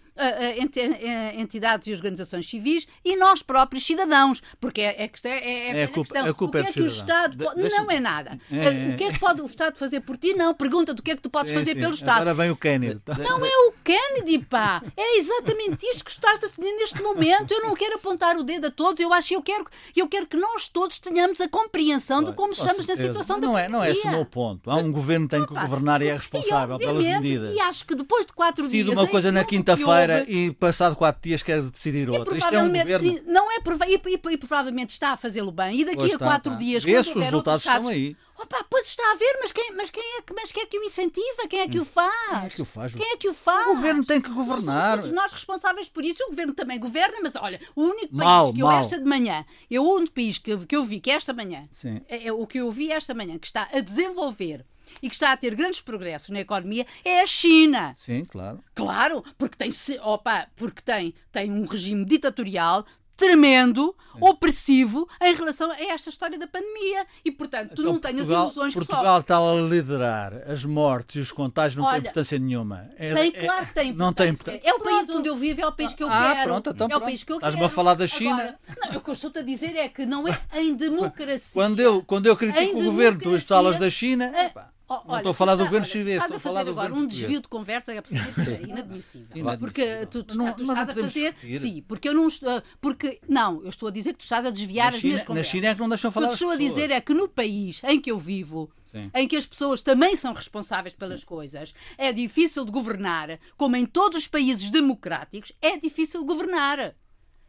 entidades 1.36 1.88
e 1.88 1.92
organizações 1.92 2.48
civis 2.48 2.86
e 3.04 3.16
nós 3.16 3.42
próprios 3.42 3.84
cidadãos, 3.84 4.42
porque 4.60 4.80
é, 4.80 5.04
é, 5.04 5.10
é, 5.24 5.28
é, 5.28 5.80
é 5.80 5.84
a 5.84 5.88
culpa, 5.88 6.12
questão. 6.12 6.30
A 6.30 6.34
culpa 6.34 6.58
o 6.58 6.62
que 6.62 6.68
é, 6.68 6.72
que 6.72 6.82
o 6.82 6.86
Estado 6.86 7.36
de, 7.36 7.44
pode... 7.44 7.68
Não 7.68 7.90
é 7.90 8.00
nada. 8.00 8.38
É, 8.50 8.94
o 8.94 8.96
que 8.96 9.04
é 9.04 9.12
que 9.12 9.18
pode 9.18 9.40
o 9.42 9.46
Estado 9.46 9.76
fazer 9.76 10.00
por 10.00 10.16
ti? 10.16 10.34
Não. 10.34 10.54
Pergunta 10.54 10.92
do 10.92 11.02
que 11.02 11.12
é 11.12 11.16
que 11.16 11.22
tu 11.22 11.30
podes 11.30 11.50
sim, 11.50 11.58
fazer 11.58 11.74
sim. 11.74 11.80
pelo 11.80 11.94
Estado. 11.94 12.22
Agora 12.22 12.34
vem 12.34 12.50
o 12.50 12.56
Kennedy. 12.56 13.00
Não 13.18 13.44
é 13.44 13.68
o 13.68 13.72
Kennedy, 13.84 14.38
pá. 14.38 14.82
É 14.96 15.18
exatamente 15.18 15.86
isto 15.86 16.04
que 16.04 16.10
estás 16.10 16.42
a 16.42 16.46
decidir 16.46 16.72
neste 16.76 17.02
momento. 17.02 17.52
Eu 17.52 17.62
não 17.62 17.74
quero 17.74 17.96
apontar 17.96 18.36
o 18.36 18.42
dedo 18.42 18.66
a 18.66 18.70
todos. 18.70 19.00
Eu 19.00 19.12
acho 19.12 19.28
que 19.28 19.36
eu 19.36 19.42
quero, 19.42 19.66
eu 19.96 20.08
quero 20.08 20.26
que 20.26 20.36
nós 20.36 20.68
todos 20.68 20.98
tenhamos 20.98 21.40
a 21.40 21.48
compreensão 21.48 22.22
de 22.22 22.32
como 22.32 22.52
estamos 22.52 22.86
na 22.86 22.96
situação 22.96 23.38
não 23.38 23.52
da 23.52 23.60
é, 23.60 23.68
Não 23.68 23.84
é 23.84 23.90
esse 23.90 24.06
o 24.06 24.10
meu 24.10 24.24
ponto. 24.24 24.70
Há 24.70 24.76
um 24.76 24.90
governo 24.90 25.28
que 25.28 25.36
tem 25.36 25.46
que 25.46 25.54
governar 25.54 26.02
e 26.02 26.08
é 26.08 26.16
responsável 26.16 26.76
e, 26.76 26.78
pelas 26.78 27.04
medidas. 27.04 27.54
E 27.54 27.60
acho 27.60 27.86
que 27.86 27.94
depois 27.94 28.26
de 28.26 28.32
quatro 28.32 28.64
Decide 28.64 28.84
dias... 28.84 28.98
uma 28.98 29.06
coisa 29.06 29.30
na 29.30 29.44
quinta-feira 29.44 30.07
e 30.28 30.52
passado 30.52 30.96
quatro 30.96 31.22
dias 31.22 31.42
quer 31.42 31.62
decidir 31.62 32.08
outra. 32.08 32.36
Isto 32.36 32.54
é 32.54 32.62
um 32.62 32.72
governo. 32.72 33.20
Não 33.26 33.50
é, 33.52 33.56
e, 33.88 33.94
e, 33.94 34.32
e, 34.32 34.36
provavelmente 34.36 34.90
está 34.90 35.10
a 35.10 35.16
fazê-lo 35.16 35.52
bem. 35.52 35.80
E 35.80 35.84
daqui 35.84 35.98
pois 35.98 36.14
a 36.14 36.18
quatro 36.18 36.52
está, 36.52 36.64
dias, 36.64 36.84
Esses 36.84 37.14
resultados 37.14 37.64
estão 37.64 37.88
aí. 37.88 38.16
Opa, 38.38 38.64
Pois 38.70 38.86
está 38.86 39.02
a 39.10 39.16
ver, 39.16 39.38
mas 39.40 39.50
quem, 39.50 39.74
mas 39.74 39.90
quem, 39.90 40.02
é, 40.18 40.22
que, 40.22 40.32
mas 40.32 40.52
quem 40.52 40.62
é 40.62 40.66
que 40.66 40.78
o 40.78 40.84
incentiva? 40.84 41.48
Quem 41.48 41.60
é 41.60 41.68
que 41.68 41.80
o 41.80 41.84
faz? 41.84 42.12
Quem 42.28 42.38
é 42.44 42.48
que 42.50 42.62
o 42.62 42.64
faz? 42.64 42.94
Quem 42.94 43.12
é 43.12 43.16
que 43.16 43.28
o 43.28 43.34
faz? 43.34 43.66
O 43.66 43.74
governo 43.74 44.04
tem 44.04 44.20
que 44.20 44.30
governar. 44.30 44.98
Somos 44.98 45.12
nós 45.12 45.32
responsáveis 45.32 45.88
por 45.88 46.04
isso. 46.04 46.22
O 46.24 46.30
governo 46.30 46.54
também 46.54 46.78
governa, 46.78 47.16
mas 47.20 47.34
olha, 47.34 47.60
o 47.74 47.82
único 47.82 48.16
país 48.16 48.24
mal, 48.24 48.52
que 48.52 48.60
eu 48.60 48.66
mal. 48.66 48.80
esta 48.80 48.96
de 48.96 49.04
manhã, 49.04 49.44
é 49.68 49.80
o 49.80 49.82
único 49.82 50.12
país 50.12 50.38
que, 50.38 50.56
que 50.66 50.76
eu 50.76 50.84
vi 50.84 51.00
que 51.00 51.10
esta 51.10 51.32
manhã, 51.32 51.68
é, 52.08 52.28
é, 52.28 52.32
o 52.32 52.46
que 52.46 52.58
eu 52.58 52.70
vi 52.70 52.92
esta 52.92 53.12
manhã, 53.12 53.38
que 53.38 53.46
está 53.46 53.68
a 53.72 53.80
desenvolver 53.80 54.64
e 55.02 55.08
que 55.08 55.14
está 55.14 55.32
a 55.32 55.36
ter 55.36 55.54
grandes 55.54 55.80
progressos 55.80 56.30
na 56.30 56.40
economia 56.40 56.86
é 57.04 57.20
a 57.22 57.26
China. 57.26 57.94
Sim, 57.96 58.24
claro. 58.24 58.62
Claro, 58.74 59.24
porque 59.36 59.56
tem, 59.56 59.70
opa, 60.02 60.48
porque 60.56 60.82
tem, 60.82 61.14
tem 61.32 61.50
um 61.50 61.64
regime 61.64 62.04
ditatorial, 62.04 62.86
tremendo, 63.18 63.94
opressivo 64.20 65.08
em 65.20 65.34
relação 65.34 65.72
a 65.72 65.80
esta 65.80 66.08
história 66.08 66.38
da 66.38 66.46
pandemia. 66.46 67.04
E, 67.24 67.32
portanto, 67.32 67.74
tu 67.74 67.82
então, 67.82 67.92
não 67.94 68.00
tens 68.00 68.14
Portugal, 68.14 68.44
ilusões 68.44 68.74
Portugal 68.74 69.02
que 69.02 69.08
só... 69.08 69.18
está 69.18 69.38
a 69.38 69.54
liderar 69.56 70.32
as 70.48 70.64
mortes 70.64 71.16
e 71.16 71.18
os 71.18 71.32
contágios, 71.32 71.76
não 71.76 71.84
Olha, 71.84 71.94
tem 71.94 72.02
importância 72.02 72.38
nenhuma. 72.38 72.88
É, 72.96 73.12
tem, 73.12 73.32
é, 73.34 73.44
claro 73.44 73.66
que 73.66 73.74
tem 73.74 73.88
importância. 73.90 74.06
Não 74.06 74.12
tem 74.12 74.28
importância. 74.28 74.60
É 74.62 74.72
o 74.72 74.78
país 74.78 75.06
pronto. 75.06 75.18
onde 75.18 75.28
eu 75.28 75.36
vivo, 75.36 75.60
é 75.60 75.66
o 75.66 75.72
país 75.72 75.92
que 75.92 76.02
eu 76.04 76.08
ah, 76.08 76.32
quero. 76.32 76.48
Pronto, 76.48 76.70
então, 76.70 76.88
é 76.88 76.96
o 76.96 77.00
país 77.00 77.24
que 77.24 77.32
eu 77.32 77.36
Estás-me 77.36 77.58
quero. 77.58 77.66
a 77.66 77.74
falar 77.74 77.94
da 77.94 78.06
China. 78.06 78.34
Agora, 78.34 78.58
não, 78.92 78.98
o 78.98 79.02
que 79.02 79.10
eu 79.10 79.14
estou-te 79.14 79.38
a 79.40 79.42
dizer 79.42 79.74
é 79.74 79.88
que 79.88 80.06
não 80.06 80.28
é 80.28 80.38
em 80.54 80.74
democracia. 80.78 81.50
Quando 81.52 81.80
eu, 81.80 82.02
quando 82.04 82.26
eu 82.26 82.36
critico 82.36 82.78
o 82.78 82.84
governo, 82.84 83.20
tu 83.20 83.40
falas 83.40 83.78
da 83.78 83.90
China... 83.90 84.32
A, 84.54 84.77
Oh, 84.90 85.02
não 85.06 85.16
estou 85.18 85.30
a 85.32 85.34
falar 85.34 85.54
do 85.54 85.64
governo 85.64 85.86
chinês, 85.86 86.22
estou 86.22 86.56
a 86.56 86.62
do 86.64 86.70
agora 86.70 86.94
um 86.94 87.06
desvio 87.06 87.42
de 87.42 87.48
conversa 87.48 87.92
é 87.92 87.98
absolutamente 87.98 88.64
inadmissível. 88.64 89.58
Porque 89.58 90.06
tu, 90.06 90.24
tu, 90.24 90.32
estás 90.32 90.88
a 90.88 90.94
fazer. 90.94 91.34
Sim, 91.52 91.84
porque 91.86 92.08
eu 92.08 92.14
não 92.14 92.26
estou. 92.26 92.62
Porque, 92.80 93.20
não, 93.28 93.62
eu 93.62 93.68
estou 93.68 93.88
a 93.88 93.92
dizer 93.92 94.12
que 94.12 94.20
tu 94.20 94.22
estás 94.22 94.46
a 94.46 94.50
desviar 94.50 94.94
as 94.94 95.02
minhas 95.02 95.22
conversas. 95.24 95.52
Na 95.52 95.58
China 95.58 95.68
é 95.68 95.74
que 95.74 95.80
não 95.80 95.88
deixam 95.90 96.10
falar. 96.10 96.26
O 96.26 96.28
que 96.30 96.34
estou 96.34 96.50
a 96.50 96.56
dizer 96.56 96.90
é 96.90 97.00
que 97.02 97.12
no 97.12 97.28
país 97.28 97.82
em 97.84 98.00
que 98.00 98.10
eu 98.10 98.18
vivo, 98.18 98.70
Sim. 98.90 99.10
em 99.14 99.28
que 99.28 99.36
as 99.36 99.44
pessoas 99.44 99.82
também 99.82 100.16
são 100.16 100.32
responsáveis 100.32 100.94
pelas 100.94 101.20
Sim. 101.20 101.26
coisas, 101.26 101.74
é 101.98 102.10
difícil 102.10 102.64
de 102.64 102.70
governar, 102.70 103.38
como 103.58 103.76
em 103.76 103.84
todos 103.84 104.18
os 104.18 104.26
países 104.26 104.70
democráticos, 104.70 105.52
é 105.60 105.76
difícil 105.76 106.24
governar. 106.24 106.94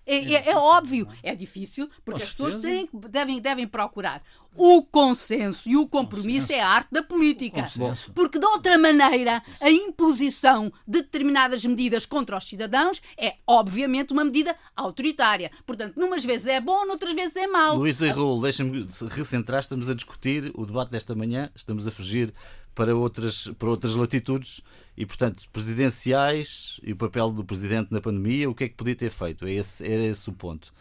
É, 0.05 0.33
é, 0.33 0.49
é, 0.49 0.55
óbvio, 0.55 1.07
é 1.21 1.35
difícil, 1.35 1.89
porque 2.03 2.23
as 2.23 2.31
pessoas 2.31 2.55
têm, 2.55 2.89
devem, 2.93 3.39
devem 3.39 3.67
procurar 3.67 4.23
o 4.55 4.83
consenso 4.83 5.69
e 5.69 5.77
o 5.77 5.87
compromisso 5.87 6.47
consenso. 6.47 6.53
é 6.53 6.61
a 6.61 6.67
arte 6.67 6.89
da 6.91 7.03
política. 7.03 7.69
Porque, 8.15 8.39
de 8.39 8.45
outra 8.45 8.77
maneira, 8.77 9.43
a 9.61 9.69
imposição 9.69 10.71
de 10.87 11.01
determinadas 11.01 11.63
medidas 11.63 12.05
contra 12.05 12.35
os 12.37 12.43
cidadãos 12.43 13.01
é, 13.17 13.35
obviamente, 13.45 14.11
uma 14.11 14.25
medida 14.25 14.55
autoritária. 14.75 15.51
Portanto, 15.65 15.97
numas 15.97 16.25
vezes 16.25 16.47
é 16.47 16.59
bom, 16.59 16.85
noutras 16.85 17.13
vezes 17.13 17.35
é 17.35 17.47
mau. 17.47 17.77
Luís 17.77 18.01
e 18.01 18.09
Raul, 18.09 18.41
deixa-me 18.41 18.87
recentrar. 19.09 19.59
Estamos 19.59 19.87
a 19.89 19.93
discutir 19.93 20.51
o 20.55 20.65
debate 20.65 20.89
desta 20.89 21.13
manhã, 21.13 21.49
estamos 21.55 21.87
a 21.87 21.91
fugir 21.91 22.33
para 22.73 22.95
outras, 22.95 23.47
para 23.59 23.69
outras 23.69 23.93
latitudes 23.95 24.61
e, 24.99 25.05
portanto, 25.05 25.47
presidenciais 25.53 26.77
e 26.83 26.91
o 26.91 26.95
papel 26.97 27.31
do 27.31 27.45
presidente 27.45 27.89
na 27.89 28.01
pandemia, 28.01 28.49
o 28.49 28.53
que 28.53 28.65
é 28.65 28.67
que 28.67 28.75
podia 28.75 28.93
ter 28.93 29.09
feito? 29.09 29.45
É 29.45 29.53
esse, 29.53 29.81
era 29.89 30.03
esse 30.03 30.29
o 30.29 30.33
ponto. 30.33 30.73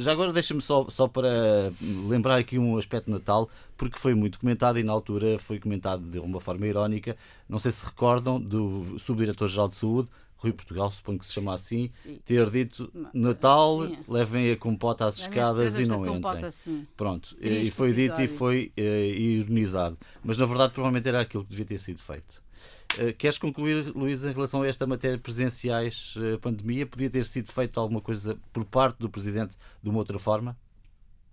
Já 0.00 0.10
agora 0.12 0.32
deixa-me 0.32 0.62
só, 0.62 0.88
só 0.88 1.06
para 1.06 1.70
lembrar 2.08 2.38
aqui 2.38 2.58
um 2.58 2.78
aspecto 2.78 3.10
Natal, 3.10 3.50
porque 3.76 3.98
foi 3.98 4.14
muito 4.14 4.40
comentado 4.40 4.78
e 4.78 4.82
na 4.82 4.90
altura 4.90 5.38
foi 5.38 5.60
comentado 5.60 6.02
de 6.02 6.18
uma 6.18 6.40
forma 6.40 6.66
irónica. 6.66 7.14
Não 7.46 7.58
sei 7.58 7.72
se 7.72 7.84
recordam 7.84 8.40
do 8.40 8.98
Subdiretor-Geral 8.98 9.68
de 9.68 9.74
Saúde, 9.74 10.08
Rui 10.38 10.52
Portugal, 10.54 10.90
suponho 10.90 11.18
que 11.18 11.26
se 11.26 11.34
chama 11.34 11.52
assim, 11.52 11.90
sim. 12.02 12.18
ter 12.24 12.48
dito 12.48 12.90
Natal, 13.12 13.86
sim. 13.86 13.98
levem 14.08 14.50
a 14.50 14.56
compota 14.56 15.04
às 15.04 15.18
escadas 15.18 15.78
e 15.78 15.84
não 15.84 16.06
entrem. 16.06 16.50
Sim. 16.52 16.86
Pronto, 16.96 17.34
Triste 17.36 17.66
e 17.66 17.70
foi 17.70 17.90
episódio. 17.90 18.16
dito 18.16 18.34
e 18.34 18.38
foi 18.38 18.72
uh, 18.78 18.82
ironizado. 18.82 19.98
Mas 20.24 20.38
na 20.38 20.46
verdade, 20.46 20.72
provavelmente 20.72 21.06
era 21.06 21.20
aquilo 21.20 21.44
que 21.44 21.50
devia 21.50 21.66
ter 21.66 21.78
sido 21.78 22.00
feito. 22.00 22.42
Uh, 22.98 23.14
queres 23.16 23.38
concluir, 23.38 23.88
Luís, 23.96 24.22
em 24.24 24.32
relação 24.32 24.62
a 24.62 24.68
esta 24.68 24.86
matéria 24.86 25.18
presenciais, 25.18 26.14
uh, 26.16 26.38
pandemia? 26.40 26.86
Podia 26.86 27.08
ter 27.08 27.24
sido 27.24 27.50
feito 27.50 27.80
alguma 27.80 28.00
coisa 28.00 28.38
por 28.52 28.64
parte 28.64 28.98
do 28.98 29.08
Presidente 29.08 29.56
de 29.82 29.88
uma 29.88 29.98
outra 29.98 30.18
forma? 30.18 30.56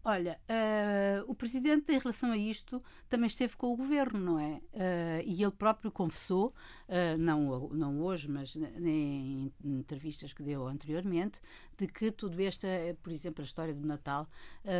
Olha, 0.03 0.39
uh, 0.49 1.29
o 1.29 1.35
Presidente, 1.35 1.91
em 1.91 1.99
relação 1.99 2.31
a 2.31 2.37
isto, 2.37 2.81
também 3.09 3.27
esteve 3.27 3.57
com 3.57 3.73
o 3.73 3.75
Governo, 3.75 4.19
não 4.19 4.39
é? 4.39 4.61
Uh, 4.73 5.23
e 5.25 5.43
ele 5.43 5.51
próprio 5.51 5.91
confessou, 5.91 6.53
uh, 6.87 7.17
não, 7.19 7.67
não 7.69 8.01
hoje, 8.01 8.29
mas 8.29 8.55
em 8.55 9.53
entrevistas 9.63 10.31
que 10.31 10.41
deu 10.41 10.65
anteriormente, 10.65 11.41
de 11.77 11.85
que 11.85 12.11
tudo 12.11 12.41
isto, 12.41 12.65
por 13.03 13.11
exemplo, 13.11 13.41
a 13.41 13.45
história 13.45 13.73
do 13.73 13.85
Natal, 13.85 14.27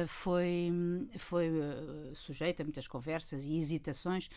foi, 0.08 0.72
foi 1.18 1.50
sujeito 2.14 2.62
a 2.62 2.64
muitas 2.64 2.88
conversas 2.88 3.46
e 3.46 3.56
hesitações 3.58 4.30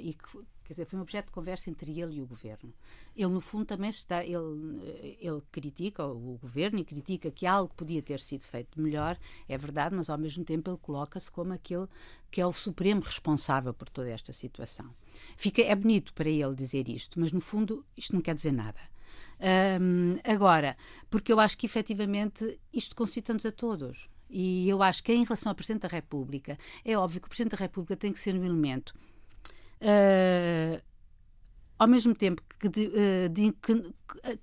e 0.00 0.14
que 0.14 0.38
Quer 0.64 0.72
dizer, 0.72 0.86
foi 0.86 0.98
um 0.98 1.02
objeto 1.02 1.26
de 1.26 1.32
conversa 1.32 1.68
entre 1.68 2.00
ele 2.00 2.16
e 2.16 2.22
o 2.22 2.26
governo. 2.26 2.72
Ele, 3.14 3.32
no 3.32 3.40
fundo, 3.40 3.66
também 3.66 3.90
está. 3.90 4.24
Ele, 4.24 5.16
ele 5.20 5.42
critica 5.52 6.06
o 6.06 6.38
governo 6.40 6.78
e 6.78 6.84
critica 6.84 7.30
que 7.30 7.46
algo 7.46 7.74
podia 7.74 8.02
ter 8.02 8.18
sido 8.18 8.44
feito 8.44 8.80
melhor, 8.80 9.18
é 9.46 9.58
verdade, 9.58 9.94
mas 9.94 10.08
ao 10.08 10.16
mesmo 10.16 10.42
tempo 10.42 10.70
ele 10.70 10.78
coloca-se 10.78 11.30
como 11.30 11.52
aquele 11.52 11.86
que 12.30 12.40
é 12.40 12.46
o 12.46 12.52
supremo 12.52 13.02
responsável 13.02 13.74
por 13.74 13.88
toda 13.88 14.08
esta 14.08 14.32
situação. 14.32 14.90
Fica, 15.36 15.62
é 15.62 15.74
bonito 15.74 16.14
para 16.14 16.28
ele 16.28 16.54
dizer 16.54 16.88
isto, 16.88 17.20
mas 17.20 17.30
no 17.30 17.40
fundo 17.40 17.84
isto 17.96 18.14
não 18.14 18.22
quer 18.22 18.34
dizer 18.34 18.52
nada. 18.52 18.80
Agora, 20.24 20.76
porque 21.10 21.32
eu 21.32 21.38
acho 21.38 21.58
que 21.58 21.66
efetivamente 21.66 22.58
isto 22.72 22.96
concita-nos 22.96 23.44
a 23.44 23.52
todos. 23.52 24.08
E 24.30 24.68
eu 24.68 24.82
acho 24.82 25.04
que 25.04 25.12
em 25.12 25.22
relação 25.22 25.50
ao 25.50 25.54
Presidente 25.54 25.82
da 25.82 25.88
República, 25.88 26.58
é 26.84 26.96
óbvio 26.96 27.20
que 27.20 27.26
o 27.26 27.28
Presidente 27.28 27.52
da 27.52 27.58
República 27.58 27.96
tem 27.96 28.12
que 28.12 28.18
ser 28.18 28.34
um 28.34 28.42
elemento 28.42 28.94
uh, 29.84 30.82
ao 31.78 31.86
mesmo 31.86 32.14
tempo 32.14 32.42
que, 32.58 32.68
de, 32.68 32.86
uh, 32.86 33.28
de, 33.28 33.52
que, 33.52 33.94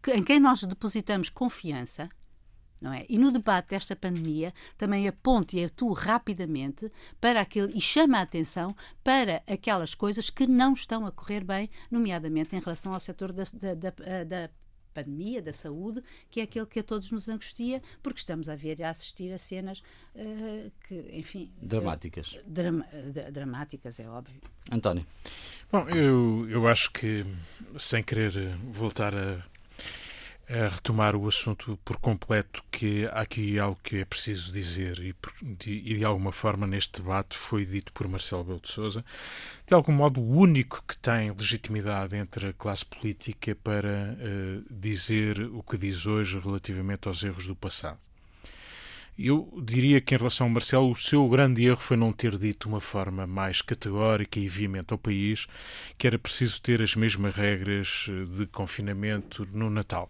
que, 0.02 0.12
em 0.12 0.24
quem 0.24 0.39
nós 0.39 0.64
depositamos 0.64 1.30
confiança, 1.30 2.10
não 2.80 2.92
é? 2.92 3.06
E 3.08 3.18
no 3.18 3.32
debate 3.32 3.70
desta 3.70 3.96
pandemia 3.96 4.54
também 4.78 5.08
aponte 5.08 5.58
e 5.58 5.66
atue 5.66 5.94
rapidamente 5.96 6.92
para 7.20 7.42
aquele 7.42 7.78
e 7.78 7.82
chama 7.82 8.18
a 8.18 8.22
atenção 8.22 8.76
para 9.04 9.44
aquelas 9.48 9.94
coisas 9.94 10.30
que 10.30 10.48
não 10.48 10.74
estão 10.74 11.06
a 11.06 11.12
correr 11.12 11.44
bem, 11.44 11.70
nomeadamente 11.92 12.56
em 12.56 12.60
relação 12.60 12.94
ao 12.94 13.00
setor 13.00 13.32
da, 13.32 13.44
da, 13.54 13.76
da, 13.76 14.24
da 14.24 14.50
pandemia, 14.92 15.42
da 15.42 15.54
saúde, 15.54 16.04
que 16.30 16.39
é 16.39 16.44
aquele 16.44 16.66
que 16.66 16.80
a 16.80 16.84
todos 16.84 17.12
nos 17.12 17.28
angustia, 17.28 17.82
porque 18.02 18.20
estamos 18.20 18.50
a 18.50 18.56
ver 18.56 18.80
e 18.80 18.84
a 18.84 18.89
assistir 18.89 19.32
a 19.34 19.38
cenas 19.38 19.82
uh, 20.16 20.72
que, 20.88 21.10
enfim. 21.14 21.52
Dramáticas. 21.62 22.34
Uh, 22.34 22.44
dram 22.46 22.84
dramáticas, 23.32 24.00
é 24.00 24.08
óbvio. 24.08 24.39
António. 24.72 25.06
Bom, 25.72 25.88
eu, 25.89 26.50
eu 26.50 26.68
acho 26.68 26.92
que, 26.92 27.26
sem 27.78 28.04
querer 28.04 28.56
voltar 28.72 29.16
a 29.16 29.51
a 30.52 30.68
retomar 30.68 31.16
o 31.16 31.28
assunto 31.28 31.80
por 31.86 31.95
completo, 31.97 32.62
que 32.70 33.06
há 33.06 33.22
aqui 33.22 33.58
algo 33.58 33.80
que 33.82 33.97
é 33.97 34.06
preciso 34.06 34.52
dizer 34.52 34.99
e, 34.99 35.16
de, 35.41 35.72
e 35.72 35.97
de 35.97 36.04
alguma 36.04 36.34
forma 36.34 36.68
neste 36.68 37.02
debate 37.02 37.38
foi 37.38 37.66
dito 37.66 37.93
por 37.93 38.06
Marcelo 38.10 38.43
Belo 38.43 38.60
de 38.60 38.70
Souza, 38.70 39.06
de 39.66 39.74
algum 39.74 39.93
modo 39.93 40.20
o 40.20 40.38
único 40.38 40.84
que 40.86 40.97
tem 40.97 41.32
legitimidade 41.32 42.18
entre 42.18 42.49
a 42.49 42.54
classe 42.54 42.86
política 42.86 43.56
para 43.56 44.18
uh, 44.18 44.66
dizer 44.70 45.39
o 45.54 45.64
que 45.64 45.78
diz 45.78 46.06
hoje 46.06 46.38
relativamente 46.38 47.08
aos 47.08 47.24
erros 47.24 47.47
do 47.47 47.56
passado. 47.56 47.97
Eu 49.18 49.62
diria 49.64 50.02
que, 50.02 50.16
em 50.16 50.18
relação 50.18 50.47
ao 50.47 50.52
Marcelo, 50.52 50.91
o 50.91 50.95
seu 50.95 51.28
grande 51.30 51.64
erro 51.64 51.78
foi 51.78 51.95
não 51.95 52.12
ter 52.12 52.38
dito 52.38 52.68
uma 52.68 52.82
forma 52.82 53.28
mais 53.28 53.62
categórica 53.62 54.39
e 54.39 54.49
veemente 54.49 54.91
ao 54.91 54.97
país 54.97 55.47
que 55.97 56.08
era 56.08 56.18
preciso 56.18 56.62
ter 56.62 56.82
as 56.82 56.95
mesmas 56.95 57.36
regras 57.36 58.08
de 58.36 58.47
confinamento 58.47 59.47
no 59.54 59.70
Natal. 59.70 60.10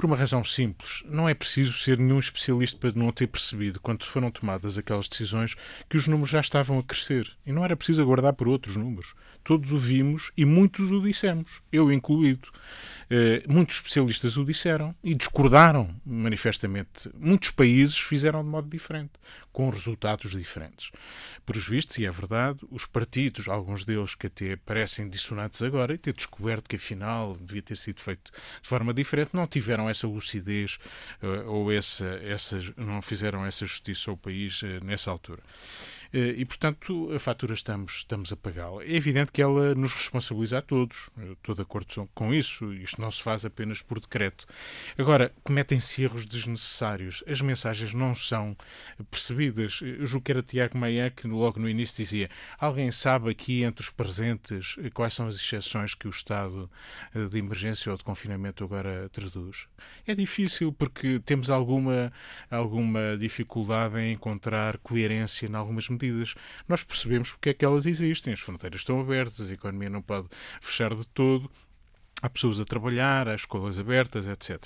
Por 0.00 0.06
uma 0.06 0.16
razão 0.16 0.42
simples. 0.42 1.02
Não 1.04 1.28
é 1.28 1.34
preciso 1.34 1.74
ser 1.74 1.98
nenhum 1.98 2.18
especialista 2.18 2.78
para 2.78 2.98
não 2.98 3.12
ter 3.12 3.26
percebido, 3.26 3.78
quando 3.78 4.06
foram 4.06 4.30
tomadas 4.30 4.78
aquelas 4.78 5.06
decisões, 5.06 5.54
que 5.90 5.98
os 5.98 6.06
números 6.06 6.30
já 6.30 6.40
estavam 6.40 6.78
a 6.78 6.82
crescer. 6.82 7.30
E 7.44 7.52
não 7.52 7.62
era 7.62 7.76
preciso 7.76 8.00
aguardar 8.00 8.32
por 8.32 8.48
outros 8.48 8.76
números. 8.76 9.14
Todos 9.44 9.72
o 9.72 9.78
vimos 9.78 10.32
e 10.38 10.46
muitos 10.46 10.90
o 10.90 11.02
dissemos, 11.02 11.60
eu 11.70 11.92
incluído. 11.92 12.48
Eh, 13.12 13.42
muitos 13.48 13.74
especialistas 13.74 14.36
o 14.36 14.44
disseram 14.44 14.94
e 15.02 15.16
discordaram 15.16 15.92
manifestamente. 16.06 17.10
Muitos 17.12 17.50
países 17.50 17.98
fizeram 17.98 18.44
de 18.44 18.48
modo 18.48 18.70
diferente, 18.70 19.10
com 19.52 19.68
resultados 19.68 20.30
diferentes. 20.30 20.92
Por 21.44 21.56
os 21.56 21.66
vistos, 21.66 21.98
e 21.98 22.06
é 22.06 22.10
verdade, 22.10 22.60
os 22.70 22.86
partidos, 22.86 23.48
alguns 23.48 23.84
deles 23.84 24.14
que 24.14 24.28
até 24.28 24.54
parecem 24.54 25.08
dissonantes 25.08 25.60
agora, 25.60 25.92
e 25.92 25.98
ter 25.98 26.14
descoberto 26.14 26.68
que 26.68 26.76
afinal 26.76 27.34
devia 27.34 27.62
ter 27.62 27.76
sido 27.76 28.00
feito 28.00 28.30
de 28.62 28.68
forma 28.68 28.94
diferente, 28.94 29.30
não 29.32 29.48
tiveram 29.48 29.89
essa 29.90 30.06
lucidez 30.06 30.78
uh, 31.22 31.50
ou 31.50 31.72
essa, 31.72 32.06
essa, 32.22 32.58
não 32.76 33.02
fizeram 33.02 33.44
essa 33.44 33.66
justiça 33.66 34.10
ao 34.10 34.16
país 34.16 34.62
uh, 34.62 34.82
nessa 34.82 35.10
altura. 35.10 35.42
E, 36.12 36.44
portanto, 36.44 37.12
a 37.14 37.18
fatura 37.18 37.54
estamos, 37.54 37.98
estamos 37.98 38.32
a 38.32 38.36
pagá-la. 38.36 38.82
É 38.82 38.94
evidente 38.94 39.30
que 39.30 39.40
ela 39.40 39.74
nos 39.74 39.92
responsabiliza 39.92 40.58
a 40.58 40.62
todos. 40.62 41.08
Eu 41.16 41.34
estou 41.34 41.54
de 41.54 41.62
acordo 41.62 42.08
com 42.14 42.34
isso. 42.34 42.72
Isto 42.74 43.00
não 43.00 43.10
se 43.10 43.22
faz 43.22 43.44
apenas 43.44 43.80
por 43.80 44.00
decreto. 44.00 44.46
Agora, 44.98 45.32
cometem-se 45.44 46.02
erros 46.02 46.26
desnecessários. 46.26 47.22
As 47.26 47.40
mensagens 47.40 47.94
não 47.94 48.14
são 48.14 48.56
percebidas. 49.10 49.80
Eu 49.82 50.06
julgo 50.06 50.24
que 50.24 50.32
era 50.32 50.42
Tiago 50.42 50.76
Maia 50.76 51.10
que 51.10 51.26
logo 51.26 51.60
no 51.60 51.68
início 51.68 51.96
dizia 51.96 52.28
alguém 52.58 52.90
sabe 52.90 53.30
aqui 53.30 53.62
entre 53.62 53.82
os 53.82 53.90
presentes 53.90 54.76
quais 54.94 55.14
são 55.14 55.26
as 55.28 55.36
exceções 55.36 55.94
que 55.94 56.06
o 56.06 56.10
estado 56.10 56.70
eh, 57.14 57.26
de 57.26 57.38
emergência 57.38 57.90
ou 57.90 57.98
de 57.98 58.04
confinamento 58.04 58.64
agora 58.64 59.08
traduz. 59.10 59.66
É 60.06 60.14
difícil 60.14 60.72
porque 60.72 61.20
temos 61.20 61.50
alguma, 61.50 62.12
alguma 62.50 63.16
dificuldade 63.18 63.98
em 63.98 64.12
encontrar 64.12 64.78
coerência 64.78 65.46
em 65.46 65.54
algumas 65.54 65.88
medidas. 65.88 65.99
Nós 66.68 66.84
percebemos 66.84 67.32
porque 67.32 67.50
é 67.50 67.54
que 67.54 67.64
elas 67.64 67.86
existem. 67.86 68.32
As 68.32 68.40
fronteiras 68.40 68.80
estão 68.80 69.00
abertas, 69.00 69.50
a 69.50 69.54
economia 69.54 69.90
não 69.90 70.02
pode 70.02 70.28
fechar 70.60 70.94
de 70.94 71.06
todo 71.08 71.50
Há 72.22 72.28
pessoas 72.28 72.60
a 72.60 72.66
trabalhar, 72.66 73.28
há 73.28 73.34
escolas 73.34 73.78
abertas, 73.78 74.26
etc. 74.26 74.58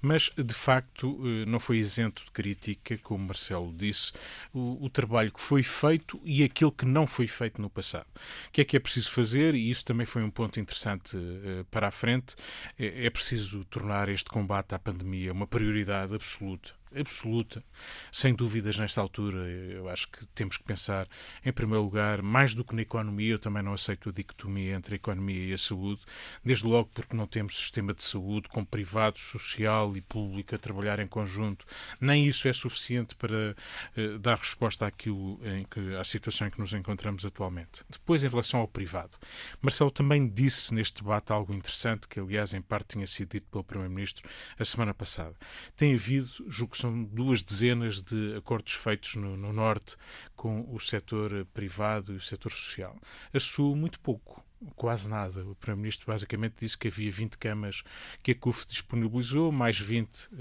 Mas, 0.00 0.30
de 0.36 0.52
facto, 0.52 1.18
eh, 1.24 1.46
não 1.46 1.58
foi 1.58 1.78
isento 1.78 2.22
de 2.22 2.30
crítica, 2.30 2.98
como 2.98 3.26
Marcelo 3.26 3.72
disse, 3.74 4.12
o, 4.52 4.84
o, 4.84 4.90
trabalho 4.90 5.32
que 5.32 5.40
foi 5.40 5.62
feito 5.62 6.20
e 6.22 6.44
aquilo 6.44 6.70
que 6.70 6.84
não 6.84 7.06
foi 7.06 7.26
feito 7.26 7.62
no 7.62 7.70
passado. 7.70 8.06
O 8.48 8.52
que 8.52 8.60
é 8.60 8.64
que 8.64 8.76
é 8.76 8.80
preciso 8.80 9.10
fazer? 9.10 9.54
E 9.54 9.70
isso 9.70 9.86
também 9.86 10.04
foi 10.04 10.22
um 10.22 10.30
ponto 10.30 10.60
interessante 10.60 11.16
uh, 11.16 11.64
para 11.70 11.88
a 11.88 11.90
frente. 11.90 12.36
É, 12.78 13.06
é 13.06 13.10
preciso 13.10 13.64
tornar 13.64 14.10
este 14.10 14.28
combate 14.28 14.74
à 14.74 14.78
pandemia 14.78 15.32
uma 15.32 15.46
prioridade 15.46 16.14
absoluta 16.14 16.77
absoluta, 16.94 17.62
sem 18.10 18.34
dúvidas 18.34 18.76
nesta 18.78 19.00
altura. 19.00 19.38
Eu 19.48 19.88
acho 19.88 20.08
que 20.08 20.26
temos 20.28 20.56
que 20.56 20.64
pensar, 20.64 21.08
em 21.44 21.52
primeiro 21.52 21.82
lugar, 21.82 22.22
mais 22.22 22.54
do 22.54 22.64
que 22.64 22.74
na 22.74 22.82
economia, 22.82 23.32
eu 23.32 23.38
também 23.38 23.62
não 23.62 23.72
aceito 23.72 24.08
a 24.08 24.12
dicotomia 24.12 24.74
entre 24.74 24.94
a 24.94 24.96
economia 24.96 25.46
e 25.46 25.52
a 25.52 25.58
saúde, 25.58 26.02
desde 26.44 26.66
logo 26.66 26.90
porque 26.92 27.16
não 27.16 27.26
temos 27.26 27.56
sistema 27.56 27.94
de 27.94 28.02
saúde 28.02 28.48
com 28.48 28.64
privados, 28.64 29.22
social 29.22 29.96
e 29.96 30.00
público 30.00 30.54
a 30.54 30.58
trabalhar 30.58 30.98
em 30.98 31.06
conjunto. 31.06 31.66
Nem 32.00 32.26
isso 32.26 32.48
é 32.48 32.52
suficiente 32.52 33.14
para 33.14 33.54
uh, 33.96 34.18
dar 34.18 34.38
resposta 34.38 34.86
àquilo 34.86 35.40
em 35.44 35.64
que, 35.64 35.96
à 35.96 36.04
situação 36.04 36.46
em 36.46 36.50
que 36.50 36.60
nos 36.60 36.72
encontramos 36.72 37.24
atualmente. 37.24 37.84
Depois, 37.88 38.24
em 38.24 38.28
relação 38.28 38.60
ao 38.60 38.68
privado, 38.68 39.16
Marcelo 39.60 39.90
também 39.90 40.28
disse 40.28 40.74
neste 40.74 41.02
debate 41.02 41.32
algo 41.32 41.52
interessante, 41.52 42.08
que 42.08 42.20
aliás 42.20 42.54
em 42.54 42.62
parte 42.62 42.94
tinha 42.94 43.06
sido 43.06 43.30
dito 43.30 43.46
pelo 43.50 43.64
Primeiro-Ministro 43.64 44.28
a 44.58 44.64
semana 44.64 44.94
passada. 44.94 45.34
Tem 45.76 45.94
havido, 45.94 46.28
julgo 46.48 46.76
são 46.78 47.04
duas 47.04 47.42
dezenas 47.42 48.02
de 48.02 48.36
acordos 48.36 48.74
feitos 48.74 49.16
no, 49.16 49.36
no 49.36 49.52
Norte 49.52 49.96
com 50.34 50.66
o 50.72 50.78
setor 50.80 51.46
privado 51.52 52.12
e 52.12 52.16
o 52.16 52.20
setor 52.20 52.52
social. 52.52 52.96
A 53.32 53.40
Sul, 53.40 53.76
muito 53.76 54.00
pouco 54.00 54.44
quase 54.74 55.08
nada. 55.08 55.44
O 55.44 55.54
Primeiro-Ministro 55.54 56.06
basicamente 56.06 56.56
disse 56.60 56.76
que 56.76 56.88
havia 56.88 57.10
20 57.10 57.38
camas 57.38 57.82
que 58.22 58.32
a 58.32 58.34
CUF 58.34 58.66
disponibilizou, 58.66 59.52
mais 59.52 59.78
20 59.78 60.08
uh, 60.08 60.34
uh, 60.34 60.38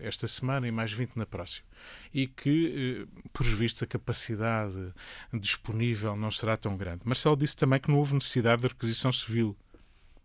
esta 0.00 0.26
semana 0.26 0.66
e 0.66 0.70
mais 0.70 0.92
20 0.92 1.16
na 1.16 1.26
próxima. 1.26 1.66
E 2.12 2.26
que, 2.26 3.06
uh, 3.06 3.30
por 3.30 3.44
vistos, 3.44 3.82
a 3.82 3.86
capacidade 3.86 4.92
disponível 5.32 6.16
não 6.16 6.30
será 6.30 6.56
tão 6.56 6.76
grande. 6.76 7.02
Marcelo 7.04 7.36
disse 7.36 7.56
também 7.56 7.80
que 7.80 7.90
não 7.90 7.98
houve 7.98 8.14
necessidade 8.14 8.62
de 8.62 8.68
requisição 8.68 9.12
civil 9.12 9.56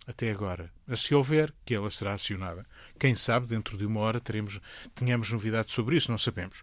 até 0.08 0.32
agora. 0.32 0.72
Se 0.96 1.14
houver, 1.14 1.54
que 1.64 1.76
ela 1.76 1.90
será 1.90 2.14
acionada. 2.14 2.66
Quem 3.00 3.16
sabe, 3.16 3.48
dentro 3.48 3.78
de 3.78 3.86
uma 3.86 4.02
hora, 4.02 4.20
teremos, 4.20 4.60
tenhamos 4.94 5.32
novidades 5.32 5.74
sobre 5.74 5.96
isso, 5.96 6.12
não 6.12 6.18
sabemos. 6.18 6.62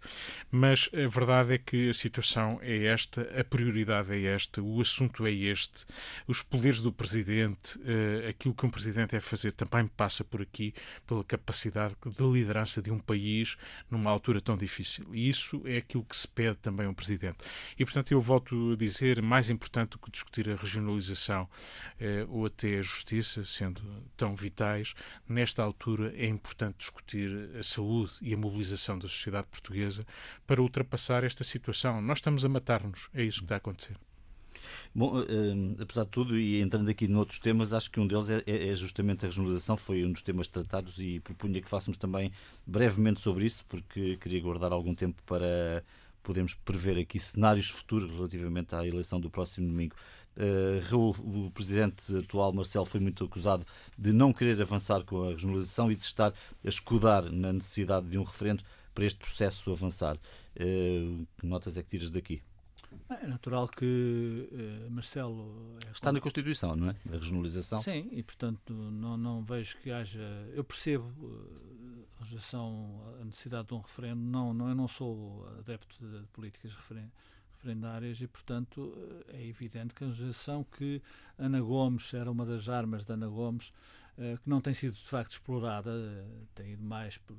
Mas 0.51 0.91
a 0.93 1.09
verdade 1.09 1.55
é 1.55 1.59
que 1.59 1.89
a 1.89 1.95
situação 1.95 2.59
é 2.63 2.85
esta, 2.85 3.23
a 3.39 3.43
prioridade 3.43 4.13
é 4.13 4.35
esta, 4.35 4.63
o 4.63 4.81
assunto 4.81 5.27
é 5.27 5.33
este, 5.33 5.87
os 6.27 6.43
poderes 6.43 6.81
do 6.81 6.93
Presidente, 6.93 7.79
uh, 7.79 8.29
aquilo 8.29 8.55
que 8.55 8.67
um 8.67 8.71
Presidente 8.71 9.17
é 9.17 9.21
fazer 9.21 9.53
também 9.53 9.87
passa 9.87 10.23
por 10.25 10.43
aqui, 10.43 10.75
pela 11.07 11.25
capacidade 11.25 11.95
de 12.05 12.25
liderança 12.25 12.83
de 12.83 12.91
um 12.91 12.99
país 12.99 13.57
numa 13.91 14.11
altura 14.11 14.41
tão 14.41 14.57
difícil. 14.57 15.07
E 15.15 15.29
isso 15.29 15.63
é 15.65 15.79
aquilo 15.79 16.05
que 16.05 16.17
se 16.17 16.29
pede 16.29 16.57
também 16.57 16.87
a 16.87 16.91
um 16.91 16.95
Presidente. 16.95 17.39
E, 17.79 17.85
portanto, 17.85 18.13
eu 18.13 18.21
volto 18.21 18.73
a 18.73 18.77
dizer, 18.77 19.23
mais 19.23 19.49
importante 19.49 19.91
do 19.91 19.99
que 19.99 20.11
discutir 20.11 20.51
a 20.51 20.57
regionalização 20.57 21.45
uh, 21.45 21.49
ou 22.29 22.47
até 22.47 22.79
a 22.79 22.83
justiça, 22.83 23.45
sendo 23.45 23.81
tão 24.17 24.35
vitais, 24.35 24.95
nesta 25.29 25.63
altura 25.63 26.06
é 26.15 26.27
importante 26.27 26.79
discutir 26.79 27.51
a 27.59 27.63
saúde 27.63 28.13
e 28.21 28.35
a 28.35 28.37
mobilização 28.37 28.99
da 28.99 29.09
sociedade 29.09 29.47
portuguesa 29.49 30.07
para 30.47 30.61
ultrapassar 30.61 31.25
esta 31.25 31.45
situação. 31.45 32.01
Nós 32.01 32.19
estamos 32.19 32.45
a 32.45 32.49
matar-nos, 32.49 33.09
é 33.15 33.23
isso 33.23 33.39
que 33.39 33.45
está 33.45 33.57
a 33.57 33.59
acontecer. 33.59 33.97
Bom, 34.95 35.21
uh, 35.21 35.83
apesar 35.83 36.05
de 36.05 36.11
tudo, 36.11 36.39
e 36.39 36.61
entrando 36.61 36.89
aqui 36.89 37.07
noutros 37.07 37.39
temas, 37.39 37.73
acho 37.73 37.91
que 37.91 38.01
um 38.01 38.07
deles 38.07 38.31
é, 38.31 38.43
é, 38.47 38.69
é, 38.69 38.75
justamente 38.75 39.25
a 39.25 39.29
regionalização, 39.29 39.77
foi 39.77 40.05
um 40.05 40.13
dos 40.13 40.23
temas 40.23 40.49
tratados 40.49 40.99
e 40.99 41.21
propunha 41.21 41.61
que 41.61 41.69
fássemos 41.69 41.99
também 41.99 42.33
brevemente 42.67 43.21
sobre 43.21 43.45
isso, 43.45 43.65
porque 43.69 44.17
queria 44.17 44.41
guardar 44.41 44.73
algum 44.73 44.95
tempo 44.95 45.23
para 45.25 45.85
podermos 46.23 46.55
prever 46.55 46.99
aqui 46.99 47.21
cenários 47.21 47.69
futuros 47.69 48.11
relativamente 48.11 48.75
à 48.75 48.87
eleição 48.87 49.21
do 49.21 49.31
próximo 49.31 49.69
domingo. 49.69 49.95
Uh, 50.37 50.85
Raul, 50.91 51.17
o 51.47 51.51
presidente 51.51 52.15
atual, 52.15 52.53
Marcelo, 52.53 52.85
foi 52.85 53.01
muito 53.01 53.25
acusado 53.25 53.67
de 53.97 54.13
não 54.13 54.35
querer 54.35 54.61
avançar 54.61 55.03
com 55.03 55.23
a 55.23 55.31
regionalização 55.31 55.91
e 55.91 55.97
de 55.97 56.05
estar 56.05 56.33
a 56.65 56.69
escudar 56.69 57.23
na 57.33 57.55
necessidade 57.55 58.07
de 58.07 58.19
um 58.19 58.23
referendo 58.23 58.63
para 58.95 59.07
este 59.07 59.19
processo 59.19 59.73
avançar. 59.73 60.17
Uh, 60.57 61.27
que 61.39 61.47
notas 61.47 61.79
é 61.79 61.83
que 61.83 61.89
tiras 61.89 62.11
daqui? 62.11 62.43
É 63.09 63.27
natural 63.27 63.69
que 63.69 64.49
uh, 64.53 64.91
Marcelo. 64.91 65.79
É 65.87 65.91
Está 65.91 66.13
na 66.13 66.21
Constituição, 66.21 66.77
não 66.77 66.91
é? 66.91 66.97
A 67.09 67.13
regionalização. 67.13 67.83
Sim, 67.83 68.09
e 68.13 68.23
portanto 68.23 68.73
não, 68.73 69.17
não 69.17 69.43
vejo 69.43 69.79
que 69.79 69.91
haja. 69.91 70.21
Eu 70.55 70.65
percebo 70.65 71.07
uh, 71.25 72.07
a 72.21 72.25
rejeição, 72.25 73.03
a 73.21 73.25
necessidade 73.25 73.69
de 73.69 73.75
um 73.75 73.81
referendo. 73.81 74.21
Não, 74.21 74.53
não, 74.53 74.69
eu 74.69 74.75
não 74.75 74.89
sou 74.89 75.47
adepto 75.59 75.97
de 76.07 76.27
políticas 76.29 76.75
referendas 76.75 77.13
referendárias 77.67 78.21
e, 78.21 78.27
portanto, 78.27 78.97
é 79.29 79.45
evidente 79.45 79.95
que 79.95 80.05
a 80.05 80.07
legislação 80.07 80.65
que 80.65 81.03
Ana 81.37 81.61
Gomes 81.61 82.15
era 82.15 82.31
uma 82.31 82.47
das 82.47 82.69
armas 82.69 83.05
de 83.05 83.13
Ana 83.13 83.27
Gomes, 83.27 83.73
eh, 84.17 84.39
que 84.43 84.49
não 84.49 84.61
tem 84.61 84.73
sido 84.73 84.95
de 84.95 85.09
facto 85.09 85.33
explorada, 85.33 85.91
eh, 85.91 86.25
tem 86.55 86.73
ido 86.73 86.85
mais 86.85 87.19
por. 87.19 87.37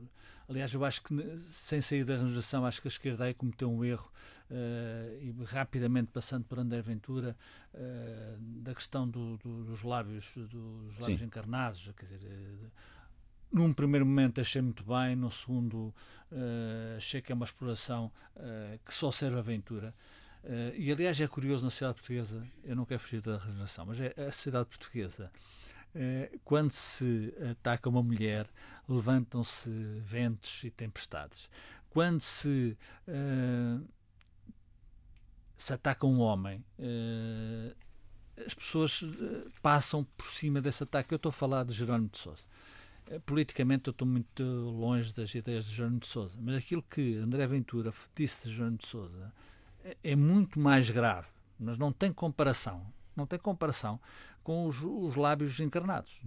Aliás, 0.50 0.74
eu 0.74 0.84
acho 0.84 1.02
que 1.02 1.14
sem 1.52 1.82
sair 1.82 2.04
da 2.04 2.16
legislação, 2.16 2.66
acho 2.66 2.82
que 2.82 2.88
a 2.88 2.92
esquerda 2.92 3.24
aí 3.24 3.34
cometeu 3.34 3.72
um 3.72 3.84
erro 3.84 4.10
uh, 4.50 5.22
e 5.22 5.36
rapidamente 5.46 6.10
passando 6.14 6.46
por 6.46 6.58
André 6.58 6.82
Ventura 6.82 7.36
uh, 7.74 8.38
da 8.40 8.74
questão 8.74 9.10
do, 9.10 9.38
do, 9.38 9.66
dos 9.66 9.84
lábios, 9.84 10.32
dos 10.36 10.98
lábios 11.00 11.20
Sim. 11.20 11.26
encarnados, 11.26 11.92
quer 11.98 12.06
dizer. 12.06 12.20
Num 13.52 13.72
primeiro 13.72 14.06
momento 14.06 14.42
achei 14.42 14.62
muito 14.62 14.84
bem, 14.84 15.16
no 15.16 15.32
segundo 15.32 15.94
uh, 16.32 16.98
achei 16.98 17.22
que 17.22 17.32
é 17.32 17.36
uma 17.36 17.46
exploração 17.46 18.12
uh, 18.36 18.80
que 18.86 18.94
só 18.94 19.10
serve 19.10 19.38
a 19.38 19.40
aventura. 19.40 19.94
Uh, 20.44 20.76
e 20.76 20.92
aliás 20.92 21.20
é 21.20 21.28
curioso 21.28 21.64
na 21.64 21.70
sociedade 21.70 21.96
portuguesa, 21.96 22.46
eu 22.64 22.76
não 22.76 22.86
quero 22.86 23.00
fugir 23.00 23.22
da 23.22 23.38
regeneração, 23.38 23.86
mas 23.86 24.00
é 24.00 24.14
a 24.18 24.32
sociedade 24.32 24.70
portuguesa. 24.70 25.32
quando 26.44 26.72
se 26.72 27.34
ataca 27.52 27.90
uma 27.90 28.04
mulher, 28.04 28.48
levantam-se 28.88 29.70
ventos 30.04 30.64
e 30.64 30.70
tempestades. 30.70 31.50
Quando 31.90 32.22
se, 32.22 32.78
se 35.58 35.74
ataca 35.74 36.06
um 36.06 36.20
homem, 36.20 36.64
as 38.46 38.54
pessoas 38.54 39.02
passam 39.62 40.04
por 40.16 40.28
cima 40.28 40.62
desse 40.62 40.84
ataque. 40.84 41.14
Eu 41.14 41.16
estou 41.16 41.30
a 41.30 41.34
falar 41.34 41.64
de 41.64 41.74
Jerónimo 41.74 42.10
de 42.10 42.20
Sousa 42.20 42.44
eh, 42.44 42.57
politicamente 43.26 43.88
eu 43.88 43.92
estou 43.92 44.08
muito 44.08 44.44
longe 44.44 45.14
das 45.14 45.34
ideias 45.34 45.66
de 45.66 45.76
Jerónimo 45.76 46.00
de 46.00 46.08
Sousa, 46.08 46.38
mas 46.42 46.56
aquilo 46.56 46.84
que 46.84 47.16
André 47.18 47.48
Ventura 47.48 47.94
disse 48.16 48.48
de 48.48 48.56
Jerónimo 48.56 48.78
de 48.78 48.88
Sousa 48.88 49.34
é, 49.84 49.98
é, 50.04 50.16
muito 50.16 50.60
mais 50.60 50.90
grave, 50.90 51.28
mas 51.60 51.78
não 51.78 51.92
tem 51.92 52.12
comparação, 52.12 52.86
não 53.16 53.26
tem 53.26 53.40
comparação 53.40 54.00
com 54.44 54.66
os, 54.66 54.82
os 54.84 55.16
lábios 55.16 55.60
encarnados. 55.60 56.22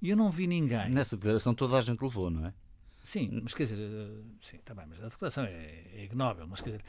E 0.00 0.10
eu 0.10 0.16
não 0.16 0.30
vi 0.30 0.46
ninguém. 0.46 0.90
Nessa 0.90 1.16
declaração 1.16 1.54
toda 1.54 1.78
a 1.78 1.82
gente 1.82 2.02
levou, 2.02 2.30
não 2.30 2.46
é? 2.46 2.54
Sim, 3.02 3.40
mas 3.42 3.52
quer 3.52 3.64
dizer, 3.64 3.78
eh, 3.80 4.22
sim, 4.40 4.56
está 4.58 4.74
bem, 4.74 4.84
mas 4.88 5.02
a 5.02 5.08
declaração 5.08 5.44
é, 5.44 5.82
é 5.92 6.04
ignóbil, 6.04 6.46
mas 6.46 6.60
quer 6.60 6.70
dizer, 6.70 6.84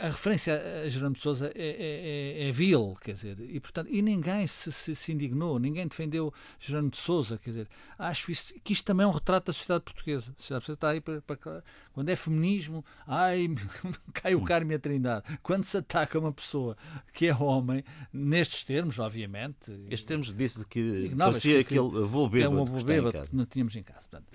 a, 0.00 0.06
a 0.06 0.10
referência 0.10 0.60
a 0.84 0.88
Jerónimo 0.88 1.14
de 1.14 1.22
Sousa 1.22 1.52
é, 1.54 1.62
é, 1.62 2.44
é, 2.44 2.48
é, 2.48 2.52
vil, 2.52 2.96
quer 3.00 3.12
dizer, 3.12 3.38
e 3.38 3.60
portanto, 3.60 3.88
e 3.88 4.02
ninguém 4.02 4.46
se, 4.48 4.72
se, 4.72 4.96
se 4.96 5.12
indignou, 5.12 5.60
ninguém 5.60 5.86
defendeu 5.86 6.34
Jerónimo 6.58 6.90
de 6.90 6.96
Sousa, 6.96 7.38
quer 7.38 7.50
dizer, 7.50 7.68
acho 7.96 8.32
isso, 8.32 8.52
que 8.64 8.72
isto 8.72 8.84
também 8.84 9.04
é 9.04 9.06
um 9.06 9.12
retrato 9.12 9.46
da 9.46 9.52
sociedade 9.52 9.84
portuguesa. 9.84 10.32
A 10.36 10.40
sociedade 10.40 10.66
portuguesa 10.66 10.72
está 10.72 10.88
aí 10.90 11.00
para, 11.00 11.22
para 11.22 11.62
quando 11.92 12.08
é 12.08 12.16
feminismo, 12.16 12.84
ai, 13.06 13.48
cai 14.12 14.34
o 14.34 14.42
Carmo 14.42 14.72
e 14.72 14.74
a 14.74 14.78
Trindade. 14.78 15.38
Quando 15.40 15.64
se 15.64 15.76
ataca 15.76 16.18
uma 16.18 16.32
pessoa 16.32 16.76
que 17.12 17.26
é 17.26 17.34
homem, 17.34 17.84
nestes 18.12 18.64
termos, 18.64 18.98
obviamente. 18.98 19.70
Estes 19.84 20.04
termos 20.04 20.34
disse 20.34 20.64
que 20.66 21.12
parecia 21.16 21.62
que, 21.64 21.78
aquele 21.78 22.02
avô 22.02 22.28
bêbado 22.28 22.54
que, 22.54 22.58
é 22.58 22.60
um 22.60 22.62
avô 22.62 22.84
bêbado 22.84 23.28
que 23.28 23.36
não 23.36 23.46
tínhamos 23.46 23.76
em 23.76 23.82
casa. 23.82 24.00
Portanto, 24.10 24.26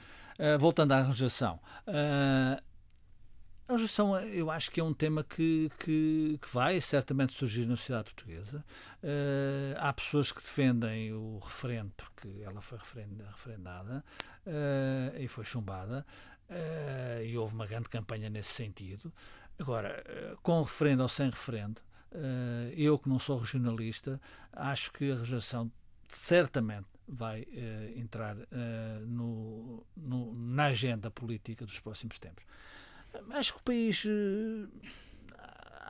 voltando 0.59 0.93
à 0.93 1.01
rejeição, 1.03 1.59
uh, 1.87 2.61
A 3.69 3.73
rejeição, 3.73 4.17
eu 4.19 4.49
acho 4.49 4.71
que 4.71 4.79
é 4.79 4.83
um 4.83 4.95
tema 4.95 5.23
que, 5.23 5.69
que, 5.77 6.39
que 6.41 6.49
vai 6.51 6.81
certamente 6.81 7.33
surgir 7.33 7.67
na 7.67 7.75
sociedade 7.75 8.05
portuguesa. 8.05 8.65
Uh, 9.03 9.77
há 9.77 9.93
pessoas 9.93 10.31
que 10.31 10.41
defendem 10.41 11.13
o 11.13 11.37
referendo 11.37 11.91
porque 11.95 12.41
ela 12.43 12.61
foi 12.61 12.79
referendada 12.79 14.03
uh, 14.47 15.19
e 15.19 15.27
foi 15.27 15.45
chumbada, 15.45 16.03
uh, 16.49 17.23
e 17.23 17.37
houve 17.37 17.53
uma 17.53 17.67
grande 17.67 17.89
campanha 17.89 18.27
nesse 18.27 18.53
sentido. 18.53 19.13
Agora, 19.59 20.03
com 20.41 20.63
referendo 20.63 21.03
ou 21.03 21.09
sem 21.09 21.29
referendo, 21.29 21.79
eu 22.75 22.97
que 22.97 23.07
não 23.07 23.19
sou 23.19 23.37
regionalista, 23.37 24.19
acho 24.51 24.91
que 24.93 25.11
a 25.11 25.15
rejeição 25.15 25.71
certamente 26.07 26.87
vai 27.09 27.45
entrar 27.95 28.35
no, 29.07 29.85
no, 29.97 30.33
na 30.35 30.65
agenda 30.65 31.09
política 31.09 31.65
dos 31.65 31.79
próximos 31.79 32.19
tempos. 32.19 32.43
Acho 33.31 33.53
que 33.53 33.59
o 33.59 33.63
país. 33.63 34.05
Eh, 34.05 34.67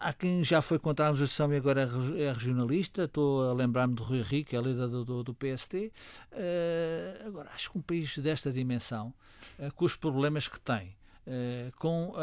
há 0.01 0.13
quem 0.13 0.43
já 0.43 0.61
foi 0.61 0.79
contra 0.79 1.07
a 1.07 1.09
legislação 1.09 1.53
e 1.53 1.57
agora 1.57 1.81
é, 1.81 2.21
é 2.23 2.31
regionalista. 2.31 3.03
Estou 3.03 3.49
a 3.49 3.53
lembrar-me 3.53 3.93
do 3.93 4.03
Rui 4.03 4.21
Rico, 4.21 4.55
é 4.55 4.59
líder 4.59 4.87
do, 4.87 5.03
do, 5.03 5.23
do 5.23 5.33
PST. 5.33 5.91
Uh, 6.31 7.27
agora, 7.27 7.49
acho 7.53 7.71
que 7.71 7.77
um 7.77 7.81
país 7.81 8.17
desta 8.17 8.51
dimensão, 8.51 9.13
uh, 9.59 9.73
com 9.73 9.85
os 9.85 9.95
problemas 9.95 10.47
que 10.47 10.59
tem, 10.59 10.95
uh, 11.27 11.71
com 11.77 12.13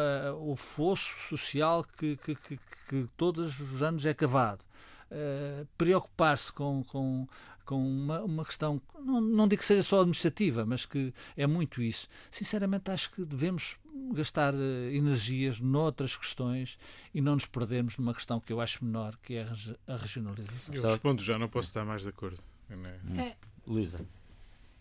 o 0.41 0.57
fosso 0.57 1.15
social 1.29 1.85
que, 1.85 2.17
que, 2.17 2.35
que, 2.35 2.61
que, 2.89 3.09
todos 3.17 3.61
os 3.61 3.83
anos 3.83 4.07
é 4.07 4.15
cavado, 4.15 4.65
preocupar-se 5.79 6.53
com, 6.53 6.83
com 6.85 7.29
com 7.67 7.77
uma, 7.77 8.23
uma 8.23 8.45
questão, 8.45 8.81
não, 8.99 9.21
não 9.21 9.49
digo 9.49 9.61
que 9.61 9.67
seja 9.67 9.83
só 9.83 10.01
administrativa, 10.01 10.65
mas 10.65 10.87
que 10.87 11.13
é 11.37 11.47
muito 11.47 11.83
isso. 11.83 12.09
Sinceramente, 12.31 12.91
acho 12.91 13.11
que 13.11 13.25
devemos 13.25 13.77
gastar 14.15 14.55
uh, 14.55 14.91
energias 14.91 15.61
noutras 15.61 16.17
questões 16.17 16.79
e 17.13 17.21
não 17.21 17.35
nos 17.35 17.47
perdermos 17.47 17.99
numa 17.99 18.15
questão 18.15 18.41
que 18.41 18.53
eu 18.53 18.61
acho 18.61 18.85
menor, 18.85 19.17
que 19.23 19.35
é 19.35 19.47
a 19.87 19.97
regionalização. 19.97 20.75
Eu 20.75 20.83
respondo 20.83 21.23
já, 21.23 21.39
não 21.39 21.49
posso 21.49 21.69
estar 21.69 21.85
mais 21.85 22.03
de 22.03 22.09
acordo. 22.09 22.41
É. 23.19 23.37
Luísa. 23.67 24.07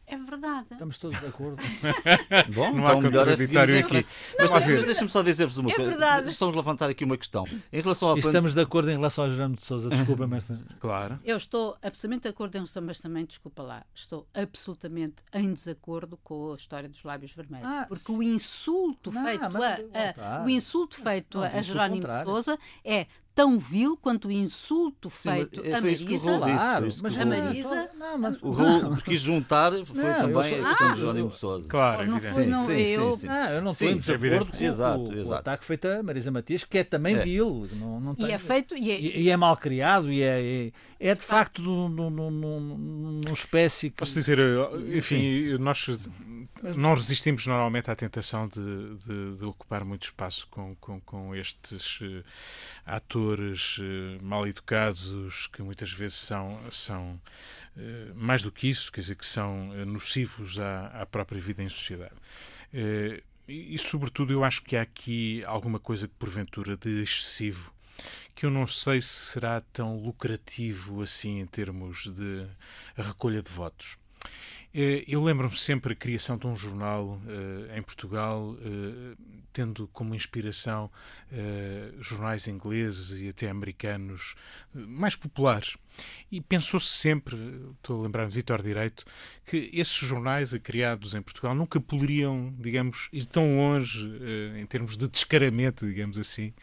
É 0.08 0.18
verdade. 0.18 0.68
Estamos 0.72 0.97
todos 0.97 1.20
de 1.20 1.26
acordo. 1.26 1.58
Bom, 2.53 2.74
não 2.74 2.84
então 2.84 3.01
melhor 3.01 3.28
é 3.28 3.36
seguirmos 3.36 3.86
aqui. 3.86 4.06
Mas, 4.39 4.51
mas 4.51 4.86
deixa-me 4.86 5.10
só 5.10 5.24
dizer-vos 5.24 5.58
uma 5.58 5.72
é 5.72 5.76
coisa. 5.76 5.91
Verdade. 5.91 6.26
Deixa-me 6.26 6.56
levantar 6.56 6.89
aqui 6.89 7.03
uma 7.03 7.18
questão. 7.18 7.45
Em 7.74 7.82
relação 7.82 8.10
ao 8.10 8.18
Estamos 8.18 8.53
de 8.53 8.62
acordo 8.62 8.89
em 8.89 8.95
relação 8.95 9.24
ao 9.24 9.30
Jerónimo 9.30 9.56
de 9.56 9.64
Sousa. 9.64 9.89
Desculpa, 9.89 10.28
mas... 10.28 10.47
Claro. 10.80 11.20
Eu 11.24 11.38
estou 11.38 11.76
absolutamente 11.82 12.24
de 12.24 12.30
acordo 12.30 12.56
em 12.56 12.58
relação, 12.60 12.84
mas 12.84 12.99
também, 12.99 13.26
desculpa 13.26 13.64
lá, 13.64 13.84
estou 13.93 14.28
absolutamente 14.34 15.24
em 15.34 15.53
desacordo 15.53 16.18
com 16.18 16.51
a 16.51 16.56
história 16.56 16.88
dos 16.88 17.03
lábios 17.03 17.32
vermelhos. 17.32 17.68
Ah, 17.68 17.86
porque 17.88 18.12
o 18.12 18.22
insulto 18.22 19.12
não, 19.12 19.24
feito 19.24 19.43
a, 19.43 20.39
a, 20.39 20.45
o 20.45 20.49
insulto 20.49 20.95
feito 20.95 21.39
não, 21.39 21.45
a 21.45 21.62
Jerónimo 21.62 22.08
de 22.08 22.24
Sousa 22.24 22.60
é 22.84 23.08
tão 23.36 23.59
vil 23.59 23.97
quanto 23.97 24.29
o 24.29 24.31
insulto 24.31 25.09
Sim, 25.09 25.29
feito 25.29 25.61
é, 25.61 25.73
a 25.73 25.81
Marisa. 25.81 26.39
Claro, 26.39 26.88
mas 27.03 27.19
a 27.19 27.25
Marisa. 27.25 27.89
Não, 27.99 28.17
mas, 28.17 28.41
o 28.41 28.49
Raul 28.49 28.95
quis 29.03 29.21
juntar 29.21 29.73
foi 29.86 30.03
não, 30.03 30.13
também 30.21 30.61
a 30.61 30.67
questão 30.69 30.88
ah, 30.88 30.91
de 30.93 30.99
Jerónimo 30.99 31.29
de 31.29 31.36
Sousa. 31.36 31.67
Claro, 31.67 32.07
não 32.09 32.19
foi, 32.21 32.47
não, 32.47 32.65
sim, 32.65 32.71
eu, 32.73 33.13
sim, 33.13 33.19
sim. 33.19 33.27
Ah, 33.27 33.51
eu 33.51 33.61
não 33.61 33.71
estou 33.71 33.89
em 33.89 33.97
desacordo 33.97 34.57
com, 34.57 34.65
exato, 34.65 35.01
o, 35.01 35.13
exato. 35.13 35.29
o 35.29 35.33
ataque 35.33 35.65
feito 35.65 35.88
a 35.88 36.01
Marisa 36.01 36.31
Matias, 36.31 36.63
que 36.63 36.77
é 36.77 36.83
também 36.86 37.17
é. 37.17 37.23
vil. 37.23 37.67
Não, 37.73 37.99
não 37.99 38.15
tem, 38.15 38.27
e 38.27 38.31
é 38.31 38.38
feito. 38.38 38.77
E 38.77 38.89
é, 38.89 38.99
e, 38.99 39.23
e 39.23 39.29
é 39.29 39.36
mal 39.36 39.57
criado, 39.57 40.09
e 40.11 40.21
é, 40.21 40.71
é, 40.99 41.09
é 41.11 41.13
de 41.13 41.23
facto 41.23 41.61
numa 41.61 43.33
espécie. 43.33 43.89
Que... 43.89 43.97
Posso 43.97 44.13
dizer, 44.13 44.39
eh, 44.39 44.97
enfim, 44.97 45.57
nós 45.57 45.86
não 46.75 46.93
resistimos 46.93 47.45
normalmente 47.45 47.91
à 47.91 47.95
tentação 47.95 48.47
de, 48.47 48.95
de, 48.95 49.38
de 49.38 49.45
ocupar 49.45 49.83
muito 49.83 50.03
espaço 50.03 50.47
com, 50.49 50.73
com, 50.75 51.01
com 51.01 51.36
estes 51.36 51.99
uh, 52.01 52.23
atores 52.86 53.24
uh, 53.34 54.23
mal 54.23 54.47
educados 54.47 55.47
que 55.47 55.61
muitas 55.61 55.91
vezes 55.91 56.17
são, 56.17 56.57
são 56.71 57.21
uh, 57.76 58.15
mais 58.15 58.43
do 58.43 58.51
que 58.51 58.69
isso, 58.69 58.91
quer 58.91 59.01
dizer, 59.01 59.15
que 59.15 59.26
são 59.26 59.67
nocivos 59.86 60.59
à, 60.59 60.88
à 61.01 61.05
própria 61.05 61.41
vida 61.41 61.63
em 61.63 61.69
sociedade. 61.69 62.15
E, 63.47 63.76
e, 63.76 63.78
sobretudo, 63.78 64.34
eu 64.34 64.43
acho 64.43 64.63
que 64.63 64.76
há 64.76 64.82
aqui 64.82 65.43
alguma 65.45 65.80
coisa 65.80 66.07
que, 66.07 66.13
porventura, 66.15 66.76
de 66.76 67.03
excessivo 67.03 67.73
que 68.36 68.45
eu 68.45 68.51
não 68.51 68.67
sei 68.67 69.01
se 69.01 69.32
será 69.32 69.61
tão 69.61 69.97
lucrativo 69.97 71.01
assim 71.01 71.39
em 71.39 71.45
termos 71.45 72.03
de 72.13 72.45
recolha 72.97 73.41
de 73.41 73.49
votos. 73.49 73.97
Eh, 74.78 75.05
eu 75.07 75.23
lembro-me 75.23 75.57
sempre 75.57 75.93
a 75.93 75.95
criação 75.95 76.38
de 76.38 76.45
um 76.45 76.53
jornal 76.53 77.21
uh, 77.26 77.78
em 77.78 77.82
Portugal, 77.82 78.57
uh, 78.59 79.15
tendo 79.53 79.88
como 79.93 80.13
inspiração 80.13 80.91
uh, 81.32 82.03
jornais 82.03 82.45
ingleses 82.45 83.21
e 83.21 83.30
até 83.30 83.49
americanos 83.49 84.36
mais 84.73 85.15
populares. 85.15 85.78
E 86.30 86.41
pensou-se 86.41 86.89
sempre, 86.89 87.38
estou 87.78 88.01
a 88.01 88.03
lembrar-me 88.03 88.28
de 88.28 88.36
Vitor 88.36 88.61
Direito, 88.61 89.05
que 89.45 89.69
esses 89.71 89.95
jornais 89.95 90.51
criados 90.61 91.15
em 91.15 91.21
Portugal 91.21 91.55
nunca 91.55 91.80
poderiam, 91.80 92.53
digamos, 92.59 93.07
ir 93.13 93.26
tão 93.28 93.55
longe 93.55 94.05
em 94.59 94.65
termos 94.65 94.97
de 94.97 95.07
descaramento, 95.07 95.88
digamos 95.88 96.19
assim, 96.19 96.53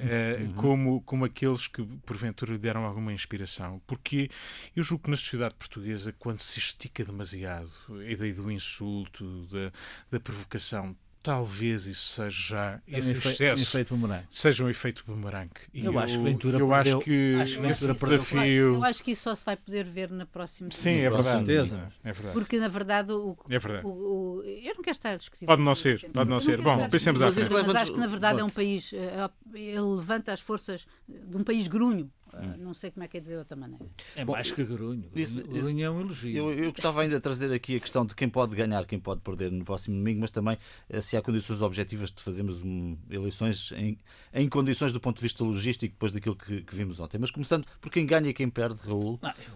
uh, 0.00 0.42
uhum. 0.42 0.52
como, 0.54 1.02
como 1.02 1.24
aqueles 1.24 1.66
que 1.66 1.82
porventura 2.04 2.52
lhe 2.52 2.58
deram 2.58 2.84
alguma 2.84 3.12
inspiração. 3.12 3.80
Porque 3.86 4.30
eu 4.74 4.82
julgo 4.82 5.04
que 5.04 5.10
na 5.10 5.16
sociedade 5.16 5.54
portuguesa, 5.54 6.14
quando 6.18 6.40
se 6.40 6.58
estica 6.58 7.04
demasiado 7.04 7.70
a 7.88 8.10
ideia 8.10 8.34
do 8.34 8.50
insulto, 8.50 9.46
da, 9.46 9.72
da 10.10 10.20
provocação, 10.20 10.96
talvez 11.22 11.86
isso 11.86 12.14
seja 12.14 12.30
já 12.30 12.80
é 12.88 12.98
esse 12.98 13.14
um 13.14 13.18
excesso, 13.18 13.62
efeito 13.62 13.94
boomerang. 13.94 14.24
seja 14.30 14.64
um 14.64 14.68
efeito 14.68 15.04
boomerang. 15.06 15.50
Eu, 15.74 15.92
eu, 15.92 15.98
acho 15.98 16.18
que 16.18 16.24
Ventura 16.24 16.58
eu 16.58 16.68
perdeu, 16.68 16.96
acho 16.96 17.04
que 17.04 17.34
acho 17.40 17.60
que 17.60 17.66
esse 17.66 17.92
desafio... 17.92 18.74
Eu 18.74 18.84
acho 18.84 19.02
que 19.02 19.10
isso 19.10 19.22
só 19.22 19.34
se 19.34 19.44
vai 19.44 19.56
poder 19.56 19.84
ver 19.84 20.10
na 20.10 20.26
próxima 20.26 20.70
Sim, 20.70 21.00
é 21.00 21.10
verdade. 21.10 21.46
Certeza. 21.46 21.92
É 22.02 22.12
verdade. 22.12 22.34
Porque, 22.34 22.58
na 22.58 22.68
verdade, 22.68 23.12
o, 23.12 23.36
é 23.48 23.58
verdade. 23.58 23.86
O, 23.86 23.90
o, 23.90 24.42
eu 24.44 24.74
não 24.74 24.82
quero 24.82 24.96
estar 24.96 25.10
a 25.10 25.16
discutir. 25.16 25.46
Pode 25.46 25.62
não 25.62 25.74
ser, 25.74 26.10
pode 26.10 26.30
não 26.30 26.40
ser. 26.40 26.60
Bom, 26.60 26.88
pensemos 26.88 27.20
à 27.20 27.30
frente. 27.30 27.50
Mas 27.50 27.76
acho 27.76 27.92
que, 27.92 28.00
na 28.00 28.06
verdade, 28.06 28.40
é 28.40 28.44
um 28.44 28.50
país... 28.50 28.92
Eh, 28.92 29.30
ele 29.54 29.80
levanta 29.80 30.32
as 30.32 30.40
forças 30.40 30.86
de 31.08 31.36
um 31.36 31.44
país 31.44 31.68
grunho 31.68 32.10
Uh, 32.32 32.56
não 32.58 32.72
sei 32.72 32.90
como 32.90 33.02
é 33.02 33.08
que 33.08 33.16
é 33.16 33.20
dizer 33.20 33.32
de 33.32 33.38
outra 33.38 33.56
maneira. 33.56 33.84
É 34.14 34.24
Bom, 34.24 34.32
mais 34.32 34.52
que 34.52 34.64
grunho. 34.64 35.10
Isso, 35.14 35.42
grunho 35.42 35.84
é 35.84 35.90
um 35.90 36.00
elogio. 36.00 36.36
Eu, 36.36 36.52
eu, 36.52 36.72
gostava 36.72 37.02
ainda 37.02 37.16
de 37.16 37.20
trazer 37.20 37.52
aqui 37.52 37.76
a 37.76 37.80
questão 37.80 38.06
de 38.06 38.14
quem 38.14 38.28
pode 38.28 38.54
ganhar, 38.54 38.86
quem 38.86 39.00
pode 39.00 39.20
perder 39.20 39.50
no 39.50 39.64
próximo 39.64 39.96
domingo, 39.96 40.20
mas 40.20 40.30
também 40.30 40.56
eh, 40.88 41.00
se 41.00 41.16
há 41.16 41.22
condições 41.22 41.60
objetivas 41.60 42.10
de 42.10 42.22
fazermos 42.22 42.62
um, 42.62 42.96
eleições 43.10 43.72
em, 43.72 43.98
em, 44.32 44.48
condições 44.48 44.92
do 44.92 45.00
ponto 45.00 45.16
de 45.16 45.22
vista 45.22 45.42
logístico, 45.42 45.92
depois 45.92 46.12
daquilo 46.12 46.36
que, 46.36 46.62
que 46.62 46.74
vimos 46.74 47.00
ontem. 47.00 47.18
Mas 47.18 47.30
começando 47.30 47.66
por 47.80 47.90
quem 47.90 48.06
ganha 48.06 48.30
e 48.30 48.34
quem 48.34 48.48
perde, 48.48 48.80
Raul. 48.86 49.18
Ah, 49.22 49.34
eu 49.38 49.54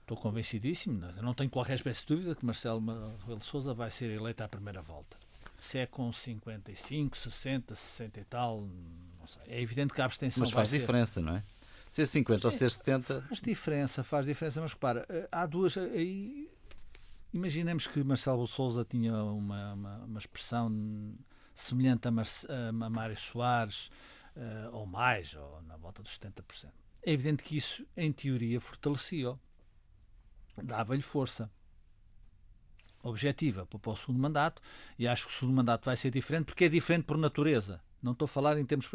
estou 0.00 0.16
convencidíssimo, 0.16 1.04
eu 1.16 1.22
não 1.22 1.34
tenho 1.34 1.50
qualquer 1.50 1.74
espécie 1.74 2.00
de 2.02 2.14
dúvida 2.14 2.34
que 2.34 2.44
Marcelo 2.44 2.80
Rebelo 3.20 3.38
de 3.38 3.44
Souza 3.44 3.74
vai 3.74 3.90
ser 3.90 4.10
eleito 4.10 4.42
à 4.42 4.48
primeira 4.48 4.80
volta. 4.80 5.16
Se 5.58 5.78
é 5.78 5.86
com 5.86 6.12
55, 6.12 7.16
60, 7.16 7.74
60 7.74 8.20
e 8.20 8.24
tal, 8.24 8.68
é 9.46 9.60
evidente 9.60 9.94
que 9.94 10.00
a 10.00 10.04
abstenção 10.04 10.42
Mas 10.42 10.50
faz 10.50 10.70
diferença, 10.70 11.20
não 11.20 11.36
é? 11.36 11.42
Ser 11.94 12.06
50 12.06 12.40
Sim, 12.40 12.46
ou 12.46 12.52
ser 12.52 12.72
70. 12.72 13.20
Faz 13.20 13.40
diferença, 13.40 14.02
faz 14.02 14.26
diferença, 14.26 14.60
mas 14.60 14.72
repara, 14.72 15.06
eh, 15.08 15.28
há 15.30 15.46
duas. 15.46 15.76
Eh, 15.76 15.80
aí, 15.94 16.50
imaginemos 17.32 17.86
que 17.86 18.02
Marcelo 18.02 18.48
Souza 18.48 18.84
tinha 18.84 19.14
uma, 19.14 19.74
uma, 19.74 19.96
uma 19.98 20.18
expressão 20.18 21.14
semelhante 21.54 22.08
a, 22.08 22.10
Mar, 22.10 22.26
a 22.48 22.90
Mário 22.90 23.16
Soares, 23.16 23.92
uh, 24.34 24.70
ou 24.72 24.86
mais, 24.86 25.36
ou 25.36 25.62
na 25.62 25.76
volta 25.76 26.02
dos 26.02 26.18
70%. 26.18 26.68
É 27.00 27.12
evidente 27.12 27.44
que 27.44 27.56
isso, 27.56 27.86
em 27.96 28.10
teoria, 28.10 28.60
fortalecia-o, 28.60 29.38
dava-lhe 30.60 31.00
força 31.00 31.48
objetiva 33.04 33.66
para 33.66 33.90
o 33.92 33.96
segundo 33.96 34.18
mandato, 34.18 34.60
e 34.98 35.06
acho 35.06 35.28
que 35.28 35.32
o 35.32 35.36
segundo 35.36 35.54
mandato 35.54 35.84
vai 35.84 35.96
ser 35.96 36.10
diferente, 36.10 36.46
porque 36.46 36.64
é 36.64 36.68
diferente 36.68 37.04
por 37.04 37.16
natureza. 37.16 37.80
Não 38.04 38.12
estou 38.12 38.26
a 38.26 38.28
falar 38.28 38.58
em 38.58 38.66
termos. 38.66 38.86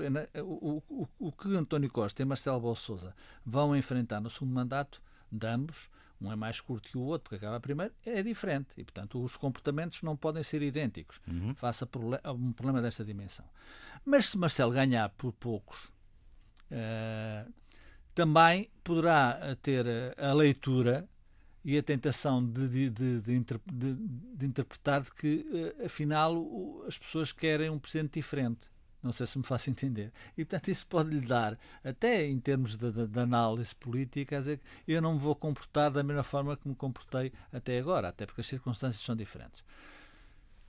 O, 0.46 0.84
o, 0.88 1.08
o 1.18 1.32
que 1.32 1.56
António 1.56 1.90
Costa 1.90 2.22
e 2.22 2.26
Marcelo 2.26 2.60
Bolso 2.60 2.84
Souza 2.84 3.16
vão 3.44 3.76
enfrentar 3.76 4.22
no 4.22 4.30
segundo 4.30 4.54
mandato 4.54 5.02
de 5.32 5.48
ambos, 5.48 5.90
um 6.22 6.32
é 6.32 6.36
mais 6.36 6.62
curto 6.62 6.90
que 6.90 6.98
o 6.98 7.02
outro, 7.02 7.30
porque 7.30 7.44
acaba 7.44 7.60
primeiro, 7.60 7.92
é 8.06 8.22
diferente. 8.22 8.68
E, 8.78 8.84
portanto, 8.84 9.24
os 9.24 9.36
comportamentos 9.36 10.04
não 10.04 10.16
podem 10.16 10.44
ser 10.44 10.62
idênticos 10.62 11.20
uhum. 11.28 11.56
face 11.56 11.84
a 12.24 12.32
um 12.32 12.54
problema 12.54 12.84
desta 12.84 13.04
dimensão. 13.04 13.46
Mas 14.06 14.28
se 14.28 14.38
Marcelo 14.38 14.72
ganhar 14.72 15.10
por 15.10 15.34
poucos, 15.34 15.86
uh, 16.70 17.52
também 18.14 18.70
poderá 18.84 19.56
ter 19.60 19.88
a 20.20 20.34
leitura 20.34 21.10
e 21.66 21.78
a 21.80 21.82
tentação 21.82 22.46
de, 22.46 22.90
de, 22.92 23.22
de, 23.22 23.42
de 23.42 24.46
interpretar 24.46 25.04
que, 25.10 25.74
uh, 25.80 25.86
afinal, 25.86 26.84
as 26.88 26.96
pessoas 26.96 27.32
querem 27.32 27.72
um 27.72 27.80
presidente 27.80 28.20
diferente. 28.20 28.70
Não 29.02 29.12
sei 29.14 29.26
se 29.26 29.38
me 29.38 29.44
faço 29.44 29.70
entender. 29.70 30.12
E, 30.38 30.44
portanto, 30.44 30.70
isso 30.70 30.86
pode 30.86 31.10
lhe 31.10 31.26
dar, 31.26 31.58
até 31.84 32.26
em 32.26 32.38
termos 32.40 32.76
de, 32.76 32.92
de, 32.92 33.08
de 33.08 33.20
análise 33.20 33.74
política, 33.74 34.36
quer 34.36 34.40
dizer, 34.40 34.62
eu 34.88 35.02
não 35.02 35.14
me 35.14 35.20
vou 35.20 35.36
comportar 35.36 35.90
da 35.90 36.04
mesma 36.04 36.24
forma 36.24 36.58
que 36.58 36.68
me 36.68 36.76
comportei 36.76 37.32
até 37.52 37.80
agora, 37.80 38.10
até 38.10 38.26
porque 38.26 38.42
as 38.42 38.48
circunstâncias 38.48 39.04
são 39.04 39.16
diferentes. 39.16 39.64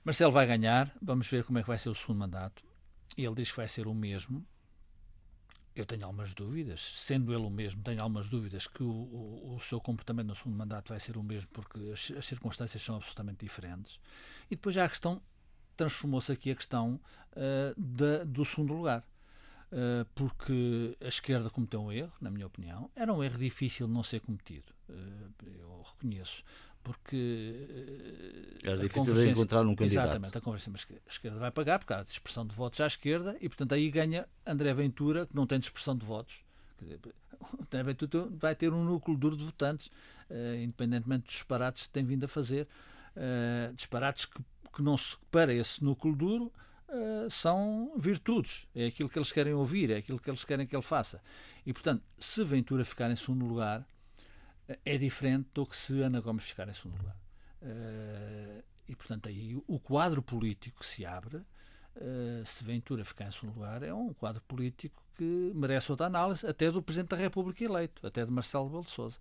Marcelo 0.03 0.31
vai 0.31 0.47
ganhar, 0.47 0.91
vamos 1.01 1.27
ver 1.27 1.43
como 1.43 1.59
é 1.59 1.61
que 1.61 1.67
vai 1.67 1.77
ser 1.77 1.89
o 1.89 1.93
segundo 1.93 2.19
mandato. 2.19 2.63
ele 3.17 3.35
diz 3.35 3.51
que 3.51 3.57
vai 3.57 3.67
ser 3.67 3.85
o 3.85 3.93
mesmo. 3.93 4.45
Eu 5.75 5.85
tenho 5.85 6.05
algumas 6.05 6.33
dúvidas, 6.33 6.81
sendo 6.97 7.33
ele 7.33 7.45
o 7.45 7.49
mesmo, 7.49 7.83
tenho 7.83 8.01
algumas 8.01 8.27
dúvidas 8.27 8.67
que 8.67 8.83
o, 8.83 8.89
o, 8.89 9.55
o 9.55 9.59
seu 9.59 9.79
comportamento 9.79 10.27
no 10.27 10.35
segundo 10.35 10.57
mandato 10.57 10.89
vai 10.89 10.99
ser 10.99 11.17
o 11.17 11.23
mesmo, 11.23 11.49
porque 11.51 11.79
as, 11.91 12.11
as 12.17 12.25
circunstâncias 12.25 12.81
são 12.81 12.95
absolutamente 12.95 13.45
diferentes. 13.45 13.99
E 14.47 14.55
depois 14.55 14.73
já 14.73 14.85
a 14.85 14.89
questão, 14.89 15.21
transformou-se 15.81 16.31
aqui 16.31 16.51
a 16.51 16.55
questão 16.55 16.99
uh, 17.33 17.73
da, 17.75 18.23
do 18.23 18.45
segundo 18.45 18.73
lugar. 18.73 19.03
Uh, 19.71 20.05
porque 20.13 20.97
a 20.99 21.07
esquerda 21.07 21.49
cometeu 21.49 21.81
um 21.81 21.91
erro, 21.91 22.11
na 22.19 22.29
minha 22.29 22.45
opinião. 22.45 22.91
Era 22.93 23.13
um 23.13 23.23
erro 23.23 23.37
difícil 23.37 23.87
de 23.87 23.93
não 23.93 24.03
ser 24.03 24.19
cometido, 24.19 24.73
uh, 24.89 25.31
eu 25.45 25.81
reconheço 25.93 26.43
porque 26.83 27.67
era 28.63 28.75
difícil 28.75 29.13
de 29.13 29.29
encontrar 29.29 29.61
um 29.61 29.75
candidato. 29.75 30.05
Exatamente, 30.05 30.37
a 30.37 30.41
conversa, 30.41 30.71
mas 30.71 30.87
a 30.89 31.09
esquerda 31.09 31.37
vai 31.37 31.51
pagar 31.51 31.77
porque 31.77 31.93
há 31.93 32.01
dispersão 32.01 32.43
de 32.43 32.55
votos 32.55 32.81
à 32.81 32.87
esquerda 32.87 33.37
e, 33.39 33.47
portanto, 33.47 33.73
aí 33.73 33.89
ganha 33.91 34.27
André 34.43 34.73
Ventura, 34.73 35.27
que 35.27 35.35
não 35.35 35.45
tem 35.45 35.59
dispersão 35.59 35.95
de 35.95 36.03
votos. 36.03 36.43
Quer 36.79 36.85
dizer, 36.85 36.99
André 37.61 37.83
Ventura 37.83 38.27
vai 38.31 38.55
ter 38.55 38.73
um 38.73 38.83
núcleo 38.83 39.15
duro 39.15 39.37
de 39.37 39.43
votantes, 39.43 39.91
uh, 40.31 40.55
independentemente 40.59 41.25
dos 41.25 41.33
disparates 41.35 41.85
que 41.85 41.93
tem 41.93 42.03
vindo 42.03 42.23
a 42.23 42.27
fazer. 42.27 42.67
Disparates 43.75 44.25
que, 44.25 44.41
que 44.71 44.81
não 44.81 44.97
se, 44.97 45.17
para 45.29 45.53
esse 45.53 45.83
núcleo 45.83 46.15
duro 46.15 46.53
uh, 46.89 47.29
são 47.29 47.93
virtudes. 47.97 48.67
É 48.73 48.87
aquilo 48.87 49.09
que 49.09 49.17
eles 49.17 49.31
querem 49.31 49.53
ouvir, 49.53 49.89
é 49.89 49.97
aquilo 49.97 50.19
que 50.19 50.29
eles 50.29 50.43
querem 50.43 50.65
que 50.65 50.75
ele 50.75 50.83
faça. 50.83 51.21
E, 51.65 51.73
portanto, 51.73 52.03
se 52.19 52.43
Ventura 52.43 52.83
ficar 52.85 53.09
em 53.11 53.15
segundo 53.15 53.45
lugar, 53.45 53.85
é 54.85 54.97
diferente 54.97 55.49
do 55.53 55.65
que 55.65 55.75
se 55.75 56.01
Ana 56.01 56.21
Gomes 56.21 56.45
ficar 56.45 56.67
em 56.67 56.73
segundo 56.73 56.97
lugar. 56.97 57.17
Uh, 57.61 58.63
e, 58.87 58.95
portanto, 58.95 59.29
aí 59.29 59.55
o 59.67 59.79
quadro 59.79 60.21
político 60.21 60.79
que 60.79 60.85
se 60.85 61.05
abre, 61.05 61.41
se 62.45 62.63
Ventura 62.63 63.05
ficar 63.05 63.25
em 63.27 63.31
segundo 63.31 63.55
lugar, 63.55 63.83
é 63.83 63.93
um 63.93 64.13
quadro 64.13 64.41
político 64.43 65.01
que 65.15 65.51
merece 65.53 65.91
outra 65.91 66.07
análise, 66.07 66.45
até 66.47 66.71
do 66.71 66.81
Presidente 66.81 67.09
da 67.09 67.15
República 67.15 67.63
eleito, 67.63 68.05
até 68.05 68.25
de 68.25 68.31
Marcelo 68.31 68.65
Rebelo 68.65 68.83
de 68.83 68.89
Sousa. 68.89 69.17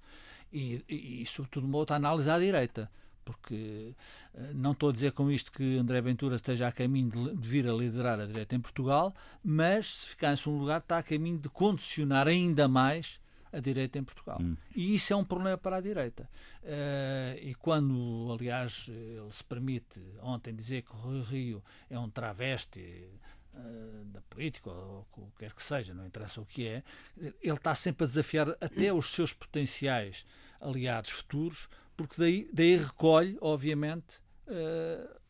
E, 0.53 0.83
e, 0.89 1.23
e, 1.23 1.27
sobretudo, 1.27 1.67
uma 1.67 1.77
outra 1.77 1.97
análise 1.97 2.31
à 2.31 2.39
direita. 2.39 2.91
Porque 3.25 3.95
uh, 4.35 4.55
não 4.55 4.73
estou 4.73 4.91
a 4.91 4.93
dizer 4.93 5.13
com 5.13 5.31
isto 5.31 5.53
que 5.53 5.77
André 5.77 6.01
Ventura 6.01 6.37
esteja 6.37 6.69
a 6.69 6.73
caminho 6.73 7.11
de, 7.11 7.49
vir 7.49 7.69
a 7.69 7.73
liderar 7.73 8.19
a 8.21 8.27
direita 8.27 8.55
em 8.55 8.61
Portugal, 8.61 9.15
mas 9.43 9.87
se 9.87 10.09
ficar 10.09 10.33
em 10.33 10.37
segundo 10.37 10.61
lugar 10.61 10.81
está 10.81 10.99
a 10.99 11.03
caminho 11.03 11.39
de 11.39 11.49
condicionar 11.49 12.27
ainda 12.27 12.67
mais 12.69 13.21
a 13.53 13.61
direita 13.61 13.99
em 13.99 14.05
Portugal. 14.05 14.39
Hum. 14.41 14.57
E 14.75 14.95
isso 14.95 15.13
é 15.13 15.17
um 15.17 15.25
problema 15.25 15.59
para 15.59 15.77
a 15.77 15.81
direita. 15.81 16.29
Uh, 16.63 17.39
e 17.43 17.55
quando, 17.55 18.29
aliás, 18.33 18.87
ele 18.89 19.31
se 19.31 19.45
permite 19.45 20.01
ontem 20.23 20.55
dizer 20.55 20.83
que 20.83 20.93
o 20.93 20.99
Rui 20.99 21.23
Rio 21.23 21.65
é 21.89 21.99
um 21.99 22.09
travesti 22.09 23.09
uh, 23.55 24.05
da 24.07 24.21
política, 24.23 24.71
ou 24.71 25.07
o 25.17 25.27
que 25.33 25.39
quer 25.41 25.53
que 25.53 25.63
seja, 25.63 25.95
não 25.95 26.07
interessa 26.07 26.41
o 26.41 26.47
que 26.47 26.67
é, 26.67 26.83
ele 27.19 27.55
está 27.55 27.75
sempre 27.75 28.05
a 28.05 28.07
desafiar 28.07 28.51
até 28.61 28.93
os 28.93 29.11
seus 29.11 29.33
potenciais 29.33 30.25
aliados 30.61 31.11
futuros, 31.11 31.69
porque 32.01 32.21
daí, 32.21 32.49
daí 32.53 32.77
recolhe, 32.77 33.37
obviamente, 33.41 34.21
uh, 34.47 35.21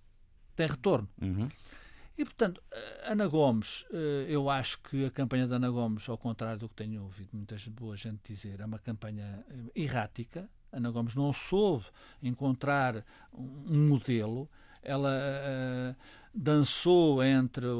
tem 0.54 0.68
retorno. 0.68 1.08
Uhum. 1.20 1.48
E, 2.16 2.24
portanto, 2.24 2.62
Ana 3.06 3.26
Gomes, 3.26 3.86
eh, 3.90 4.26
eu 4.28 4.50
acho 4.50 4.78
que 4.82 5.06
a 5.06 5.10
campanha 5.10 5.46
da 5.48 5.56
Ana 5.56 5.70
Gomes, 5.70 6.06
ao 6.06 6.18
contrário 6.18 6.58
do 6.60 6.68
que 6.68 6.74
tenho 6.74 7.02
ouvido 7.02 7.30
muita 7.32 7.56
boa 7.70 7.96
gente 7.96 8.34
dizer, 8.34 8.60
é 8.60 8.64
uma 8.66 8.78
campanha 8.78 9.42
eh, 9.48 9.70
errática. 9.74 10.46
Ana 10.70 10.90
Gomes 10.90 11.14
não 11.14 11.32
soube 11.32 11.86
encontrar 12.22 13.02
um 13.32 13.88
modelo. 13.88 14.50
Ela 14.82 15.96
dançou 16.32 17.22
entre 17.22 17.66
o, 17.66 17.78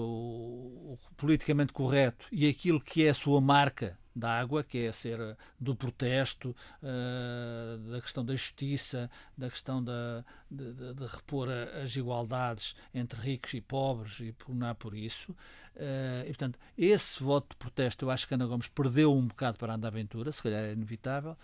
o 0.93 0.99
politicamente 1.17 1.73
correto 1.73 2.27
e 2.33 2.49
aquilo 2.49 2.81
que 2.81 3.05
é 3.05 3.11
a 3.11 3.15
sua 3.15 3.41
marca 3.41 3.99
da 4.15 4.39
água, 4.39 4.65
que 4.65 4.79
é 4.79 4.93
ser 4.93 5.21
eh, 5.21 5.37
do 5.59 5.75
protesto, 5.75 6.55
uh, 6.83 7.79
da 7.91 8.01
questão 8.01 8.25
da 8.25 8.35
justiça, 8.35 9.11
da 9.37 9.49
questão 9.49 9.83
da, 9.83 10.25
de, 10.51 10.73
de, 10.73 10.95
de, 10.95 11.07
repor 11.07 11.49
as 11.83 11.95
igualdades 11.95 12.75
entre 12.93 13.21
ricos 13.21 13.55
e 13.55 13.61
pobres 13.61 14.19
e 14.21 14.33
pugnar 14.33 14.75
por 14.75 14.95
isso. 14.95 15.33
Uh, 15.77 16.23
e, 16.25 16.27
portanto, 16.27 16.59
esse 16.77 17.23
voto 17.23 17.51
de 17.51 17.57
protesto 17.57 18.05
eu 18.05 18.11
acho 18.11 18.27
que 18.27 18.35
Ana 18.35 18.47
Gomes 18.47 18.69
perdeu 18.69 19.15
um 19.15 19.27
bocado 19.27 19.59
para 19.59 19.73
a 19.73 19.77
Aventura, 19.77 20.33
se 20.33 20.43
calhar 20.43 20.65
é 20.65 20.73
inevitável. 20.73 21.37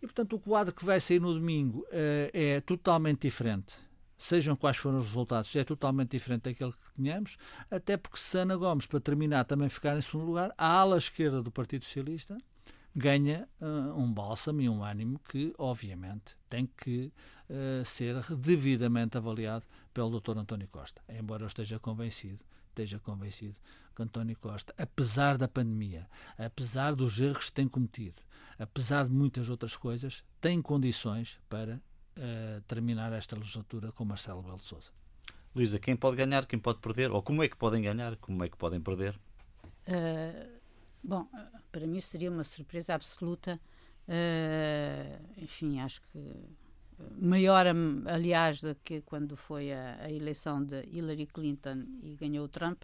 E, 0.00 0.06
portanto, 0.06 0.36
o 0.36 0.38
quadro 0.38 0.72
que 0.72 0.84
vai 0.84 1.00
sair 1.00 1.20
no 1.20 1.34
domingo 1.34 1.80
uh, 1.80 2.30
é 2.32 2.60
totalmente 2.60 3.22
diferente 3.22 3.87
sejam 4.18 4.56
quais 4.56 4.76
forem 4.76 4.98
os 4.98 5.06
resultados, 5.06 5.54
é 5.54 5.64
totalmente 5.64 6.10
diferente 6.10 6.42
daquele 6.42 6.72
que 6.72 6.92
tínhamos, 6.96 7.38
até 7.70 7.96
porque 7.96 8.18
se 8.18 8.36
Ana 8.36 8.56
Gomes, 8.56 8.86
para 8.86 9.00
terminar, 9.00 9.44
também 9.44 9.68
ficar 9.68 9.96
em 9.96 10.02
segundo 10.02 10.26
lugar, 10.26 10.52
a 10.58 10.66
ala 10.66 10.98
esquerda 10.98 11.40
do 11.42 11.50
Partido 11.50 11.84
Socialista 11.84 12.36
ganha 12.94 13.48
uh, 13.60 13.96
um 13.96 14.12
bálsamo 14.12 14.60
e 14.60 14.68
um 14.68 14.82
ânimo 14.82 15.20
que, 15.28 15.54
obviamente, 15.56 16.36
tem 16.50 16.66
que 16.66 17.12
uh, 17.48 17.84
ser 17.84 18.16
devidamente 18.36 19.16
avaliado 19.16 19.64
pelo 19.94 20.18
Dr. 20.18 20.36
António 20.36 20.66
Costa. 20.68 21.00
Embora 21.08 21.44
eu 21.44 21.46
esteja 21.46 21.78
convencido, 21.78 22.44
esteja 22.70 22.98
convencido 22.98 23.54
que 23.94 24.02
António 24.02 24.36
Costa, 24.38 24.74
apesar 24.76 25.38
da 25.38 25.46
pandemia, 25.46 26.08
apesar 26.36 26.94
dos 26.94 27.20
erros 27.20 27.46
que 27.46 27.52
tem 27.52 27.68
cometido, 27.68 28.20
apesar 28.58 29.06
de 29.06 29.12
muitas 29.12 29.48
outras 29.48 29.76
coisas, 29.76 30.24
tem 30.40 30.60
condições 30.60 31.38
para 31.48 31.80
uh, 32.18 32.60
terminar 32.62 33.12
esta 33.12 33.36
legislatura 33.36 33.92
com 33.92 34.04
Marcelo 34.04 34.42
Belo 34.42 34.58
Souza. 34.58 34.90
Luísa, 35.54 35.78
quem 35.78 35.96
pode 35.96 36.16
ganhar, 36.16 36.46
quem 36.46 36.58
pode 36.58 36.78
perder? 36.80 37.10
Ou 37.10 37.22
como 37.22 37.42
é 37.42 37.48
que 37.48 37.56
podem 37.56 37.82
ganhar, 37.82 38.16
como 38.16 38.44
é 38.44 38.48
que 38.48 38.56
podem 38.56 38.80
perder? 38.80 39.18
Uh, 39.86 40.58
bom, 41.02 41.26
para 41.72 41.86
mim 41.86 42.00
seria 42.00 42.30
uma 42.30 42.44
surpresa 42.44 42.94
absoluta. 42.94 43.58
Uh, 44.06 45.42
enfim, 45.42 45.80
acho 45.80 46.00
que 46.02 46.34
maior, 47.18 47.66
aliás, 48.06 48.60
do 48.60 48.74
que 48.74 49.02
quando 49.02 49.36
foi 49.36 49.72
a, 49.72 49.98
a, 50.00 50.10
eleição 50.10 50.64
de 50.64 50.82
Hillary 50.86 51.26
Clinton 51.26 51.84
e 52.02 52.16
ganhou 52.16 52.44
o 52.44 52.48
Trump, 52.48 52.82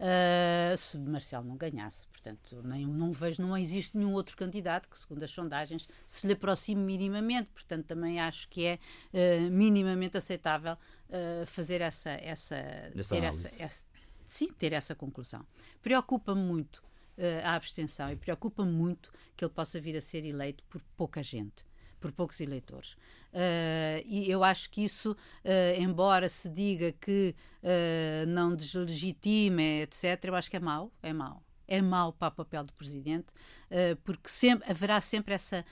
uh, 0.00 0.76
se 0.76 0.98
Marcelo 0.98 1.44
não 1.44 1.56
ganhasse. 1.56 2.06
Portanto, 2.08 2.62
nem, 2.64 2.86
não 2.86 3.12
vejo, 3.12 3.42
não 3.42 3.56
existe 3.56 3.96
nenhum 3.96 4.12
outro 4.14 4.36
candidato 4.36 4.88
que, 4.88 4.98
segundo 4.98 5.22
as 5.22 5.30
sondagens, 5.30 5.86
se 6.06 6.26
lhe 6.26 6.32
aproxime 6.32 6.82
minimamente. 6.82 7.50
Portanto, 7.50 7.86
também 7.86 8.20
acho 8.20 8.48
que 8.48 8.64
é 8.66 8.78
uh, 9.12 9.50
minimamente 9.50 10.16
aceitável 10.16 10.74
uh, 10.74 11.46
fazer 11.46 11.80
essa, 11.80 12.10
essa, 12.10 12.56
ter 13.08 13.24
essa, 13.24 13.62
essa, 13.62 13.84
sim, 14.26 14.48
ter 14.48 14.72
essa 14.72 14.94
conclusão. 14.94 15.46
Preocupa-me 15.82 16.42
muito 16.42 16.88
a 17.44 17.54
abstenção 17.54 18.10
e 18.10 18.16
preocupa 18.16 18.64
muito 18.64 19.12
que 19.36 19.44
ele 19.44 19.52
possa 19.52 19.78
vir 19.78 19.94
a 19.94 20.00
ser 20.00 20.24
eleito 20.24 20.64
por 20.70 20.80
pouca 20.96 21.22
gente 21.22 21.66
por 22.00 22.12
poucos 22.12 22.40
eleitores. 22.40 22.92
Uh, 23.32 24.02
e 24.04 24.28
eu 24.28 24.42
acho 24.42 24.70
que 24.70 24.82
isso, 24.82 25.12
uh, 25.12 25.80
embora 25.80 26.28
se 26.28 26.48
diga 26.48 26.92
que 26.92 27.34
uh, 27.62 28.26
não 28.28 28.54
deslegitime, 28.54 29.82
etc., 29.82 30.24
eu 30.24 30.34
acho 30.34 30.50
que 30.50 30.56
é 30.56 30.60
mau, 30.60 30.92
é 31.02 31.12
mau. 31.12 31.42
É 31.68 31.80
mau 31.80 32.12
para 32.12 32.28
o 32.28 32.32
papel 32.32 32.64
do 32.64 32.72
presidente, 32.72 33.28
porque 34.02 34.28
sempre, 34.28 34.68
haverá 34.68 35.00
sempre 35.00 35.34
essa 35.34 35.64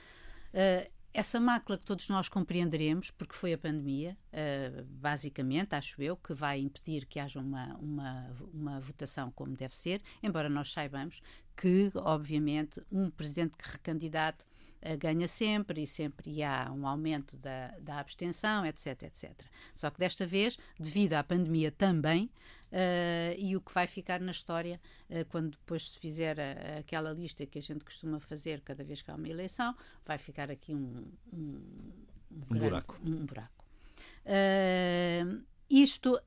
essa 1.13 1.39
mácula 1.39 1.77
que 1.77 1.85
todos 1.85 2.07
nós 2.07 2.29
compreenderemos, 2.29 3.11
porque 3.11 3.35
foi 3.35 3.53
a 3.53 3.57
pandemia, 3.57 4.17
uh, 4.31 4.83
basicamente, 4.85 5.73
acho 5.73 6.01
eu, 6.01 6.15
que 6.15 6.33
vai 6.33 6.59
impedir 6.59 7.05
que 7.05 7.19
haja 7.19 7.39
uma, 7.39 7.75
uma, 7.77 8.31
uma 8.53 8.79
votação 8.79 9.31
como 9.31 9.55
deve 9.55 9.75
ser, 9.75 10.01
embora 10.21 10.49
nós 10.49 10.71
saibamos 10.71 11.21
que, 11.55 11.91
obviamente, 11.95 12.81
um 12.91 13.09
presidente 13.09 13.57
que 13.57 13.69
recandidato 13.69 14.45
uh, 14.83 14.97
ganha 14.97 15.27
sempre 15.27 15.83
e 15.83 15.87
sempre 15.87 16.43
há 16.43 16.71
um 16.71 16.87
aumento 16.87 17.37
da, 17.37 17.69
da 17.79 17.99
abstenção, 17.99 18.65
etc, 18.65 19.03
etc. 19.03 19.31
Só 19.75 19.89
que 19.89 19.99
desta 19.99 20.25
vez, 20.25 20.57
devido 20.79 21.13
à 21.13 21.23
pandemia 21.23 21.71
também, 21.71 22.29
Uh, 22.71 23.33
e 23.35 23.55
o 23.55 23.61
que 23.61 23.73
vai 23.73 23.87
ficar 23.87 24.19
na 24.19 24.31
história 24.31 24.79
uh, 25.09 25.25
quando 25.29 25.49
depois 25.51 25.89
se 25.89 25.99
fizer 25.99 26.39
a, 26.39 26.77
aquela 26.77 27.11
lista 27.11 27.43
que 27.43 27.57
a 27.57 27.61
gente 27.61 27.83
costuma 27.83 28.19
fazer 28.19 28.61
cada 28.61 28.83
vez 28.83 29.01
que 29.01 29.09
há 29.09 29.15
uma 29.15 29.27
eleição, 29.27 29.75
vai 30.05 30.19
ficar 30.19 30.51
aqui 30.51 30.75
um, 30.75 31.11
um, 31.33 31.39
um, 31.39 31.91
um 32.31 32.39
grande, 32.47 32.69
buraco. 32.69 32.99
Um 33.03 33.25
buraco. 33.25 33.65
Uh, 34.23 35.43
isto, 35.67 36.19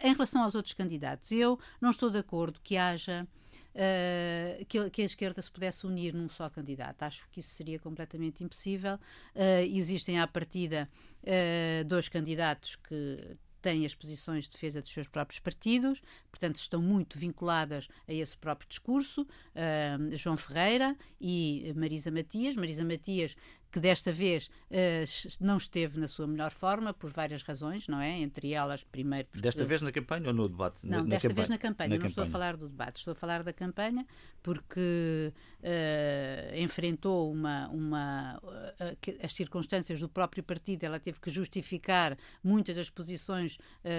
em 0.00 0.12
relação 0.12 0.42
aos 0.42 0.54
outros 0.54 0.72
candidatos, 0.72 1.30
eu 1.32 1.58
não 1.80 1.90
estou 1.90 2.08
de 2.08 2.18
acordo 2.18 2.60
que 2.62 2.78
haja 2.78 3.28
Uh, 3.72 4.64
que, 4.66 5.02
a 5.02 5.04
esquerda 5.04 5.40
se 5.40 5.50
pudesse 5.50 5.86
unir 5.86 6.12
num 6.12 6.28
só 6.28 6.50
candidato. 6.50 7.02
Acho 7.02 7.24
que 7.30 7.40
isso 7.40 7.50
seria 7.50 7.78
completamente 7.78 8.42
impossível. 8.42 8.94
Uh, 9.34 9.64
existem 9.72 10.18
à 10.18 10.26
partida 10.26 10.88
uh, 11.22 11.84
dois 11.84 12.08
candidatos 12.08 12.76
que 12.76 13.36
têm 13.60 13.84
as 13.84 13.94
posições 13.94 14.44
de 14.44 14.52
defesa 14.52 14.80
dos 14.80 14.92
seus 14.92 15.06
próprios 15.06 15.38
partidos, 15.38 16.00
portanto 16.30 16.56
estão 16.56 16.80
muito 16.80 17.18
vinculadas 17.18 17.88
a 18.08 18.12
esse 18.12 18.36
próprio 18.36 18.68
discurso. 18.68 19.22
Uh, 19.22 20.16
João 20.16 20.36
Ferreira 20.36 20.96
e 21.20 21.72
Marisa 21.76 22.10
Matias. 22.10 22.56
Marisa 22.56 22.84
Matias 22.84 23.36
que 23.70 23.78
desta 23.78 24.12
vez 24.12 24.50
uh, 24.70 25.44
não 25.44 25.56
esteve 25.56 25.98
na 25.98 26.08
sua 26.08 26.26
melhor 26.26 26.50
forma, 26.50 26.92
por 26.92 27.10
várias 27.10 27.42
razões, 27.42 27.86
não 27.86 28.00
é? 28.00 28.18
Entre 28.18 28.52
elas, 28.52 28.82
primeiro. 28.84 29.28
Porque... 29.28 29.42
Desta 29.42 29.64
vez 29.64 29.80
na 29.80 29.92
campanha 29.92 30.28
ou 30.28 30.34
no 30.34 30.48
debate? 30.48 30.76
Não, 30.82 30.98
na, 30.98 31.04
desta 31.04 31.28
na 31.28 31.34
vez 31.34 31.48
na 31.48 31.58
campanha. 31.58 31.88
Na 31.90 31.96
não 31.96 32.02
campanha. 32.02 32.10
estou 32.10 32.24
a 32.24 32.26
falar 32.26 32.56
do 32.56 32.68
debate, 32.68 32.96
estou 32.96 33.12
a 33.12 33.14
falar 33.14 33.42
da 33.42 33.52
campanha, 33.52 34.06
porque 34.42 35.32
uh, 35.62 36.56
enfrentou 36.56 37.32
uma. 37.32 37.68
uma 37.68 38.40
uh, 38.42 39.24
as 39.24 39.32
circunstâncias 39.32 40.00
do 40.00 40.08
próprio 40.08 40.42
partido, 40.42 40.84
ela 40.84 40.98
teve 40.98 41.20
que 41.20 41.30
justificar 41.30 42.16
muitas 42.42 42.76
das 42.76 42.90
posições 42.90 43.58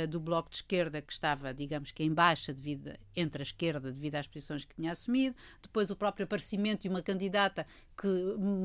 do 0.10 0.20
Bloco 0.20 0.50
de 0.50 0.58
Esquerda, 0.58 1.02
que 1.02 1.12
estava, 1.12 1.54
digamos 1.54 1.92
que, 1.92 2.04
em 2.04 2.14
baixa 2.14 2.54
devido, 2.54 2.92
entre 3.16 3.42
a 3.42 3.44
esquerda, 3.44 3.92
devido 3.92 4.16
às 4.16 4.28
posições 4.28 4.66
que 4.66 4.76
tinha 4.76 4.92
assumido. 4.92 5.36
Depois, 5.62 5.90
o 5.90 5.96
próprio 5.96 6.26
aparecimento 6.26 6.84
de 6.84 6.90
uma 6.90 7.02
candidata 7.02 7.66
que 7.98 8.08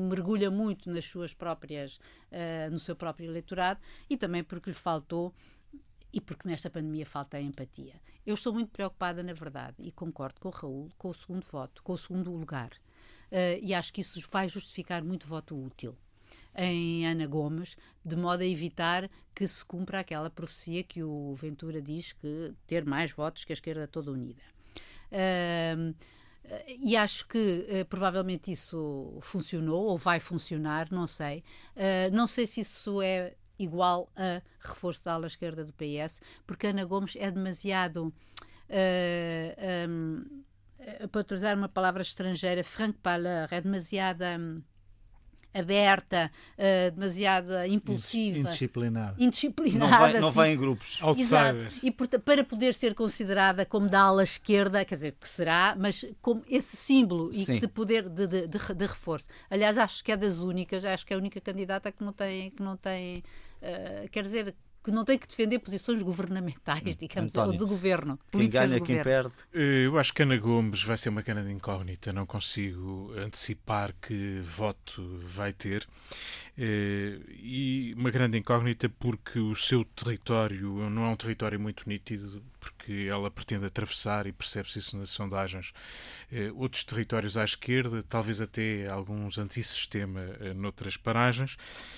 mergulha 0.09 0.49
muito 0.49 0.89
nas 0.89 1.05
suas 1.05 1.33
próprias, 1.33 1.97
uh, 2.31 2.71
no 2.71 2.79
seu 2.79 2.95
próprio 2.95 3.29
eleitorado 3.29 3.79
e 4.09 4.17
também 4.17 4.43
porque 4.43 4.69
lhe 4.69 4.75
faltou 4.75 5.33
e 6.11 6.21
porque 6.21 6.47
nesta 6.47 6.69
pandemia 6.69 7.05
falta 7.05 7.37
a 7.37 7.41
empatia. 7.41 7.93
Eu 8.25 8.33
estou 8.33 8.51
muito 8.51 8.71
preocupada, 8.71 9.21
na 9.21 9.33
verdade, 9.33 9.75
e 9.79 9.91
concordo 9.91 10.39
com 10.39 10.49
o 10.49 10.51
Raul, 10.51 10.89
com 10.97 11.09
o 11.09 11.13
segundo 11.13 11.45
voto, 11.45 11.83
com 11.83 11.93
o 11.93 11.97
segundo 11.97 12.31
lugar. 12.31 12.71
Uh, 13.31 13.59
e 13.61 13.73
acho 13.73 13.91
que 13.91 14.01
isso 14.01 14.21
vai 14.31 14.47
justificar 14.47 15.03
muito 15.03 15.27
voto 15.27 15.61
útil 15.61 15.95
em 16.57 17.05
Ana 17.05 17.27
Gomes, 17.27 17.77
de 18.03 18.15
modo 18.15 18.41
a 18.41 18.45
evitar 18.45 19.09
que 19.33 19.47
se 19.47 19.63
cumpra 19.63 19.99
aquela 19.99 20.29
profecia 20.29 20.83
que 20.83 21.03
o 21.03 21.35
Ventura 21.35 21.81
diz 21.81 22.13
que 22.13 22.53
ter 22.65 22.83
mais 22.83 23.11
votos 23.11 23.45
que 23.45 23.51
a 23.51 23.55
esquerda 23.55 23.87
toda 23.87 24.11
unida. 24.11 24.41
Uh, 25.11 25.95
e 26.79 26.95
acho 26.95 27.27
que 27.27 27.37
uh, 27.69 27.85
provavelmente 27.85 28.51
isso 28.51 29.17
funcionou 29.21 29.85
ou 29.85 29.97
vai 29.97 30.19
funcionar, 30.19 30.87
não 30.91 31.05
sei. 31.05 31.43
Uh, 31.75 32.13
não 32.13 32.25
sei 32.25 32.47
se 32.47 32.61
isso 32.61 33.01
é 33.01 33.35
igual 33.59 34.09
a 34.15 34.41
reforço 34.59 35.03
da 35.03 35.13
ala 35.13 35.27
esquerda 35.27 35.63
do 35.63 35.73
PS, 35.73 36.21
porque 36.45 36.67
Ana 36.67 36.85
Gomes 36.85 37.15
é 37.17 37.29
demasiado. 37.29 38.13
Um, 39.89 40.43
para 41.11 41.21
utilizar 41.21 41.57
uma 41.57 41.69
palavra 41.69 42.01
estrangeira, 42.01 42.63
franc 42.63 42.97
parler, 43.01 43.47
é 43.51 43.61
demasiada. 43.61 44.37
Um, 44.39 44.61
aberta, 45.53 46.31
uh, 46.53 46.91
demasiado 46.91 47.65
impulsiva, 47.67 48.37
indisciplinada, 48.37 49.15
indisciplinada 49.17 49.79
não, 49.79 49.99
vai, 49.99 50.19
não 50.19 50.31
vai 50.31 50.53
em 50.53 50.57
grupos, 50.57 50.99
Exato. 51.17 51.65
E 51.81 51.91
para 51.91 52.43
poder 52.43 52.73
ser 52.73 52.93
considerada 52.93 53.65
como 53.65 53.89
da 53.89 54.01
ala 54.01 54.23
esquerda, 54.23 54.85
quer 54.85 54.95
dizer, 54.95 55.15
que 55.19 55.27
será, 55.27 55.75
mas 55.77 56.05
como 56.21 56.43
esse 56.47 56.77
símbolo 56.77 57.31
e 57.33 57.45
de 57.45 57.67
poder 57.67 58.07
de, 58.07 58.27
de, 58.27 58.47
de, 58.47 58.57
de, 58.57 58.85
reforço. 58.85 59.25
Aliás, 59.49 59.77
acho 59.77 60.03
que 60.03 60.11
é 60.11 60.17
das 60.17 60.39
únicas, 60.39 60.85
acho 60.85 61.05
que 61.05 61.13
é 61.13 61.15
a 61.15 61.19
única 61.19 61.41
candidata 61.41 61.91
que 61.91 62.03
não 62.03 62.13
tem, 62.13 62.51
que 62.51 62.61
não 62.61 62.77
tem, 62.77 63.23
uh, 63.61 64.09
quer 64.11 64.23
dizer, 64.23 64.55
que 64.87 64.91
não 64.91 65.03
tem 65.03 65.17
que 65.17 65.27
defender 65.27 65.59
posições 65.59 66.01
governamentais, 66.01 66.81
hum, 66.81 66.95
digamos, 66.97 67.35
António, 67.35 67.51
ou 67.51 67.57
de 67.57 67.65
governo. 67.65 68.17
Quem 68.31 68.49
ganha, 68.49 68.79
quem 68.79 69.03
perde. 69.03 69.33
Eh, 69.53 69.85
eu 69.85 69.99
acho 69.99 70.13
que 70.13 70.23
Ana 70.23 70.37
Gomes 70.37 70.81
vai 70.81 70.97
ser 70.97 71.09
uma 71.09 71.21
cana 71.21 71.43
de 71.43 71.51
incógnita, 71.51 72.13
não 72.13 72.25
consigo 72.25 73.11
antecipar 73.17 73.93
que 74.01 74.39
voto 74.45 75.19
vai 75.25 75.51
ter. 75.51 75.85
Eh, 76.59 77.19
e 77.39 77.93
uma 77.95 78.09
grande 78.09 78.37
incógnita 78.37 78.89
porque 78.89 79.37
o 79.37 79.55
seu 79.55 79.85
território 79.85 80.89
não 80.89 81.05
é 81.05 81.09
um 81.09 81.15
território 81.15 81.59
muito 81.59 81.87
nítido, 81.87 82.41
porque 82.59 83.07
ela 83.09 83.29
pretende 83.29 83.65
atravessar, 83.65 84.25
e 84.25 84.31
percebe-se 84.31 84.79
isso 84.79 84.97
nas 84.97 85.09
sondagens, 85.09 85.71
eh, 86.31 86.51
outros 86.55 86.83
territórios 86.83 87.37
à 87.37 87.43
esquerda, 87.43 88.01
talvez 88.01 88.41
até 88.41 88.87
alguns 88.87 89.37
antissistema 89.37 90.21
noutras 90.55 90.97
paragens. 90.97 91.57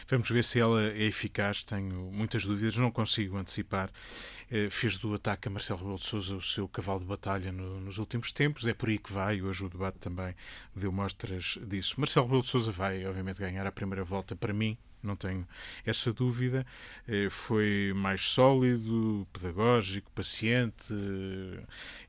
Vamos 0.10 0.30
ver 0.30 0.44
se 0.44 0.60
ela 0.60 0.84
é 0.84 1.04
eficaz, 1.04 1.64
tenho 1.64 2.12
muitas 2.12 2.44
dúvidas, 2.44 2.76
não 2.76 2.92
consigo 2.92 3.38
antecipar. 3.38 3.90
Fez 4.72 4.98
do 4.98 5.14
ataque 5.14 5.48
a 5.48 5.52
Marcelo 5.52 5.80
Rebelo 5.80 6.00
de 6.00 6.06
Sousa 6.06 6.36
o 6.36 6.42
seu 6.42 6.68
cavalo 6.68 7.00
de 7.00 7.06
batalha 7.06 7.52
no, 7.52 7.80
nos 7.80 8.00
últimos 8.00 8.32
tempos, 8.32 8.66
é 8.66 8.74
por 8.74 8.90
aí 8.90 8.98
que 8.98 9.14
vai, 9.14 9.42
hoje 9.44 9.64
o 9.64 9.70
debate 9.70 10.00
também 10.00 10.36
deu 10.76 10.92
mostras 10.92 11.60
disso. 11.68 11.94
Marcelo 12.00 12.26
Rebelo 12.26 12.42
de 12.42 12.50
Sousa 12.50 12.72
vai, 12.72 13.06
obviamente, 13.06 13.38
ganhar 13.38 13.68
a 13.68 13.72
primeira 13.72 14.04
volta 14.04 14.36
para 14.36 14.52
mim, 14.52 14.76
não 15.04 15.16
tenho 15.16 15.48
essa 15.86 16.12
dúvida. 16.12 16.66
Foi 17.30 17.94
mais 17.96 18.28
sólido, 18.28 19.26
pedagógico, 19.32 20.12
paciente 20.12 20.94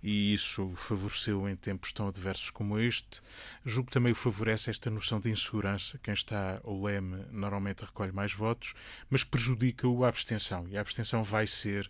e 0.02 0.32
isso 0.32 0.72
favoreceu 0.76 1.48
em 1.48 1.54
tempos 1.54 1.92
tão 1.92 2.08
adversos 2.08 2.50
como 2.50 2.78
este. 2.78 3.20
Julgo 3.64 3.88
que 3.88 3.92
também 3.92 4.12
o 4.12 4.16
favorece 4.16 4.70
esta 4.70 4.90
noção 4.90 5.20
de 5.20 5.30
insegurança. 5.30 6.00
Quem 6.02 6.14
está 6.14 6.60
ao 6.64 6.82
leme 6.82 7.22
normalmente 7.30 7.84
recolhe 7.84 8.12
mais 8.12 8.32
votos, 8.32 8.74
mas 9.08 9.22
prejudica-o 9.22 10.04
a 10.04 10.08
abstenção 10.08 10.66
e 10.68 10.76
a 10.76 10.80
abstenção 10.80 11.22
vai 11.22 11.46
ser 11.46 11.88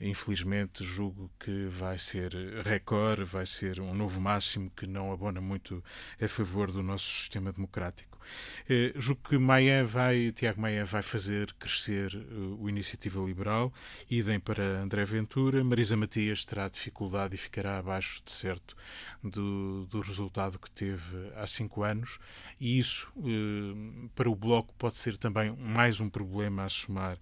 infelizmente 0.00 0.84
julgo 0.84 1.30
que 1.38 1.66
vai 1.66 1.98
ser 1.98 2.32
recorde, 2.64 3.24
vai 3.24 3.46
ser 3.46 3.80
um 3.80 3.94
novo 3.94 4.20
máximo 4.20 4.70
que 4.70 4.86
não 4.86 5.12
abona 5.12 5.40
muito 5.40 5.82
a 6.20 6.28
favor 6.28 6.70
do 6.70 6.82
nosso 6.82 7.06
sistema 7.06 7.52
democrático. 7.52 8.17
Eh, 8.68 8.92
julgo 8.96 9.22
que 9.26 9.38
Maia 9.38 9.82
vai, 9.82 10.30
Tiago 10.32 10.60
Maia 10.60 10.84
vai 10.84 11.00
fazer 11.00 11.54
crescer 11.58 12.14
uh, 12.14 12.62
o 12.62 12.68
Iniciativa 12.68 13.18
Liberal, 13.24 13.72
idem 14.10 14.38
para 14.38 14.62
André 14.62 15.06
Ventura, 15.06 15.64
Marisa 15.64 15.96
Matias 15.96 16.44
terá 16.44 16.68
dificuldade 16.68 17.34
e 17.34 17.38
ficará 17.38 17.78
abaixo, 17.78 18.20
de 18.22 18.30
certo, 18.30 18.76
do, 19.24 19.86
do 19.86 20.00
resultado 20.00 20.58
que 20.58 20.70
teve 20.70 21.30
há 21.34 21.46
cinco 21.46 21.82
anos, 21.82 22.18
e 22.60 22.78
isso 22.78 23.08
uh, 23.16 24.10
para 24.14 24.28
o 24.28 24.36
Bloco 24.36 24.74
pode 24.76 24.98
ser 24.98 25.16
também 25.16 25.56
mais 25.56 25.98
um 25.98 26.10
problema 26.10 26.64
a 26.64 26.68
somar 26.68 27.16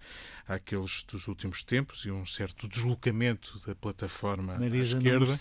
àqueles 0.45 1.01
dos 1.03 1.29
últimos 1.29 1.63
tempos 1.63 2.05
e 2.05 2.11
um 2.11 2.25
certo 2.25 2.67
deslocamento 2.67 3.57
da 3.65 3.73
plataforma 3.73 4.57
Marisa 4.57 4.97
à 4.97 4.99
esquerda. 4.99 5.39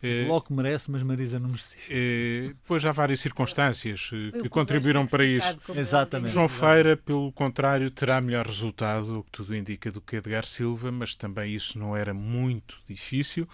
O 0.00 0.26
Bloco 0.26 0.52
merece, 0.52 0.90
mas 0.90 1.02
Marisa 1.02 1.40
não 1.40 1.48
merecia. 1.48 1.80
Eh, 1.90 2.54
pois 2.66 2.84
há 2.84 2.92
várias 2.92 3.18
circunstâncias 3.18 4.10
que 4.40 4.48
contribuíram 4.88 5.06
para 5.06 5.24
isso. 5.24 5.58
Exatamente. 5.74 6.32
João 6.32 6.48
Feira, 6.48 6.96
pelo 6.96 7.32
contrário, 7.32 7.90
terá 7.90 8.20
melhor 8.20 8.46
resultado, 8.46 9.20
o 9.20 9.24
que 9.24 9.30
tudo 9.30 9.54
indica, 9.54 9.90
do 9.90 10.00
que 10.00 10.16
Edgar 10.16 10.46
Silva, 10.46 10.90
mas 10.90 11.14
também 11.14 11.54
isso 11.54 11.78
não 11.78 11.96
era 11.96 12.14
muito 12.14 12.76
difícil. 12.86 13.48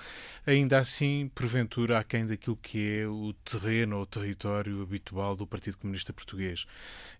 Ainda 0.47 0.78
assim, 0.78 1.30
porventura, 1.35 1.99
aquém 1.99 2.26
daquilo 2.26 2.57
que 2.57 3.01
é 3.01 3.07
o 3.07 3.35
terreno 3.45 3.97
ou 3.97 4.03
o 4.03 4.07
território 4.07 4.82
habitual 4.82 5.37
do 5.37 5.47
Partido 5.47 5.78
Comunista 5.78 6.12
Português. 6.12 6.66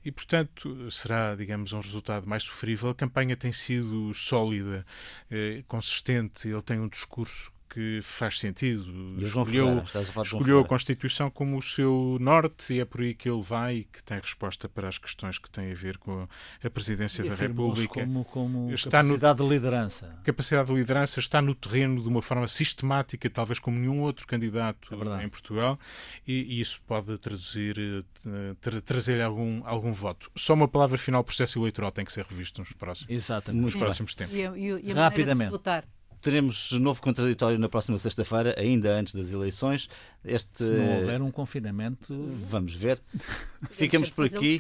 E, 0.05 0.13
portanto, 0.13 0.91
será, 0.91 1.35
digamos, 1.35 1.73
um 1.73 1.81
resultado 1.81 2.27
mais 2.27 2.43
sofrível. 2.43 2.91
A 2.91 2.95
campanha 2.95 3.37
tem 3.37 3.53
sido 3.53 4.13
sólida, 4.15 4.85
eh, 5.31 5.63
consistente, 5.67 6.49
ele 6.49 6.63
tem 6.63 6.79
um 6.79 6.89
discurso 6.89 7.54
que 7.75 7.99
faz 8.03 8.39
sentido. 8.39 8.85
E 9.19 9.25
escolheu 9.25 9.85
Ferreira, 9.85 10.23
escolheu 10.23 10.61
a 10.61 10.65
Constituição 10.65 11.29
como 11.29 11.59
o 11.59 11.63
seu 11.63 12.17
norte 12.21 12.73
e 12.73 12.79
é 12.81 12.85
por 12.85 13.01
aí 13.01 13.15
que 13.15 13.29
ele 13.29 13.43
vai 13.43 13.79
e 13.79 13.85
que 13.85 14.01
tem 14.01 14.21
resposta 14.21 14.69
para 14.69 14.87
as 14.87 14.97
questões 14.97 15.41
que 15.41 15.51
têm 15.51 15.73
a 15.73 15.75
ver 15.75 15.99
com 15.99 16.29
a 16.63 16.71
presidência 16.71 17.25
e 17.25 17.29
da 17.29 17.35
República. 17.35 18.01
Como, 18.01 18.25
como 18.27 18.73
está 18.73 19.03
capacidade 19.03 19.43
no, 19.43 19.49
de 19.49 19.55
liderança. 19.55 20.19
Capacidade 20.23 20.69
de 20.69 20.75
liderança 20.75 21.19
está 21.19 21.43
no 21.43 21.53
terreno 21.53 22.01
de 22.01 22.09
uma 22.09 22.23
forma 22.23 22.47
sistemática, 22.47 23.29
talvez 23.29 23.59
como 23.59 23.77
nenhum 23.77 24.03
outro 24.03 24.25
candidato 24.25 24.95
é 25.19 25.25
em 25.25 25.29
Portugal, 25.29 25.77
e, 26.25 26.57
e, 26.57 26.61
isso 26.61 26.81
pode 26.87 27.19
traduzir, 27.19 27.77
eh, 28.25 28.55
tra, 28.61 28.81
trazer-lhe 28.81 29.23
algum, 29.23 29.67
algum 29.67 29.93
voto. 29.93 30.31
Só 30.37 30.55
uma 30.55 30.69
palavra 30.69 30.97
final, 30.97 31.23
o 31.23 31.25
processo 31.25 31.59
eleitoral 31.59 31.91
tem 31.91 32.05
que 32.05 32.13
ser 32.13 32.25
revisto 32.25 32.61
nos 32.61 32.73
próximos, 32.73 33.11
Exatamente. 33.11 33.65
Nos 33.65 33.75
próximos 33.75 34.15
tempos. 34.15 34.37
E, 34.37 34.43
e, 34.43 34.91
e 34.91 34.93
Rapidamente. 34.93 35.51
votar 35.51 35.85
teremos 36.25 36.73
novo 36.73 37.03
contraditório 37.03 37.59
na 37.59 37.69
próxima 37.69 37.99
sexta-feira, 37.99 38.55
ainda 38.59 38.91
antes 38.97 39.13
das 39.13 39.31
eleições. 39.31 39.91
Este... 40.25 40.65
Se 40.65 40.71
não 40.71 40.97
houver 40.97 41.21
um 41.21 41.31
confinamento. 41.31 42.15
Vamos 42.51 42.75
ver. 42.75 43.01
Ficamos 43.71 44.09
por 44.09 44.25
aqui. 44.25 44.59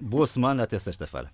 Boa 0.00 0.28
semana, 0.28 0.62
até 0.62 0.78
sexta-feira. 0.78 1.30